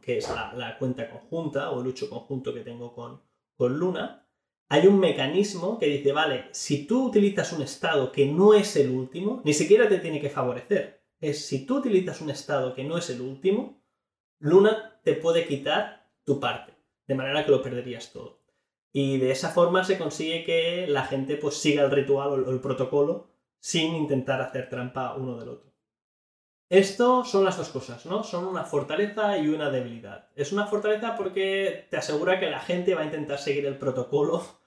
que 0.00 0.18
es 0.18 0.30
la, 0.30 0.76
cuenta 0.78 1.10
conjunta 1.10 1.72
o 1.72 1.80
el 1.80 1.88
ucho 1.88 2.08
conjunto 2.08 2.54
que 2.54 2.60
tengo 2.60 2.94
con, 2.94 3.20
con 3.56 3.76
Luna 3.76 4.27
hay 4.70 4.86
un 4.86 5.00
mecanismo 5.00 5.78
que 5.78 5.86
dice, 5.86 6.12
vale, 6.12 6.48
si 6.52 6.86
tú 6.86 7.06
utilizas 7.06 7.52
un 7.52 7.62
estado 7.62 8.12
que 8.12 8.26
no 8.26 8.52
es 8.52 8.76
el 8.76 8.90
último, 8.90 9.40
ni 9.44 9.54
siquiera 9.54 9.88
te 9.88 9.98
tiene 9.98 10.20
que 10.20 10.28
favorecer. 10.28 11.02
Es 11.20 11.46
si 11.46 11.64
tú 11.64 11.78
utilizas 11.78 12.20
un 12.20 12.30
estado 12.30 12.74
que 12.74 12.84
no 12.84 12.98
es 12.98 13.08
el 13.08 13.22
último, 13.22 13.82
Luna 14.38 15.00
te 15.02 15.14
puede 15.14 15.46
quitar 15.46 16.10
tu 16.24 16.38
parte, 16.38 16.74
de 17.06 17.14
manera 17.14 17.44
que 17.44 17.50
lo 17.50 17.62
perderías 17.62 18.12
todo. 18.12 18.42
Y 18.92 19.18
de 19.18 19.30
esa 19.30 19.50
forma 19.50 19.84
se 19.84 19.98
consigue 19.98 20.44
que 20.44 20.86
la 20.86 21.04
gente 21.04 21.36
pues 21.36 21.56
siga 21.56 21.84
el 21.84 21.90
ritual 21.90 22.44
o 22.44 22.50
el 22.50 22.60
protocolo 22.60 23.30
sin 23.58 23.94
intentar 23.94 24.40
hacer 24.40 24.68
trampa 24.68 25.14
uno 25.14 25.38
del 25.38 25.48
otro. 25.48 25.72
Esto 26.68 27.24
son 27.24 27.44
las 27.44 27.56
dos 27.56 27.70
cosas, 27.70 28.04
¿no? 28.04 28.22
Son 28.22 28.46
una 28.46 28.64
fortaleza 28.64 29.38
y 29.38 29.48
una 29.48 29.70
debilidad. 29.70 30.28
Es 30.36 30.52
una 30.52 30.66
fortaleza 30.66 31.16
porque 31.16 31.86
te 31.90 31.96
asegura 31.96 32.38
que 32.38 32.50
la 32.50 32.60
gente 32.60 32.94
va 32.94 33.00
a 33.00 33.06
intentar 33.06 33.38
seguir 33.38 33.64
el 33.64 33.78
protocolo 33.78 34.57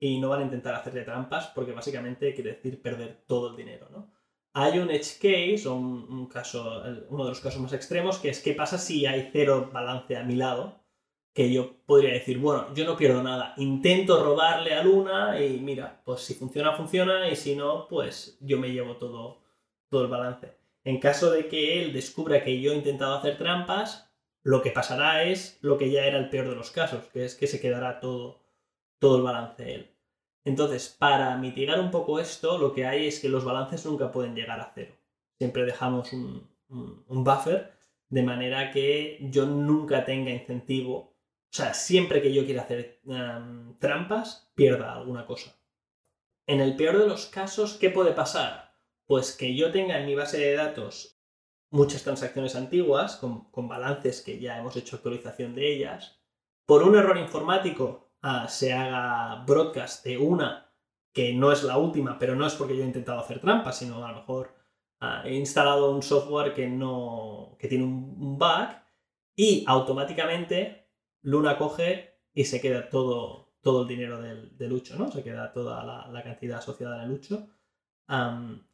y 0.00 0.18
no 0.18 0.30
van 0.30 0.40
a 0.40 0.44
intentar 0.44 0.74
hacerte 0.74 1.02
trampas 1.02 1.48
porque 1.48 1.72
básicamente 1.72 2.34
quiere 2.34 2.54
decir 2.54 2.80
perder 2.80 3.22
todo 3.26 3.50
el 3.50 3.56
dinero, 3.56 3.88
¿no? 3.90 4.10
Hay 4.52 4.80
un 4.80 4.90
edge 4.90 5.18
case, 5.20 5.68
un, 5.68 6.26
caso, 6.26 6.82
uno 7.08 7.24
de 7.24 7.30
los 7.30 7.40
casos 7.40 7.60
más 7.60 7.72
extremos, 7.72 8.18
que 8.18 8.30
es 8.30 8.42
qué 8.42 8.52
pasa 8.52 8.78
si 8.78 9.06
hay 9.06 9.30
cero 9.32 9.70
balance 9.72 10.16
a 10.16 10.24
mi 10.24 10.34
lado, 10.34 10.80
que 11.32 11.52
yo 11.52 11.84
podría 11.86 12.14
decir, 12.14 12.38
bueno, 12.38 12.74
yo 12.74 12.84
no 12.84 12.96
pierdo 12.96 13.22
nada, 13.22 13.54
intento 13.58 14.24
robarle 14.24 14.74
a 14.74 14.82
Luna 14.82 15.40
y 15.40 15.60
mira, 15.60 16.02
pues 16.04 16.22
si 16.22 16.34
funciona, 16.34 16.72
funciona 16.72 17.28
y 17.28 17.36
si 17.36 17.54
no, 17.54 17.86
pues 17.88 18.38
yo 18.40 18.58
me 18.58 18.72
llevo 18.72 18.96
todo, 18.96 19.40
todo 19.88 20.02
el 20.02 20.10
balance. 20.10 20.56
En 20.82 20.98
caso 20.98 21.30
de 21.30 21.46
que 21.46 21.80
él 21.80 21.92
descubra 21.92 22.42
que 22.42 22.60
yo 22.60 22.72
he 22.72 22.76
intentado 22.76 23.14
hacer 23.14 23.38
trampas, 23.38 24.10
lo 24.42 24.62
que 24.62 24.72
pasará 24.72 25.22
es 25.24 25.58
lo 25.60 25.78
que 25.78 25.90
ya 25.90 26.06
era 26.06 26.18
el 26.18 26.30
peor 26.30 26.48
de 26.48 26.56
los 26.56 26.72
casos, 26.72 27.04
que 27.12 27.24
es 27.24 27.36
que 27.36 27.46
se 27.46 27.60
quedará 27.60 28.00
todo, 28.00 28.40
todo 29.00 29.16
el 29.16 29.22
balance 29.24 29.74
él. 29.74 29.96
Entonces, 30.44 30.88
para 30.88 31.36
mitigar 31.36 31.80
un 31.80 31.90
poco 31.90 32.20
esto, 32.20 32.58
lo 32.58 32.72
que 32.72 32.86
hay 32.86 33.08
es 33.08 33.18
que 33.18 33.28
los 33.28 33.44
balances 33.44 33.84
nunca 33.84 34.12
pueden 34.12 34.36
llegar 34.36 34.60
a 34.60 34.70
cero. 34.72 34.94
Siempre 35.38 35.64
dejamos 35.64 36.12
un, 36.12 36.48
buffer 37.08 37.72
de 38.08 38.22
manera 38.22 38.70
que 38.70 39.18
yo 39.30 39.46
nunca 39.46 40.04
tenga 40.04 40.30
incentivo. 40.30 40.96
O 40.96 41.52
sea, 41.52 41.74
siempre 41.74 42.22
que 42.22 42.32
yo 42.32 42.44
quiera 42.44 42.62
hacer 42.62 43.00
em, 43.06 43.76
trampas, 43.78 44.52
pierda 44.54 44.94
alguna 44.94 45.26
cosa. 45.26 45.56
En 46.46 46.60
el 46.60 46.76
peor 46.76 46.98
de 46.98 47.08
los 47.08 47.26
casos, 47.26 47.74
¿qué 47.74 47.90
puede 47.90 48.12
pasar? 48.12 48.74
Pues 49.06 49.36
que 49.36 49.54
yo 49.54 49.72
tenga 49.72 49.98
en 49.98 50.06
mi 50.06 50.14
base 50.14 50.38
de 50.38 50.54
datos 50.54 51.20
muchas 51.70 52.02
transacciones 52.02 52.56
antiguas 52.56 53.16
con, 53.16 53.68
balances 53.68 54.22
que 54.22 54.38
ya 54.38 54.58
hemos 54.58 54.76
hecho 54.76 54.96
actualización 54.96 55.54
de 55.54 55.72
ellas. 55.72 56.20
Por 56.66 56.82
un 56.82 56.96
error 56.96 57.18
informático 57.18 58.09
ah, 58.22 58.48
se 58.48 58.72
haga 58.72 59.44
broadcast 59.44 60.04
de 60.04 60.18
una 60.18 60.66
que 61.12 61.32
no 61.34 61.52
es 61.52 61.64
la 61.64 61.76
última, 61.78 62.18
pero 62.18 62.36
no 62.36 62.46
es 62.46 62.54
porque 62.54 62.76
yo 62.76 62.82
he 62.82 62.86
intentado 62.86 63.20
hacer 63.20 63.40
trampas, 63.40 63.78
sino 63.78 64.04
a 64.04 64.12
lo 64.12 64.18
mejor 64.18 64.54
ah, 65.00 65.22
he 65.24 65.34
instalado 65.34 65.90
un 65.90 66.02
software 66.02 66.54
que, 66.54 66.68
no, 66.68 67.56
que 67.58 67.68
tiene 67.68 67.84
un, 67.84 68.38
bug 68.38 68.68
y 69.36 69.64
automáticamente 69.66 70.88
Luna 71.22 71.58
coge 71.58 72.20
y 72.32 72.44
se 72.44 72.60
queda 72.60 72.88
todo, 72.88 73.54
todo 73.60 73.82
el 73.82 73.88
dinero 73.88 74.20
del, 74.20 74.56
del 74.56 74.70
Lucho, 74.70 74.96
¿no? 74.96 75.10
Se 75.10 75.22
queda 75.22 75.52
toda 75.52 75.84
la, 75.84 76.22
cantidad 76.22 76.58
asociada 76.58 77.02
el 77.02 77.10
Lucho 77.10 77.48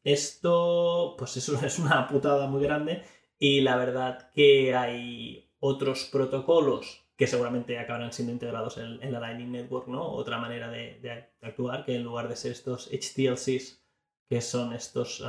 esto, 0.05 1.15
pues 1.19 1.37
eso 1.37 1.59
es 1.67 1.79
una 1.79 2.07
putada 2.09 2.47
muy 2.47 2.63
grande 2.63 3.03
y 3.39 3.61
la 3.61 3.77
verdad 3.77 4.31
que 4.33 4.75
hay 4.75 5.51
otros 5.61 6.09
protocolos 6.11 7.06
que 7.17 7.27
seguramente 7.27 7.79
acabarán 7.79 8.13
siendo 8.13 8.33
integrados 8.33 8.77
en, 8.77 9.13
la 9.13 9.21
Lightning 9.21 9.51
Network, 9.51 9.89
¿no? 9.89 10.07
Otra 10.07 10.39
manera 10.39 10.71
de, 10.71 11.31
actuar 11.41 11.85
que 11.85 11.97
en 11.97 12.05
lugar 12.05 12.29
de 12.29 12.37
ser 12.37 12.53
estos 12.53 12.91
HTLCs, 12.91 13.83
que 14.29 14.41
son 14.43 14.75
estos, 14.75 15.25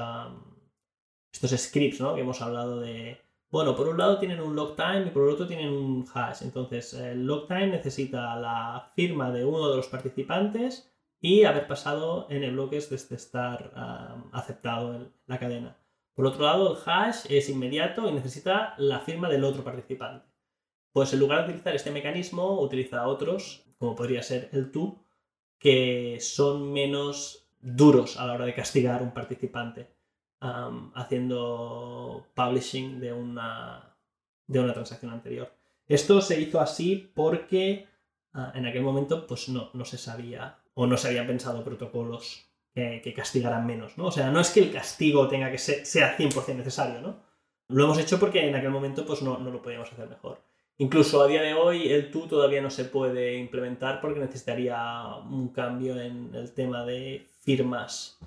estos 1.31 1.51
scripts, 1.51 2.01
¿no? 2.01 2.15
Que 2.15 2.21
hemos 2.21 2.41
hablado 2.41 2.81
de... 2.81 3.21
Bueno, 3.49 3.77
por 3.77 3.87
un 3.87 3.97
lado 3.97 4.19
tienen 4.19 4.41
un 4.41 4.55
log 4.55 4.75
time 4.75 5.07
y 5.07 5.09
por 5.11 5.23
el 5.23 5.33
otro 5.33 5.47
tienen 5.47 5.69
un 5.69 6.05
hash. 6.13 6.41
Entonces, 6.41 6.93
el 6.93 7.25
log 7.25 7.47
time 7.47 7.67
necesita 7.67 8.35
la 8.35 8.91
firma 8.93 9.31
de 9.31 9.45
uno 9.45 9.69
de 9.69 9.77
los 9.77 9.87
participantes 9.87 10.93
y 11.21 11.45
haber 11.45 11.67
pasado 11.67 12.27
n 12.29 12.51
bloques 12.51 12.89
desde 12.89 13.15
estar 13.15 13.71
aceptado 14.33 14.93
en 14.93 15.13
la 15.25 15.39
cadena. 15.39 15.77
Por 16.13 16.25
otro 16.25 16.43
lado, 16.43 16.73
el 16.73 16.77
hash 16.85 17.27
es 17.29 17.47
inmediato 17.47 18.09
y 18.09 18.11
necesita 18.11 18.73
la 18.77 18.99
firma 18.99 19.29
del 19.29 19.45
otro 19.45 19.63
participante. 19.63 20.25
Pues 20.97 21.13
en 21.13 21.19
lugar 21.19 21.41
de 21.41 21.49
utilizar 21.49 21.75
este 21.75 21.91
mecanismo, 21.91 22.59
utiliza 22.59 23.07
otros, 23.07 23.63
como 23.77 23.95
podría 23.95 24.23
ser 24.23 24.49
el 24.51 24.71
to, 24.71 25.05
que 25.59 26.17
son 26.19 26.73
menos 26.73 27.47
duros 27.61 28.17
a 28.17 28.25
la 28.25 28.33
hora 28.33 28.45
de 28.47 28.55
castigar 28.55 29.01
a 29.01 29.03
un 29.03 29.13
participante, 29.13 29.91
haciendo 30.95 32.25
publishing 32.33 32.99
de 32.99 33.13
una, 33.13 33.95
de 34.47 34.59
una 34.59 34.73
transacción 34.73 35.11
anterior. 35.11 35.53
Esto 35.87 36.19
se 36.19 36.41
hizo 36.41 36.59
así 36.59 37.11
porque 37.13 37.85
ah, 38.33 38.51
en 38.55 38.65
aquel 38.65 38.81
momento 38.81 39.27
pues 39.27 39.49
no, 39.49 39.69
no 39.75 39.85
se 39.85 39.99
sabía 39.99 40.57
o 40.73 40.87
no 40.87 40.97
se 40.97 41.09
habían 41.09 41.27
pensado 41.27 41.63
protocolos 41.63 42.49
que, 42.73 43.13
castigaran 43.15 43.67
menos, 43.67 43.99
¿no? 43.99 44.07
O 44.07 44.11
sea, 44.11 44.31
no 44.31 44.39
es 44.39 44.49
que 44.49 44.61
el 44.61 44.71
castigo 44.71 45.27
tenga 45.27 45.51
que 45.51 45.59
ser, 45.59 45.85
sea 45.85 46.17
100% 46.17 46.55
necesario, 46.55 47.01
¿no? 47.01 47.19
Lo 47.67 47.83
hemos 47.83 47.99
hecho 47.99 48.19
porque 48.19 48.49
en 48.49 48.55
aquel 48.55 48.71
momento 48.71 49.05
pues 49.05 49.21
no, 49.21 49.37
no 49.37 49.51
lo 49.51 49.61
podíamos 49.61 49.93
hacer 49.93 50.09
mejor. 50.09 50.46
Incluso 50.79 51.23
a 51.23 51.27
día 51.27 51.41
de 51.41 51.55
hoy 51.55 51.91
el 51.91 52.11
TU 52.11 52.27
todavía 52.27 52.61
no 52.61 52.69
se 52.69 52.85
puede 52.85 53.35
implementar 53.37 53.99
porque 53.99 54.19
necesitaría 54.19 54.77
un 55.27 55.49
cambio 55.49 55.99
en 55.99 56.33
el 56.35 56.53
tema 56.53 56.85
de 56.85 57.25
firmas 57.41 58.19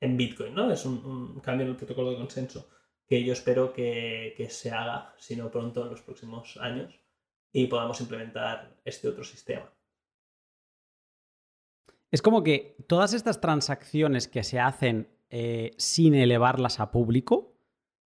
en 0.00 0.16
Bitcoin, 0.16 0.54
¿no? 0.54 0.70
Es 0.70 0.84
un, 0.84 1.40
cambio 1.40 1.64
en 1.64 1.72
el 1.72 1.76
protocolo 1.76 2.10
de 2.10 2.18
consenso 2.18 2.68
que 3.04 3.24
yo 3.24 3.32
espero 3.32 3.72
que, 3.72 4.46
se 4.48 4.70
haga, 4.70 5.14
si 5.18 5.34
no 5.34 5.50
pronto, 5.50 5.82
en 5.82 5.90
los 5.90 6.02
próximos 6.02 6.56
años 6.58 6.94
y 7.52 7.66
podamos 7.66 8.00
implementar 8.00 8.76
este 8.84 9.08
otro 9.08 9.24
sistema. 9.24 9.72
Es 12.12 12.22
como 12.22 12.44
que 12.44 12.76
todas 12.86 13.12
estas 13.12 13.40
transacciones 13.40 14.28
que 14.28 14.44
se 14.44 14.60
hacen 14.60 15.08
eh, 15.30 15.72
sin 15.78 16.14
elevarlas 16.14 16.78
a 16.80 16.92
público 16.92 17.57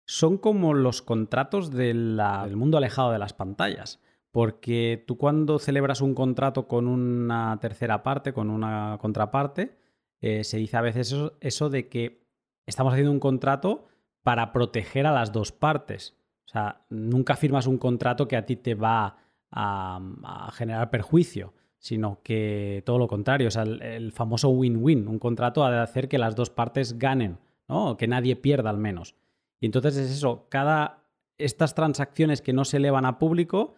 son 0.09 0.39
como 0.39 0.73
los 0.73 1.03
contratos 1.03 1.71
del 1.71 2.19
mundo 2.57 2.79
alejado 2.79 3.13
de 3.13 3.19
las 3.19 3.35
pantallas. 3.35 4.01
Porque 4.31 5.05
tú 5.07 5.19
cuando 5.19 5.59
celebras 5.59 6.01
un 6.01 6.15
contrato 6.15 6.67
con 6.67 6.89
una 6.89 7.59
tercera 7.61 8.03
parte, 8.03 8.33
con 8.33 8.49
una 8.49 8.97
contraparte, 9.03 9.77
eh, 10.23 10.45
se 10.45 10.57
dice 10.57 10.79
a 10.79 10.81
veces 10.81 11.15
eso, 11.41 11.69
de 11.69 11.89
que 11.91 12.27
estamos 12.65 12.95
haciendo 12.95 13.13
un 13.13 13.21
contrato 13.21 13.85
para 14.23 14.51
proteger 14.51 15.07
a 15.07 15.13
las 15.13 15.31
dos 15.31 15.53
partes. 15.53 16.17
O 16.47 16.49
sea, 16.49 16.87
nunca 16.89 17.37
firmas 17.37 17.67
un 17.67 17.77
contrato 17.77 18.27
que 18.29 18.37
a 18.37 18.47
ti 18.47 18.57
te 18.57 18.75
va 18.75 19.19
a, 19.51 20.51
generar 20.55 20.89
perjuicio, 20.89 21.53
sino 21.79 22.23
que 22.23 22.83
todo 22.87 22.97
lo 22.97 23.09
contrario, 23.09 23.49
o 23.49 23.51
sea, 23.51 23.65
el, 23.65 24.13
famoso 24.13 24.49
win-win, 24.49 25.07
un 25.07 25.19
contrato 25.19 25.65
ha 25.65 25.71
de 25.71 25.81
hacer 25.81 26.09
que 26.09 26.17
las 26.17 26.35
dos 26.35 26.49
partes 26.49 26.99
ganen, 26.99 27.39
¿no? 27.69 27.99
que 27.99 28.09
nadie 28.09 28.37
pierda 28.37 28.71
al 28.71 28.79
menos. 28.79 29.15
Y 29.61 29.67
entonces 29.67 29.97
es 29.97 30.11
eso, 30.11 30.47
cada 30.49 30.99
estas 31.39 31.75
transacciones 31.75 32.43
que 32.43 32.53
no 32.53 32.65
se 32.65 32.79
elevan 32.79 33.05
a 33.05 33.19
público 33.19 33.75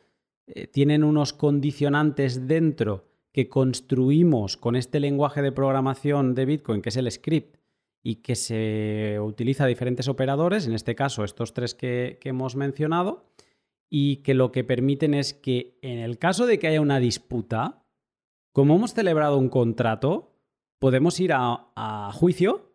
eh, 0.47 0.67
tienen 0.67 1.05
unos 1.05 1.33
condicionantes 1.33 2.49
dentro 2.49 3.07
que 3.33 3.49
construimos 3.49 4.57
con 4.57 4.75
este 4.75 4.99
lenguaje 4.99 5.43
de 5.43 5.53
programación 5.53 6.35
de 6.35 6.47
Bitcoin, 6.47 6.83
que 6.83 6.89
es 6.89 6.97
el 6.97 7.11
script, 7.11 7.57
y 8.03 8.17
que 8.17 8.35
se 8.35 9.19
utiliza 9.21 9.65
a 9.65 9.69
diferentes 9.69 10.09
operadores, 10.09 10.67
en 10.67 10.73
este 10.73 10.95
caso 10.95 11.23
estos 11.23 11.53
tres 11.53 11.75
que, 11.75 12.19
hemos 12.25 12.57
mencionado, 12.57 13.27
y 13.91 14.17
que 14.17 14.35
lo 14.35 14.51
que 14.53 14.65
permiten 14.65 15.15
es 15.15 15.35
que 15.35 15.79
en 15.83 15.99
el 15.99 16.19
caso 16.19 16.47
de 16.47 16.59
que 16.59 16.67
haya 16.67 16.81
una 16.81 16.99
disputa, 16.99 17.85
como 18.53 18.75
hemos 18.75 18.95
celebrado 18.95 19.37
un 19.37 19.51
contrato, 19.51 20.33
podemos 20.79 21.21
ir 21.21 21.33
a 21.35 22.11
juicio 22.15 22.73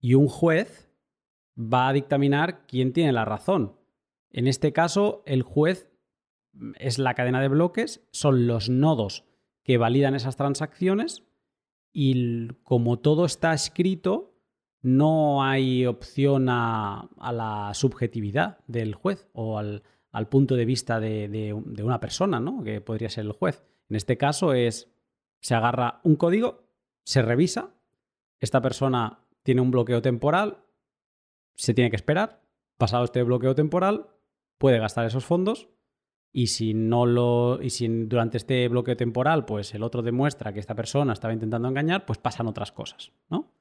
y 0.00 0.14
un 0.14 0.26
juez 0.26 0.91
va 1.56 1.88
a 1.88 1.92
dictaminar 1.92 2.66
quién 2.66 2.92
tiene 2.92 3.12
la 3.12 3.24
razón. 3.24 3.76
En 4.30 4.46
este 4.46 4.72
caso, 4.72 5.22
el 5.26 5.42
juez 5.42 5.90
es 6.78 6.98
la 6.98 7.14
cadena 7.14 7.40
de 7.40 7.48
bloques, 7.48 8.06
son 8.10 8.46
los 8.46 8.68
nodos 8.68 9.24
que 9.62 9.78
validan 9.78 10.14
esas 10.14 10.36
transacciones 10.36 11.24
y 11.92 12.48
como 12.62 12.98
todo 12.98 13.24
está 13.24 13.52
escrito, 13.52 14.34
no 14.80 15.44
hay 15.44 15.86
opción 15.86 16.48
a, 16.48 17.08
la 17.32 17.70
subjetividad 17.74 18.58
del 18.66 18.94
juez 18.94 19.28
o 19.32 19.58
al, 19.58 19.82
punto 20.28 20.56
de 20.56 20.64
vista 20.64 20.98
de, 20.98 21.52
una 21.52 22.00
persona, 22.00 22.40
¿no? 22.40 22.64
que 22.64 22.80
podría 22.80 23.10
ser 23.10 23.26
el 23.26 23.32
juez. 23.32 23.62
En 23.88 23.96
este 23.96 24.16
caso 24.16 24.54
es, 24.54 24.90
se 25.40 25.54
agarra 25.54 26.00
un 26.02 26.16
código, 26.16 26.64
se 27.04 27.22
revisa, 27.22 27.74
esta 28.40 28.60
persona 28.60 29.20
tiene 29.42 29.60
un 29.60 29.70
bloqueo 29.70 30.02
temporal, 30.02 30.58
se 31.54 31.74
tiene 31.74 31.90
que 31.90 31.96
esperar, 31.96 32.42
pasado 32.76 33.04
este 33.04 33.22
bloqueo 33.22 33.54
temporal, 33.54 34.08
puede 34.58 34.78
gastar 34.78 35.06
esos 35.06 35.24
fondos 35.24 35.68
y 36.32 36.46
si 36.46 36.72
no 36.72 37.04
lo 37.04 37.60
y 37.62 37.70
si 37.70 37.86
durante 37.88 38.38
este 38.38 38.66
bloqueo 38.68 38.96
temporal 38.96 39.44
pues 39.44 39.74
el 39.74 39.82
otro 39.82 40.02
demuestra 40.02 40.52
que 40.52 40.60
esta 40.60 40.74
persona 40.74 41.12
estaba 41.12 41.34
intentando 41.34 41.68
engañar, 41.68 42.06
pues 42.06 42.18
pasan 42.18 42.46
otras 42.46 42.72
cosas, 42.72 43.12
¿no? 43.28 43.52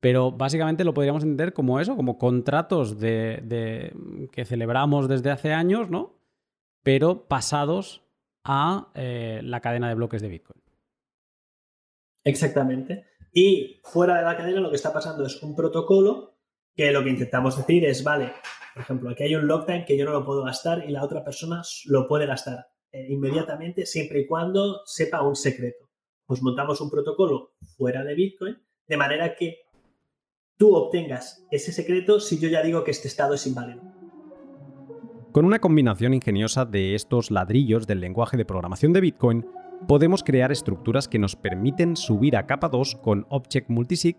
Pero 0.00 0.32
básicamente 0.32 0.84
lo 0.84 0.94
podríamos 0.94 1.22
entender 1.22 1.52
como 1.52 1.78
eso, 1.78 1.94
como 1.94 2.18
contratos 2.18 2.98
de, 2.98 3.94
que 4.32 4.44
celebramos 4.44 5.06
desde 5.06 5.30
hace 5.30 5.52
años, 5.52 5.90
¿no? 5.90 6.18
Pero 6.82 7.28
pasados 7.28 8.02
a 8.42 8.90
eh, 8.94 9.40
la 9.44 9.60
cadena 9.60 9.88
de 9.88 9.94
bloques 9.94 10.20
de 10.20 10.28
Bitcoin. 10.28 10.60
Exactamente. 12.24 13.06
Y 13.32 13.80
fuera 13.84 14.16
de 14.16 14.22
la 14.24 14.36
cadena 14.36 14.60
lo 14.60 14.70
que 14.70 14.76
está 14.76 14.92
pasando 14.92 15.24
es 15.24 15.40
un 15.40 15.54
protocolo 15.54 16.31
que 16.74 16.90
lo 16.92 17.04
que 17.04 17.10
intentamos 17.10 17.56
decir 17.56 17.84
es, 17.84 18.02
vale, 18.02 18.32
por 18.74 18.82
ejemplo, 18.82 19.10
aquí 19.10 19.24
hay 19.24 19.34
un 19.34 19.46
lockdown 19.46 19.84
que 19.84 19.96
yo 19.96 20.04
no 20.04 20.12
lo 20.12 20.24
puedo 20.24 20.44
gastar 20.44 20.84
y 20.88 20.92
la 20.92 21.04
otra 21.04 21.22
persona 21.22 21.62
lo 21.86 22.08
puede 22.08 22.26
gastar 22.26 22.66
eh, 22.92 23.06
inmediatamente 23.10 23.86
siempre 23.86 24.20
y 24.20 24.26
cuando 24.26 24.82
sepa 24.86 25.22
un 25.22 25.36
secreto. 25.36 25.90
Pues 26.26 26.42
montamos 26.42 26.80
un 26.80 26.90
protocolo 26.90 27.54
fuera 27.76 28.02
de 28.04 28.14
Bitcoin 28.14 28.56
de 28.88 28.96
manera 28.96 29.34
que 29.34 29.66
tú 30.56 30.74
obtengas 30.74 31.46
ese 31.50 31.72
secreto 31.72 32.20
si 32.20 32.38
yo 32.38 32.48
ya 32.48 32.62
digo 32.62 32.84
que 32.84 32.90
este 32.90 33.08
estado 33.08 33.34
es 33.34 33.46
inválido. 33.46 33.82
Con 35.32 35.44
una 35.44 35.60
combinación 35.60 36.14
ingeniosa 36.14 36.64
de 36.64 36.94
estos 36.94 37.30
ladrillos 37.30 37.86
del 37.86 38.00
lenguaje 38.00 38.36
de 38.36 38.44
programación 38.44 38.92
de 38.92 39.00
Bitcoin, 39.00 39.46
podemos 39.88 40.22
crear 40.22 40.52
estructuras 40.52 41.08
que 41.08 41.18
nos 41.18 41.36
permiten 41.36 41.96
subir 41.96 42.36
a 42.36 42.46
capa 42.46 42.68
2 42.68 42.96
con 42.96 43.26
Object 43.30 43.68
Multisig, 43.70 44.16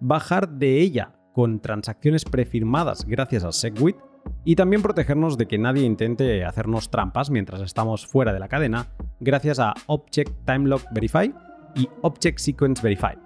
bajar 0.00 0.48
de 0.48 0.80
ella 0.80 1.18
con 1.32 1.60
transacciones 1.60 2.24
prefirmadas 2.24 3.04
gracias 3.06 3.44
a 3.44 3.52
SegWit 3.52 3.96
y 4.44 4.56
también 4.56 4.82
protegernos 4.82 5.36
de 5.38 5.46
que 5.46 5.58
nadie 5.58 5.84
intente 5.84 6.44
hacernos 6.44 6.90
trampas 6.90 7.30
mientras 7.30 7.60
estamos 7.60 8.06
fuera 8.06 8.32
de 8.32 8.40
la 8.40 8.48
cadena 8.48 8.88
gracias 9.20 9.58
a 9.58 9.74
Object 9.86 10.44
Timelock 10.44 10.82
Verify 10.92 11.32
y 11.74 11.88
Object 12.02 12.38
Sequence 12.38 12.82
Verify. 12.82 13.16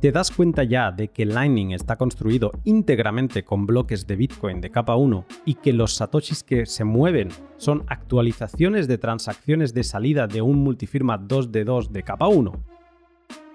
¿Te 0.00 0.12
das 0.12 0.30
cuenta 0.30 0.62
ya 0.62 0.92
de 0.92 1.08
que 1.08 1.24
Lightning 1.24 1.72
está 1.72 1.96
construido 1.96 2.52
íntegramente 2.64 3.44
con 3.44 3.66
bloques 3.66 4.06
de 4.06 4.16
Bitcoin 4.16 4.60
de 4.60 4.70
capa 4.70 4.94
1 4.94 5.24
y 5.46 5.54
que 5.54 5.72
los 5.72 5.94
satoshis 5.94 6.44
que 6.44 6.66
se 6.66 6.84
mueven 6.84 7.30
son 7.56 7.82
actualizaciones 7.88 8.88
de 8.88 8.98
transacciones 8.98 9.72
de 9.72 9.84
salida 9.84 10.26
de 10.26 10.42
un 10.42 10.62
multifirma 10.62 11.16
2 11.16 11.50
de 11.50 11.64
2 11.64 11.92
de 11.94 12.02
capa 12.02 12.28
1? 12.28 12.52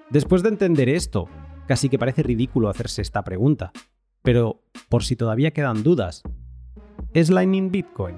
Después 0.09 0.41
de 0.41 0.49
entender 0.49 0.89
esto, 0.89 1.29
Casi 1.67 1.89
que 1.89 1.99
parece 1.99 2.23
ridículo 2.23 2.69
hacerse 2.69 3.01
esta 3.01 3.23
pregunta. 3.23 3.71
Pero, 4.23 4.61
por 4.89 5.03
si 5.03 5.15
todavía 5.15 5.51
quedan 5.51 5.83
dudas, 5.83 6.23
¿es 7.13 7.29
Lightning 7.29 7.71
Bitcoin? 7.71 8.17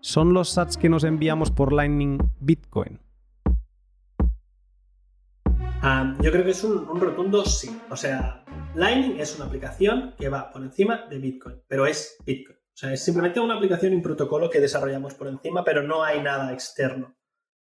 ¿Son 0.00 0.32
los 0.32 0.50
sats 0.50 0.76
que 0.76 0.88
nos 0.88 1.04
enviamos 1.04 1.50
por 1.50 1.72
Lightning 1.72 2.18
Bitcoin? 2.40 3.00
yo 6.20 6.30
creo 6.30 6.44
que 6.44 6.52
es 6.52 6.62
un, 6.62 6.88
un, 6.88 7.00
rotundo 7.00 7.44
sí. 7.44 7.76
O 7.90 7.96
sea, 7.96 8.44
Lightning 8.76 9.18
es 9.18 9.34
una 9.36 9.46
aplicación 9.46 10.14
que 10.16 10.28
va 10.28 10.52
por 10.52 10.62
encima 10.62 11.06
de 11.08 11.18
Bitcoin, 11.18 11.60
pero 11.66 11.86
es 11.86 12.16
Bitcoin. 12.24 12.56
O 12.56 12.76
sea, 12.76 12.92
es 12.92 13.04
simplemente 13.04 13.40
una 13.40 13.56
aplicación 13.56 13.92
y 13.92 13.96
un 13.96 14.02
protocolo 14.02 14.48
que 14.48 14.60
desarrollamos 14.60 15.14
por 15.14 15.26
encima, 15.26 15.64
pero 15.64 15.82
no 15.82 16.04
hay 16.04 16.22
nada 16.22 16.52
externo. 16.52 17.16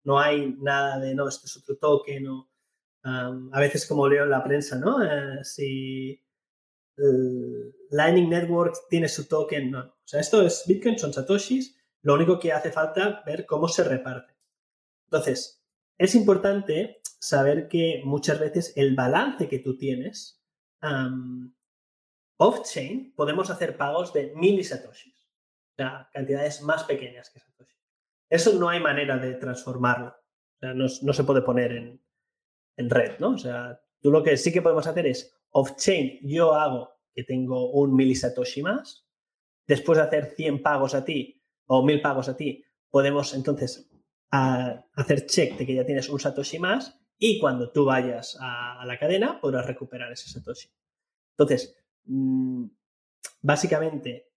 No 0.04 0.20
hay 0.20 0.56
nada 0.60 0.98
de, 0.98 1.14
no, 1.14 1.28
este 1.28 1.46
es 1.46 1.56
otro 1.56 1.76
token 1.76 2.28
o 2.28 2.50
a 3.04 3.60
veces 3.60 3.86
como 3.86 4.08
leo 4.08 4.24
en 4.24 4.30
la 4.30 4.42
prensa, 4.42 4.78
¿no? 4.78 5.04
Eh, 5.04 5.44
si 5.44 6.20
Lightning 7.90 8.30
Network 8.30 8.74
tiene 8.88 9.08
su 9.08 9.28
token, 9.28 9.70
no. 9.70 9.80
O 9.80 10.06
sea, 10.06 10.20
esto 10.20 10.42
es 10.42 10.64
Bitcoin, 10.66 10.98
son 10.98 11.12
satoshis, 11.12 11.76
lo 12.02 12.14
único 12.14 12.38
que 12.38 12.52
hace 12.52 12.72
falta 12.72 13.22
ver 13.26 13.46
cómo 13.46 13.68
se 13.68 13.84
reparte. 13.84 14.34
Entonces, 15.06 15.62
es 15.98 16.14
importante 16.14 17.00
saber 17.18 17.68
que 17.68 18.02
muchas 18.04 18.40
veces 18.40 18.72
el 18.76 18.94
balance 18.94 19.48
que 19.48 19.58
tú 19.58 19.76
tienes 19.76 20.42
off-chain 22.36 23.14
podemos 23.14 23.48
hacer 23.50 23.76
pagos 23.76 24.12
de 24.12 24.32
milisatoshis, 24.36 25.28
o 25.72 25.76
sea, 25.76 26.10
cantidades 26.12 26.62
más 26.62 26.84
pequeñas 26.84 27.30
que 27.30 27.40
satoshis. 27.40 27.80
Eso 28.28 28.58
no 28.58 28.68
hay 28.68 28.80
manera 28.80 29.18
de 29.18 29.34
transformarlo. 29.34 30.08
O 30.08 30.58
sea, 30.60 30.74
no 30.74 31.12
se 31.12 31.24
puede 31.24 31.42
poner 31.42 31.72
en, 31.72 32.03
en 32.76 32.90
red, 32.90 33.18
¿no? 33.18 33.30
O 33.30 33.38
sea, 33.38 33.80
tú 34.00 34.10
lo 34.10 34.22
que 34.22 34.36
sí 34.36 34.52
que 34.52 34.62
podemos 34.62 34.86
hacer 34.86 35.06
es 35.06 35.36
off-chain, 35.50 36.20
yo 36.22 36.54
hago 36.54 36.90
que 37.14 37.24
tengo 37.24 37.70
un 37.70 37.94
milisatoshi 37.94 38.62
más, 38.62 39.06
después 39.66 39.98
de 39.98 40.04
hacer 40.04 40.34
100 40.36 40.62
pagos 40.62 40.94
a 40.94 41.04
ti 41.04 41.40
o 41.66 41.84
1000 41.84 42.00
pagos 42.00 42.28
a 42.28 42.36
ti, 42.36 42.64
podemos 42.90 43.34
entonces 43.34 43.88
hacer 44.30 45.26
check 45.26 45.56
de 45.58 45.66
que 45.66 45.74
ya 45.74 45.86
tienes 45.86 46.08
un 46.08 46.18
satoshi 46.18 46.58
más 46.58 46.98
y 47.18 47.38
cuando 47.38 47.70
tú 47.70 47.84
vayas 47.84 48.36
a, 48.40 48.84
la 48.84 48.98
cadena 48.98 49.40
podrás 49.40 49.66
recuperar 49.66 50.10
ese 50.12 50.28
satoshi. 50.28 50.68
Entonces, 51.36 51.76
mm, 52.04 52.66
básicamente, 53.42 54.32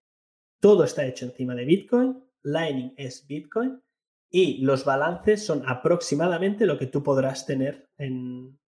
todo 0.60 0.84
está 0.84 1.06
hecho 1.06 1.26
encima 1.26 1.56
de 1.56 1.66
Bitcoin, 1.66 2.24
Lightning 2.44 2.94
es 2.96 3.26
Bitcoin 3.26 3.82
y 4.30 4.59
los 4.59 4.86
balances 4.86 5.45
son 5.45 5.63
aproximadamente 5.67 6.65
lo 6.65 6.78
que 6.78 6.88
tú 6.88 7.03
podrás 7.03 7.45
tener 7.45 7.89
en, 7.97 8.59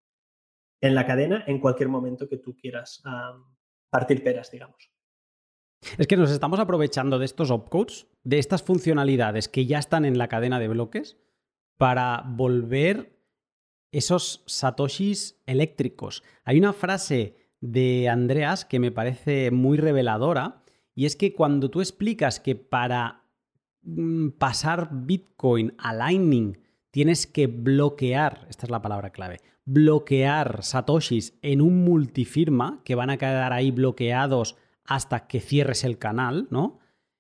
la 0.81 1.05
cadena 1.05 1.43
en 1.47 1.59
cualquier 1.59 1.89
momento 1.89 2.29
que 2.29 2.37
tú 2.37 2.55
quieras 2.55 3.03
partir 3.89 4.23
peras, 4.23 4.51
digamos. 4.51 4.91
Es 5.97 6.07
que 6.07 6.17
nos 6.17 6.31
estamos 6.31 6.59
aprovechando 6.59 7.19
de 7.19 7.25
estos 7.25 7.51
opcodes, 7.51 8.07
de 8.23 8.39
estas 8.39 8.63
funcionalidades 8.63 9.47
que 9.47 9.65
ya 9.65 9.79
están 9.79 10.05
en 10.05 10.17
la 10.17 10.27
cadena 10.27 10.59
de 10.59 10.67
bloques, 10.67 11.17
para 11.77 12.23
volver 12.25 13.17
esos 13.91 14.43
satoshis 14.45 15.41
eléctricos. 15.45 16.23
Hay 16.43 16.59
una 16.59 16.73
frase 16.73 17.37
de 17.61 18.09
Andreas 18.09 18.65
que 18.65 18.79
me 18.79 18.91
parece 18.91 19.51
muy 19.51 19.77
reveladora, 19.77 20.63
y 20.93 21.05
es 21.05 21.15
que 21.15 21.33
cuando 21.33 21.69
tú 21.69 21.79
explicas 21.79 22.39
que 22.39 22.55
para 22.55 23.18
pasar 24.37 24.89
Bitcoin 24.91 25.73
a 25.77 25.93
Lightning, 25.93 26.57
tienes 26.91 27.27
que 27.27 27.47
bloquear, 27.47 28.47
esta 28.49 28.65
es 28.65 28.69
la 28.69 28.81
palabra 28.81 29.11
clave, 29.11 29.39
bloquear 29.65 30.63
satoshis 30.63 31.37
en 31.41 31.61
un 31.61 31.83
multifirma 31.83 32.81
que 32.83 32.95
van 32.95 33.09
a 33.09 33.17
quedar 33.17 33.53
ahí 33.53 33.71
bloqueados 33.71 34.57
hasta 34.85 35.27
que 35.27 35.39
cierres 35.39 35.83
el 35.83 35.97
canal, 35.97 36.47
¿no? 36.49 36.79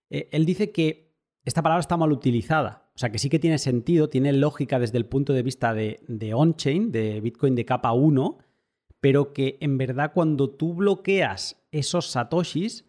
Eh, 0.09 0.27
él 0.31 0.45
dice 0.45 0.71
que 0.71 1.15
esta 1.45 1.61
palabra 1.61 1.81
está 1.81 1.97
mal 1.97 2.11
utilizada, 2.11 2.89
o 2.95 2.99
sea 2.99 3.11
que 3.11 3.19
sí 3.19 3.29
que 3.29 3.39
tiene 3.39 3.59
sentido, 3.59 4.09
tiene 4.09 4.33
lógica 4.33 4.79
desde 4.79 4.97
el 4.97 5.05
punto 5.05 5.33
de 5.33 5.43
vista 5.43 5.73
de, 5.73 6.03
de 6.07 6.33
on-chain, 6.33 6.91
de 6.91 7.21
Bitcoin 7.21 7.55
de 7.55 7.65
capa 7.65 7.93
1, 7.93 8.39
pero 8.99 9.31
que 9.31 9.57
en 9.61 9.77
verdad 9.77 10.11
cuando 10.13 10.49
tú 10.49 10.73
bloqueas 10.73 11.63
esos 11.71 12.07
satoshis, 12.07 12.88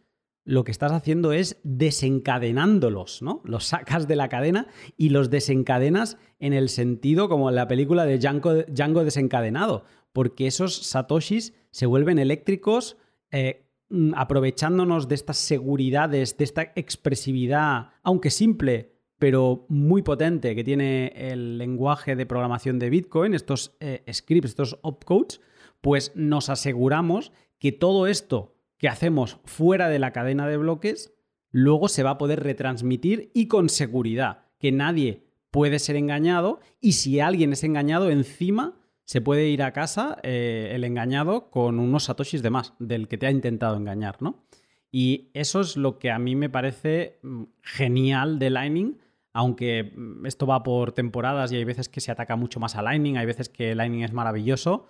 lo 0.50 0.64
que 0.64 0.72
estás 0.72 0.90
haciendo 0.90 1.32
es 1.32 1.60
desencadenándolos, 1.62 3.22
¿no? 3.22 3.40
Los 3.44 3.66
sacas 3.66 4.08
de 4.08 4.16
la 4.16 4.28
cadena 4.28 4.66
y 4.96 5.10
los 5.10 5.30
desencadenas 5.30 6.18
en 6.40 6.54
el 6.54 6.68
sentido 6.68 7.28
como 7.28 7.50
en 7.50 7.54
la 7.54 7.68
película 7.68 8.04
de 8.04 8.18
Django, 8.18 9.04
desencadenado, 9.04 9.84
porque 10.12 10.48
esos 10.48 10.74
satoshis 10.74 11.54
se 11.70 11.86
vuelven 11.86 12.18
eléctricos 12.18 12.96
eh, 13.30 13.68
mm, 13.90 14.14
aprovechándonos 14.16 15.06
de 15.06 15.14
estas 15.14 15.36
seguridades, 15.36 16.36
de 16.36 16.42
esta 16.42 16.72
expresividad, 16.74 17.90
aunque 18.02 18.30
simple, 18.30 18.96
pero 19.20 19.66
muy 19.68 20.02
potente 20.02 20.56
que 20.56 20.64
tiene 20.64 21.12
el 21.14 21.58
lenguaje 21.58 22.16
de 22.16 22.26
programación 22.26 22.80
de 22.80 22.90
Bitcoin, 22.90 23.34
estos 23.34 23.76
eh, 23.78 24.02
scripts, 24.12 24.50
estos 24.50 24.80
opcodes, 24.82 25.40
pues 25.80 26.10
nos 26.16 26.48
aseguramos 26.48 27.30
que 27.60 27.70
todo 27.70 28.08
esto 28.08 28.56
que 28.80 28.88
hacemos 28.88 29.38
fuera 29.44 29.90
de 29.90 29.98
la 29.98 30.12
cadena 30.12 30.48
de 30.48 30.56
bloques, 30.56 31.12
luego 31.50 31.86
se 31.88 32.02
va 32.02 32.12
a 32.12 32.18
poder 32.18 32.42
retransmitir 32.42 33.30
y 33.34 33.46
con 33.46 33.68
seguridad, 33.68 34.46
que 34.58 34.72
nadie 34.72 35.26
puede 35.50 35.78
ser 35.78 35.96
engañado 35.96 36.60
y 36.80 36.92
si 36.92 37.20
alguien 37.20 37.52
es 37.52 37.62
engañado, 37.62 38.10
encima 38.10 38.80
se 39.04 39.20
puede 39.20 39.48
ir 39.48 39.62
a 39.62 39.72
casa 39.72 40.16
eh, 40.22 40.72
el 40.72 40.84
engañado 40.84 41.50
con 41.50 41.78
unos 41.78 42.04
satoshis 42.04 42.42
de 42.42 42.48
más 42.48 42.72
del 42.78 43.06
que 43.06 43.18
te 43.18 43.26
ha 43.26 43.30
intentado 43.30 43.76
engañar, 43.76 44.22
¿no? 44.22 44.46
Y 44.90 45.30
eso 45.34 45.60
es 45.60 45.76
lo 45.76 45.98
que 45.98 46.10
a 46.10 46.18
mí 46.18 46.34
me 46.34 46.48
parece 46.48 47.18
mm, 47.22 47.42
genial 47.62 48.38
de 48.38 48.48
Lightning, 48.48 48.98
aunque 49.34 49.92
mm, 49.94 50.24
esto 50.24 50.46
va 50.46 50.62
por 50.62 50.92
temporadas 50.92 51.52
y 51.52 51.56
hay 51.56 51.64
veces 51.64 51.90
que 51.90 52.00
se 52.00 52.12
ataca 52.12 52.36
mucho 52.36 52.60
más 52.60 52.76
a 52.76 52.82
Lightning, 52.82 53.18
hay 53.18 53.26
veces 53.26 53.50
que 53.50 53.74
Lightning 53.74 54.04
es 54.04 54.12
maravilloso, 54.14 54.86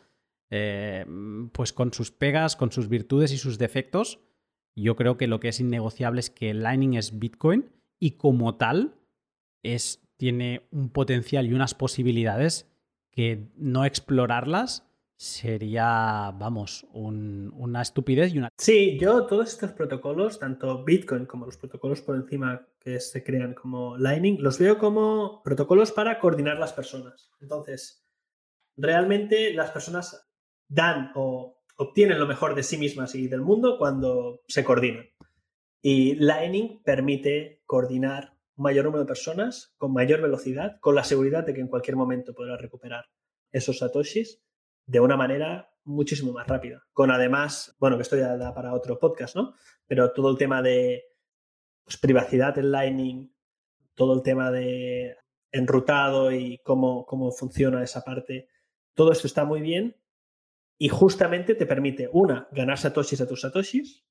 eh, 0.51 1.07
pues 1.53 1.73
con 1.73 1.93
sus 1.93 2.11
pegas, 2.11 2.57
con 2.57 2.73
sus 2.73 2.89
virtudes 2.89 3.33
y 3.33 3.39
sus 3.39 3.59
defectos, 3.59 4.21
yo 4.77 4.97
creo 4.97 5.17
que 5.17 5.27
lo 5.27 5.41
que 5.41 5.49
es 5.49 5.61
innegociable 5.61 6.21
es 6.21 6.31
que 6.31 6.55
Lightning 6.55 6.95
es 6.95 7.19
Bitcoin 7.19 7.71
y 7.99 8.13
como 8.13 8.57
tal 8.57 8.95
es, 9.63 10.03
tiene 10.17 10.67
un 10.71 10.91
potencial 10.91 11.47
y 11.47 11.55
unas 11.55 11.75
posibilidades 11.75 12.69
que 13.11 13.49
no 13.57 13.85
explorarlas 13.85 14.87
sería, 15.17 16.33
vamos, 16.39 16.87
una 16.95 17.83
estupidez 17.83 18.33
y 18.33 18.39
una... 18.39 18.49
Sí, 18.57 18.99
yo 18.99 19.27
todos 19.27 19.51
estos 19.51 19.73
protocolos, 19.73 20.39
tanto 20.39 20.83
Bitcoin 20.83 21.27
como 21.27 21.45
los 21.45 21.59
protocolos 21.59 22.01
por 22.01 22.17
encima 22.17 22.67
que 22.79 22.99
se 23.01 23.23
crean 23.23 23.53
como 23.53 23.99
Lightning, 23.99 24.39
los 24.41 24.59
veo 24.59 24.79
como 24.79 25.43
protocolos 25.43 25.93
para 25.93 26.19
coordinar 26.19 26.59
las 26.59 26.73
personas. 26.73 27.31
Entonces, 27.39 28.03
realmente 28.79 29.53
las 29.53 29.71
personas 29.73 30.30
dan 30.71 31.11
o 31.15 31.59
obtienen 31.77 32.19
lo 32.19 32.27
mejor 32.27 32.55
de 32.55 32.63
sí 32.63 32.79
mismas 32.79 33.15
y 33.15 33.29
del 33.29 33.43
mundo 33.43 33.77
cuando 33.77 34.41
se 34.47 34.65
coordinan. 34.65 35.07
Y 35.83 36.15
Lightning 36.15 36.83
permite 36.83 37.63
coordinar 37.67 38.37
un 38.57 38.65
mayor 38.65 38.85
número 38.85 39.03
de 39.03 39.09
personas 39.09 39.75
con 39.77 39.93
mayor 39.93 40.23
velocidad, 40.23 40.79
con 40.81 40.95
la 40.95 41.05
seguridad 41.05 41.45
de 41.45 41.55
que 41.55 41.61
en 41.61 41.69
cualquier 41.69 41.97
momento 41.97 42.35
podrá 42.35 42.57
recuperar 42.57 43.07
esos 43.51 43.79
satoshis 43.79 44.43
de 44.87 45.01
una 45.01 45.17
manera 45.17 45.71
muchísimo 45.85 46.33
más 46.33 46.47
rápida. 46.47 46.87
Con 46.93 47.11
además, 47.11 47.75
bueno, 47.81 47.97
que 47.97 48.03
esto 48.03 48.17
ya 48.17 48.37
da 48.37 48.55
para 48.55 48.75
otro 48.75 48.99
podcast, 48.99 49.35
¿no? 49.35 49.55
Pero 49.87 50.13
todo 50.13 50.31
el 50.31 50.39
tema 50.39 50.63
de 50.63 51.03
pues, 51.85 51.97
privacidad 51.97 52.57
en 52.59 52.71
Lightning, 52.71 53.35
todo 53.95 54.15
el 54.15 54.23
tema 54.23 54.51
de 54.51 55.17
enrutado 55.51 56.31
y 56.31 56.59
cómo, 56.59 57.07
cómo 57.07 57.33
funciona 57.33 57.83
esa 57.83 58.03
parte, 58.03 58.49
todo 58.95 59.11
esto 59.11 59.27
está 59.27 59.45
muy 59.45 59.61
bien 59.61 59.97
y 60.83 60.89
justamente 60.89 61.55
te 61.55 61.67
permite, 61.67 62.09
una, 62.11 62.49
ganar 62.53 62.79
satoshis 62.79 63.21
a 63.21 63.29
tus 63.29 63.43
satoshis, 63.43 64.03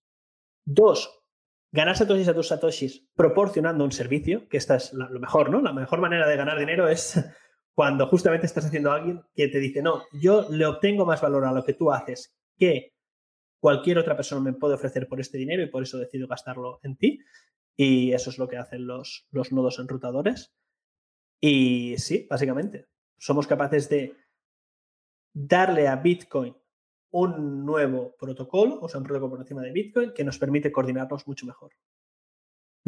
dos, 0.63 1.23
ganar 1.71 1.97
satoshis 1.97 2.27
a 2.27 2.35
tus 2.35 2.49
satoshis 2.49 3.09
proporcionando 3.15 3.83
un 3.83 3.91
servicio, 3.91 4.47
que 4.47 4.57
esta 4.57 4.75
es 4.75 4.93
lo 4.93 5.19
mejor, 5.19 5.49
¿no? 5.49 5.61
La 5.61 5.73
mejor 5.73 5.99
manera 5.99 6.27
de 6.27 6.37
ganar 6.37 6.59
dinero 6.59 6.87
es 6.87 7.19
cuando 7.73 8.05
justamente 8.05 8.45
estás 8.45 8.67
haciendo 8.67 8.91
a 8.91 8.97
alguien 8.97 9.23
que 9.33 9.47
te 9.47 9.57
dice, 9.57 9.81
no, 9.81 10.03
yo 10.13 10.47
le 10.51 10.67
obtengo 10.67 11.07
más 11.07 11.21
valor 11.21 11.43
a 11.45 11.51
lo 11.51 11.63
que 11.63 11.73
tú 11.73 11.91
haces 11.91 12.37
que 12.55 12.93
cualquier 13.59 13.97
otra 13.97 14.15
persona 14.15 14.39
me 14.39 14.53
puede 14.53 14.75
ofrecer 14.75 15.07
por 15.07 15.19
este 15.19 15.39
dinero 15.39 15.63
y 15.63 15.71
por 15.71 15.81
eso 15.81 15.97
decido 15.97 16.27
gastarlo 16.27 16.79
en 16.83 16.97
ti. 16.97 17.19
Y 17.75 18.11
eso 18.13 18.29
es 18.29 18.37
lo 18.37 18.47
que 18.47 18.57
hacen 18.57 18.85
los, 18.85 19.25
los 19.31 19.51
nodos 19.51 19.79
enrutadores. 19.79 20.53
Y 21.41 21.95
sí, 21.97 22.27
básicamente, 22.29 22.89
somos 23.17 23.47
capaces 23.47 23.89
de 23.89 24.13
darle 25.47 25.87
a 25.87 25.95
Bitcoin 25.95 26.55
un 27.11 27.65
nuevo 27.65 28.15
protocolo, 28.19 28.79
o 28.81 28.89
sea, 28.89 28.99
un 28.99 29.05
protocolo 29.05 29.31
por 29.31 29.39
encima 29.39 29.61
de 29.61 29.71
Bitcoin, 29.71 30.11
que 30.13 30.23
nos 30.23 30.37
permite 30.37 30.71
coordinarnos 30.71 31.27
mucho 31.27 31.45
mejor. 31.45 31.71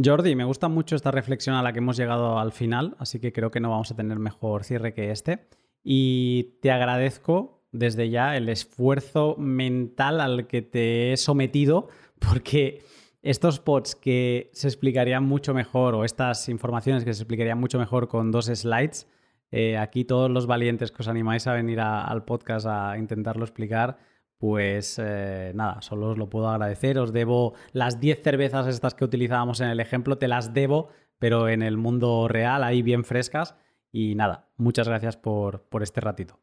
Jordi, 0.04 0.36
me 0.36 0.44
gusta 0.44 0.68
mucho 0.68 0.96
esta 0.96 1.12
reflexión 1.12 1.56
a 1.56 1.64
la 1.64 1.74
que 1.74 1.80
hemos 1.80 1.98
llegado 1.98 2.40
al 2.40 2.52
final, 2.52 2.96
así 3.00 3.20
que 3.20 3.32
creo 3.32 3.52
que 3.52 3.60
no 3.60 3.70
vamos 3.70 3.92
a 3.92 3.96
tener 3.96 4.20
mejor 4.20 4.64
cierre 4.64 4.94
que 4.94 5.12
este. 5.12 5.48
Y 5.84 6.58
te 6.62 6.72
agradezco 6.72 7.64
desde 7.72 8.10
ya 8.10 8.36
el 8.36 8.50
esfuerzo 8.50 9.36
mental 9.38 10.20
al 10.20 10.48
que 10.48 10.62
te 10.62 11.14
he 11.14 11.18
sometido, 11.18 11.88
porque 12.20 12.84
estos 13.22 13.60
pods 13.60 13.96
que 13.96 14.50
se 14.54 14.68
explicarían 14.68 15.24
mucho 15.24 15.54
mejor, 15.54 15.96
o 15.96 16.04
estas 16.04 16.50
informaciones 16.50 17.06
que 17.06 17.14
se 17.14 17.24
explicarían 17.24 17.60
mucho 17.60 17.80
mejor 17.80 18.08
con 18.08 18.32
dos 18.32 18.46
slides, 18.46 19.08
eh, 19.52 19.78
aquí 19.78 20.06
todos 20.06 20.32
los 20.32 20.48
valientes 20.48 20.92
que 20.92 21.02
os 21.02 21.08
animáis 21.08 21.46
a 21.48 21.54
venir 21.54 21.80
al 21.82 22.24
podcast 22.24 22.66
a 22.68 22.98
intentarlo 22.98 23.44
explicar, 23.44 23.98
pues 24.38 25.00
eh, 25.02 25.52
nada, 25.54 25.82
solo 25.82 26.12
os 26.12 26.18
lo 26.18 26.30
puedo 26.30 26.48
agradecer. 26.48 26.98
Os 26.98 27.14
debo 27.14 27.54
las 27.74 28.00
10 28.00 28.24
cervezas 28.24 28.68
estas 28.68 28.96
que 28.96 29.06
utilizábamos 29.06 29.62
en 29.62 29.70
el 29.70 29.80
ejemplo, 29.80 30.18
te 30.18 30.28
las 30.28 30.54
debo, 30.54 30.90
pero 31.20 31.50
en 31.50 31.62
el 31.62 31.78
mundo 31.78 32.28
real, 32.28 32.64
ahí 32.64 32.82
bien 32.82 33.04
frescas. 33.04 33.56
Y 33.92 34.16
nada, 34.16 34.50
muchas 34.56 34.88
gracias 34.88 35.18
por, 35.18 35.64
por 35.64 35.84
este 35.84 36.02
ratito. 36.02 36.40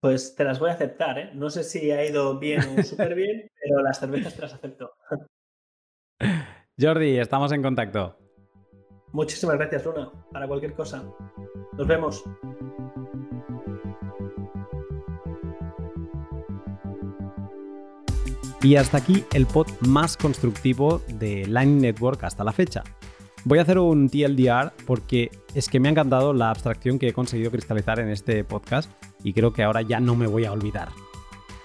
Pues 0.00 0.34
te 0.34 0.44
las 0.44 0.58
voy 0.58 0.70
a 0.70 0.74
aceptar, 0.74 1.18
¿eh? 1.18 1.30
No 1.34 1.48
sé 1.50 1.64
si 1.64 1.90
ha 1.90 2.04
ido 2.04 2.38
bien 2.38 2.60
o 2.78 2.82
súper 2.82 3.14
bien, 3.14 3.50
pero 3.62 3.80
las 3.80 3.98
cervezas 3.98 4.34
te 4.34 4.42
las 4.42 4.54
acepto. 4.54 4.92
Jordi, 6.78 7.18
estamos 7.18 7.52
en 7.52 7.62
contacto. 7.62 8.18
Muchísimas 9.16 9.56
gracias, 9.56 9.82
Luna, 9.86 10.10
para 10.30 10.46
cualquier 10.46 10.74
cosa. 10.74 11.02
Nos 11.72 11.86
vemos. 11.86 12.22
Y 18.60 18.76
hasta 18.76 18.98
aquí 18.98 19.24
el 19.32 19.46
pod 19.46 19.68
más 19.80 20.18
constructivo 20.18 21.00
de 21.08 21.46
Lightning 21.46 21.80
Network 21.80 22.24
hasta 22.24 22.44
la 22.44 22.52
fecha. 22.52 22.84
Voy 23.44 23.58
a 23.58 23.62
hacer 23.62 23.78
un 23.78 24.10
TLDR 24.10 24.74
porque 24.86 25.30
es 25.54 25.70
que 25.70 25.80
me 25.80 25.88
ha 25.88 25.92
encantado 25.92 26.34
la 26.34 26.50
abstracción 26.50 26.98
que 26.98 27.08
he 27.08 27.12
conseguido 27.14 27.50
cristalizar 27.50 27.98
en 28.00 28.10
este 28.10 28.44
podcast 28.44 28.90
y 29.24 29.32
creo 29.32 29.54
que 29.54 29.62
ahora 29.62 29.80
ya 29.80 29.98
no 29.98 30.14
me 30.14 30.26
voy 30.26 30.44
a 30.44 30.52
olvidar. 30.52 30.90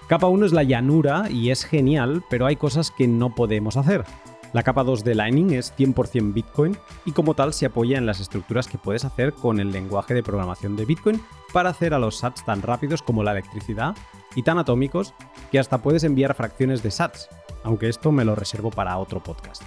Capa 0.08 0.28
1 0.28 0.45
es 0.45 0.54
la 0.54 0.64
llanura 0.64 1.30
y 1.30 1.49
es 1.52 1.66
genial, 1.66 2.24
pero 2.30 2.45
hay 2.45 2.56
cosas 2.56 2.91
que 2.91 3.10
no 3.10 3.36
podemos 3.36 3.76
hacer. 3.76 4.06
La 4.54 4.64
capa 4.64 4.84
2 4.84 5.06
de 5.06 5.16
Lightning 5.16 5.52
es 5.52 5.74
100% 5.78 6.34
Bitcoin 6.34 6.78
y 7.06 7.14
como 7.14 7.36
tal 7.36 7.54
se 7.54 7.66
apoya 7.66 7.97
en 7.97 8.06
las 8.06 8.20
estructuras 8.20 8.68
que 8.68 8.78
puedes 8.78 9.06
hacer 9.06 9.32
con 9.32 9.62
el 9.62 9.72
lenguaje 9.72 10.14
de 10.14 10.24
programación 10.24 10.76
de 10.76 10.84
Bitcoin 10.84 11.22
para 11.54 11.70
hacer 11.70 11.93
a 11.93 11.99
los 11.99 12.18
sats 12.18 12.43
tan 12.43 12.62
rápidos 12.62 13.02
como 13.02 13.24
la 13.24 13.32
electricidad 13.32 13.95
y 14.36 14.43
tan 14.43 14.58
atómicos 14.58 15.14
que 15.52 15.60
hasta 15.60 15.82
puedes 15.82 16.04
enviar 16.04 16.34
fracciones 16.34 16.84
de 16.84 16.91
sats, 16.91 17.30
aunque 17.64 17.88
esto 17.88 18.12
me 18.12 18.26
lo 18.26 18.36
reservo 18.36 18.72
para 18.72 18.97
otro 18.97 19.24
podcast. 19.24 19.64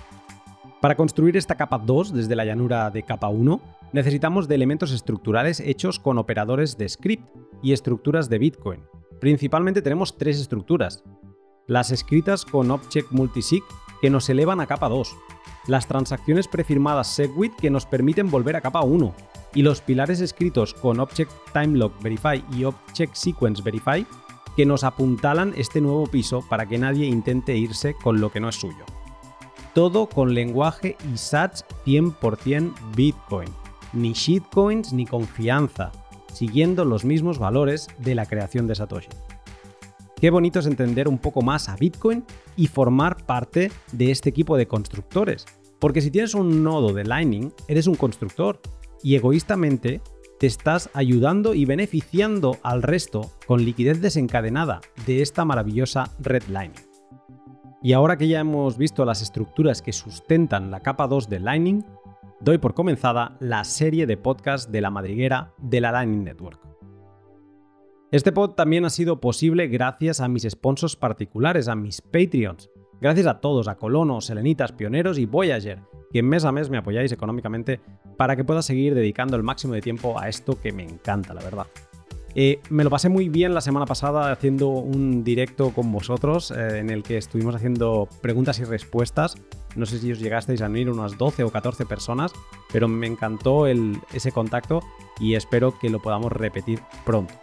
Para 0.82 0.96
construir 0.96 1.38
esta 1.38 1.54
capa 1.54 1.78
2 1.78 2.12
desde 2.12 2.36
la 2.36 2.44
llanura 2.44 2.90
de 2.90 3.04
capa 3.04 3.28
1, 3.28 3.60
necesitamos 3.94 4.48
de 4.48 4.54
elementos 4.54 4.92
estructurales 4.92 5.60
hechos 5.60 5.98
con 5.98 6.18
operadores 6.18 6.76
de 6.76 6.90
script 6.90 7.26
y 7.62 7.72
estructuras 7.72 8.28
de 8.28 8.36
Bitcoin. 8.36 8.82
Principalmente 9.18 9.80
tenemos 9.80 10.18
tres 10.18 10.38
estructuras. 10.38 11.02
Las 11.66 11.90
escritas 11.90 12.44
con 12.44 12.70
Object 12.70 13.12
Multisig 13.12 13.62
que 14.04 14.10
nos 14.10 14.28
elevan 14.28 14.60
a 14.60 14.66
capa 14.66 14.90
2, 14.90 15.16
las 15.66 15.86
transacciones 15.86 16.46
prefirmadas 16.46 17.06
SegWit 17.06 17.54
que 17.54 17.70
nos 17.70 17.86
permiten 17.86 18.30
volver 18.30 18.54
a 18.54 18.60
capa 18.60 18.82
1, 18.82 19.14
y 19.54 19.62
los 19.62 19.80
pilares 19.80 20.20
escritos 20.20 20.74
con 20.74 21.00
Object 21.00 21.32
TimeLock 21.54 22.02
Verify 22.02 22.44
y 22.52 22.64
Object 22.64 23.14
Sequence 23.14 23.62
Verify 23.62 24.06
que 24.56 24.66
nos 24.66 24.84
apuntalan 24.84 25.54
este 25.56 25.80
nuevo 25.80 26.06
piso 26.06 26.44
para 26.50 26.66
que 26.66 26.76
nadie 26.76 27.06
intente 27.06 27.56
irse 27.56 27.94
con 27.94 28.20
lo 28.20 28.30
que 28.30 28.40
no 28.40 28.50
es 28.50 28.56
suyo. 28.56 28.84
Todo 29.72 30.06
con 30.06 30.34
lenguaje 30.34 30.98
y 31.10 31.16
sats 31.16 31.64
100% 31.86 32.74
Bitcoin, 32.94 33.48
ni 33.94 34.12
shitcoins 34.12 34.92
ni 34.92 35.06
confianza, 35.06 35.92
siguiendo 36.30 36.84
los 36.84 37.06
mismos 37.06 37.38
valores 37.38 37.88
de 37.96 38.14
la 38.14 38.26
creación 38.26 38.66
de 38.66 38.74
Satoshi. 38.74 39.08
Qué 40.24 40.30
bonito 40.30 40.58
es 40.58 40.64
entender 40.64 41.06
un 41.06 41.18
poco 41.18 41.42
más 41.42 41.68
a 41.68 41.76
Bitcoin 41.76 42.24
y 42.56 42.68
formar 42.68 43.26
parte 43.26 43.70
de 43.92 44.10
este 44.10 44.30
equipo 44.30 44.56
de 44.56 44.66
constructores. 44.66 45.44
Porque 45.78 46.00
si 46.00 46.10
tienes 46.10 46.32
un 46.32 46.64
nodo 46.64 46.94
de 46.94 47.04
Lightning, 47.04 47.52
eres 47.68 47.86
un 47.86 47.94
constructor 47.94 48.58
y 49.02 49.16
egoístamente 49.16 50.00
te 50.40 50.46
estás 50.46 50.88
ayudando 50.94 51.52
y 51.52 51.66
beneficiando 51.66 52.56
al 52.62 52.82
resto 52.82 53.32
con 53.46 53.66
liquidez 53.66 54.00
desencadenada 54.00 54.80
de 55.04 55.20
esta 55.20 55.44
maravillosa 55.44 56.10
red 56.20 56.44
Lightning. 56.48 56.86
Y 57.82 57.92
ahora 57.92 58.16
que 58.16 58.26
ya 58.26 58.40
hemos 58.40 58.78
visto 58.78 59.04
las 59.04 59.20
estructuras 59.20 59.82
que 59.82 59.92
sustentan 59.92 60.70
la 60.70 60.80
capa 60.80 61.06
2 61.06 61.28
de 61.28 61.40
Lightning, 61.40 61.84
doy 62.40 62.56
por 62.56 62.72
comenzada 62.72 63.36
la 63.40 63.62
serie 63.64 64.06
de 64.06 64.16
podcast 64.16 64.70
de 64.70 64.80
la 64.80 64.88
madriguera 64.88 65.52
de 65.58 65.82
la 65.82 65.92
Lightning 65.92 66.24
Network. 66.24 66.73
Este 68.14 68.30
pod 68.30 68.50
también 68.50 68.84
ha 68.84 68.90
sido 68.90 69.20
posible 69.20 69.66
gracias 69.66 70.20
a 70.20 70.28
mis 70.28 70.46
sponsors 70.48 70.94
particulares, 70.94 71.66
a 71.66 71.74
mis 71.74 72.00
Patreons. 72.00 72.70
Gracias 73.00 73.26
a 73.26 73.40
todos, 73.40 73.66
a 73.66 73.74
Colonos, 73.74 74.26
Selenitas, 74.26 74.70
Pioneros 74.70 75.18
y 75.18 75.26
Voyager, 75.26 75.80
que 76.12 76.22
mes 76.22 76.44
a 76.44 76.52
mes 76.52 76.70
me 76.70 76.78
apoyáis 76.78 77.10
económicamente 77.10 77.80
para 78.16 78.36
que 78.36 78.44
pueda 78.44 78.62
seguir 78.62 78.94
dedicando 78.94 79.36
el 79.36 79.42
máximo 79.42 79.74
de 79.74 79.80
tiempo 79.80 80.16
a 80.16 80.28
esto 80.28 80.60
que 80.60 80.70
me 80.70 80.84
encanta, 80.84 81.34
la 81.34 81.42
verdad. 81.42 81.66
Eh, 82.36 82.60
me 82.70 82.84
lo 82.84 82.90
pasé 82.90 83.08
muy 83.08 83.28
bien 83.28 83.52
la 83.52 83.60
semana 83.60 83.84
pasada 83.84 84.30
haciendo 84.30 84.68
un 84.68 85.24
directo 85.24 85.70
con 85.70 85.90
vosotros 85.90 86.52
eh, 86.52 86.78
en 86.78 86.90
el 86.90 87.02
que 87.02 87.16
estuvimos 87.16 87.56
haciendo 87.56 88.08
preguntas 88.22 88.60
y 88.60 88.64
respuestas. 88.64 89.34
No 89.74 89.86
sé 89.86 89.98
si 89.98 90.12
os 90.12 90.20
llegasteis 90.20 90.62
a 90.62 90.66
unir 90.66 90.88
unas 90.88 91.18
12 91.18 91.42
o 91.42 91.50
14 91.50 91.84
personas, 91.84 92.32
pero 92.72 92.86
me 92.86 93.08
encantó 93.08 93.66
ese 93.66 94.30
contacto 94.30 94.84
y 95.18 95.34
espero 95.34 95.76
que 95.80 95.90
lo 95.90 96.00
podamos 96.00 96.30
repetir 96.30 96.78
pronto. 97.04 97.34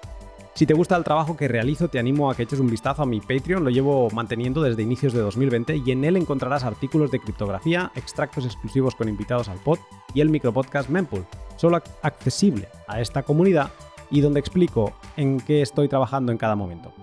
Si 0.61 0.67
te 0.67 0.75
gusta 0.75 0.95
el 0.95 1.03
trabajo 1.03 1.35
que 1.35 1.47
realizo, 1.47 1.87
te 1.87 1.97
animo 1.97 2.29
a 2.29 2.35
que 2.35 2.43
eches 2.43 2.59
un 2.59 2.69
vistazo 2.69 3.01
a 3.01 3.07
mi 3.07 3.19
Patreon, 3.19 3.63
lo 3.63 3.71
llevo 3.71 4.11
manteniendo 4.11 4.61
desde 4.61 4.83
inicios 4.83 5.11
de 5.11 5.19
2020 5.19 5.77
y 5.77 5.89
en 5.89 6.03
él 6.03 6.17
encontrarás 6.17 6.63
artículos 6.63 7.09
de 7.09 7.19
criptografía, 7.19 7.91
extractos 7.95 8.45
exclusivos 8.45 8.93
con 8.93 9.09
invitados 9.09 9.49
al 9.49 9.57
pod 9.57 9.79
y 10.13 10.21
el 10.21 10.29
micropodcast 10.29 10.87
Mempool, 10.87 11.25
solo 11.55 11.81
accesible 12.03 12.67
a 12.87 13.01
esta 13.01 13.23
comunidad 13.23 13.71
y 14.11 14.21
donde 14.21 14.39
explico 14.39 14.93
en 15.17 15.39
qué 15.39 15.63
estoy 15.63 15.87
trabajando 15.87 16.31
en 16.31 16.37
cada 16.37 16.55
momento. 16.55 16.93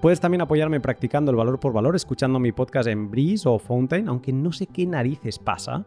Puedes 0.00 0.20
también 0.20 0.40
apoyarme 0.40 0.80
practicando 0.80 1.30
el 1.30 1.36
valor 1.36 1.60
por 1.60 1.74
valor 1.74 1.96
escuchando 1.96 2.38
mi 2.38 2.52
podcast 2.52 2.88
en 2.88 3.10
Breeze 3.10 3.46
o 3.46 3.58
Fountain, 3.58 4.08
aunque 4.08 4.32
no 4.32 4.50
sé 4.50 4.66
qué 4.66 4.86
narices 4.86 5.38
pasa, 5.38 5.84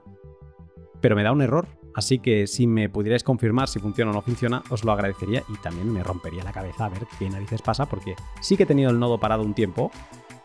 pero 1.01 1.15
me 1.15 1.23
da 1.23 1.31
un 1.31 1.41
error. 1.41 1.67
Así 1.97 2.19
que 2.19 2.45
si 2.45 2.67
me 2.67 2.89
pudierais 2.89 3.23
confirmar 3.23 3.67
si 3.67 3.79
funciona 3.79 4.11
o 4.11 4.13
no 4.13 4.21
funciona, 4.21 4.61
os 4.69 4.83
lo 4.83 4.91
agradecería 4.91 5.41
y 5.49 5.57
también 5.57 5.91
me 5.91 6.03
rompería 6.03 6.43
la 6.43 6.53
cabeza 6.53 6.85
a 6.85 6.89
ver 6.89 7.07
qué 7.17 7.27
narices 7.27 7.63
pasa, 7.63 7.87
porque 7.87 8.13
sí 8.39 8.55
que 8.55 8.63
he 8.63 8.65
tenido 8.67 8.91
el 8.91 8.99
nodo 8.99 9.19
parado 9.19 9.41
un 9.41 9.55
tiempo, 9.55 9.89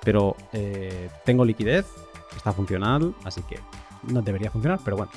pero 0.03 0.35
eh, 0.55 1.11
tengo 1.27 1.45
liquidez, 1.45 1.87
está 2.35 2.53
funcional, 2.53 3.15
así 3.25 3.43
que 3.43 3.61
no 4.11 4.23
debería 4.23 4.51
funcionar, 4.51 4.81
pero 4.83 4.97
bueno, 4.97 5.13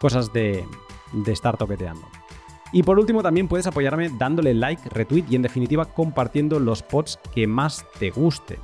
cosas 0.00 0.32
de, 0.32 0.64
de 1.12 1.32
estar 1.32 1.56
toqueteando. 1.56 2.04
Y 2.72 2.82
por 2.82 2.98
último 2.98 3.22
también 3.22 3.46
puedes 3.46 3.68
apoyarme 3.68 4.10
dándole 4.18 4.54
like, 4.54 4.88
retweet 4.88 5.26
y 5.30 5.36
en 5.36 5.42
definitiva 5.42 5.84
compartiendo 5.84 6.58
los 6.58 6.82
pods 6.82 7.20
que 7.32 7.46
más 7.46 7.86
te 8.00 8.10
gusten. 8.10 8.58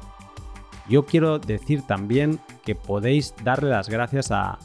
Yo 0.88 1.06
quiero 1.06 1.38
decir 1.38 1.82
también 1.86 2.40
que 2.64 2.74
podéis 2.74 3.32
darle 3.44 3.70
las 3.70 3.88
gracias 3.88 4.32
a 4.32 4.58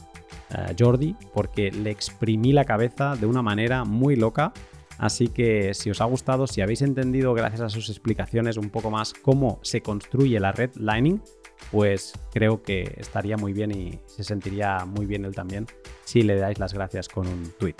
Jordi 0.78 1.16
porque 1.34 1.70
le 1.70 1.90
exprimí 1.90 2.52
la 2.52 2.64
cabeza 2.64 3.16
de 3.16 3.26
una 3.26 3.42
manera 3.42 3.84
muy 3.84 4.16
loca. 4.16 4.52
Así 4.98 5.28
que 5.28 5.74
si 5.74 5.90
os 5.90 6.00
ha 6.00 6.06
gustado, 6.06 6.46
si 6.46 6.60
habéis 6.60 6.82
entendido 6.82 7.32
gracias 7.32 7.60
a 7.60 7.68
sus 7.68 7.88
explicaciones 7.88 8.56
un 8.56 8.70
poco 8.70 8.90
más 8.90 9.14
cómo 9.14 9.60
se 9.62 9.80
construye 9.80 10.40
la 10.40 10.50
red 10.50 10.70
Lightning, 10.74 11.22
pues 11.70 12.14
creo 12.32 12.62
que 12.62 12.94
estaría 12.96 13.36
muy 13.36 13.52
bien 13.52 13.70
y 13.70 14.00
se 14.06 14.24
sentiría 14.24 14.84
muy 14.86 15.06
bien 15.06 15.24
él 15.24 15.34
también 15.34 15.66
si 16.04 16.22
le 16.22 16.36
dais 16.36 16.58
las 16.58 16.74
gracias 16.74 17.08
con 17.08 17.28
un 17.28 17.52
tweet. 17.58 17.76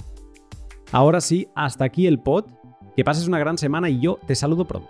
Ahora 0.93 1.21
sí, 1.21 1.49
hasta 1.55 1.85
aquí 1.85 2.07
el 2.07 2.21
pod. 2.21 2.45
Que 2.97 3.05
pases 3.05 3.29
una 3.29 3.39
gran 3.39 3.59
semana 3.59 3.89
y 3.89 4.01
yo 4.01 4.19
te 4.27 4.35
saludo 4.35 4.65
pronto. 4.65 4.89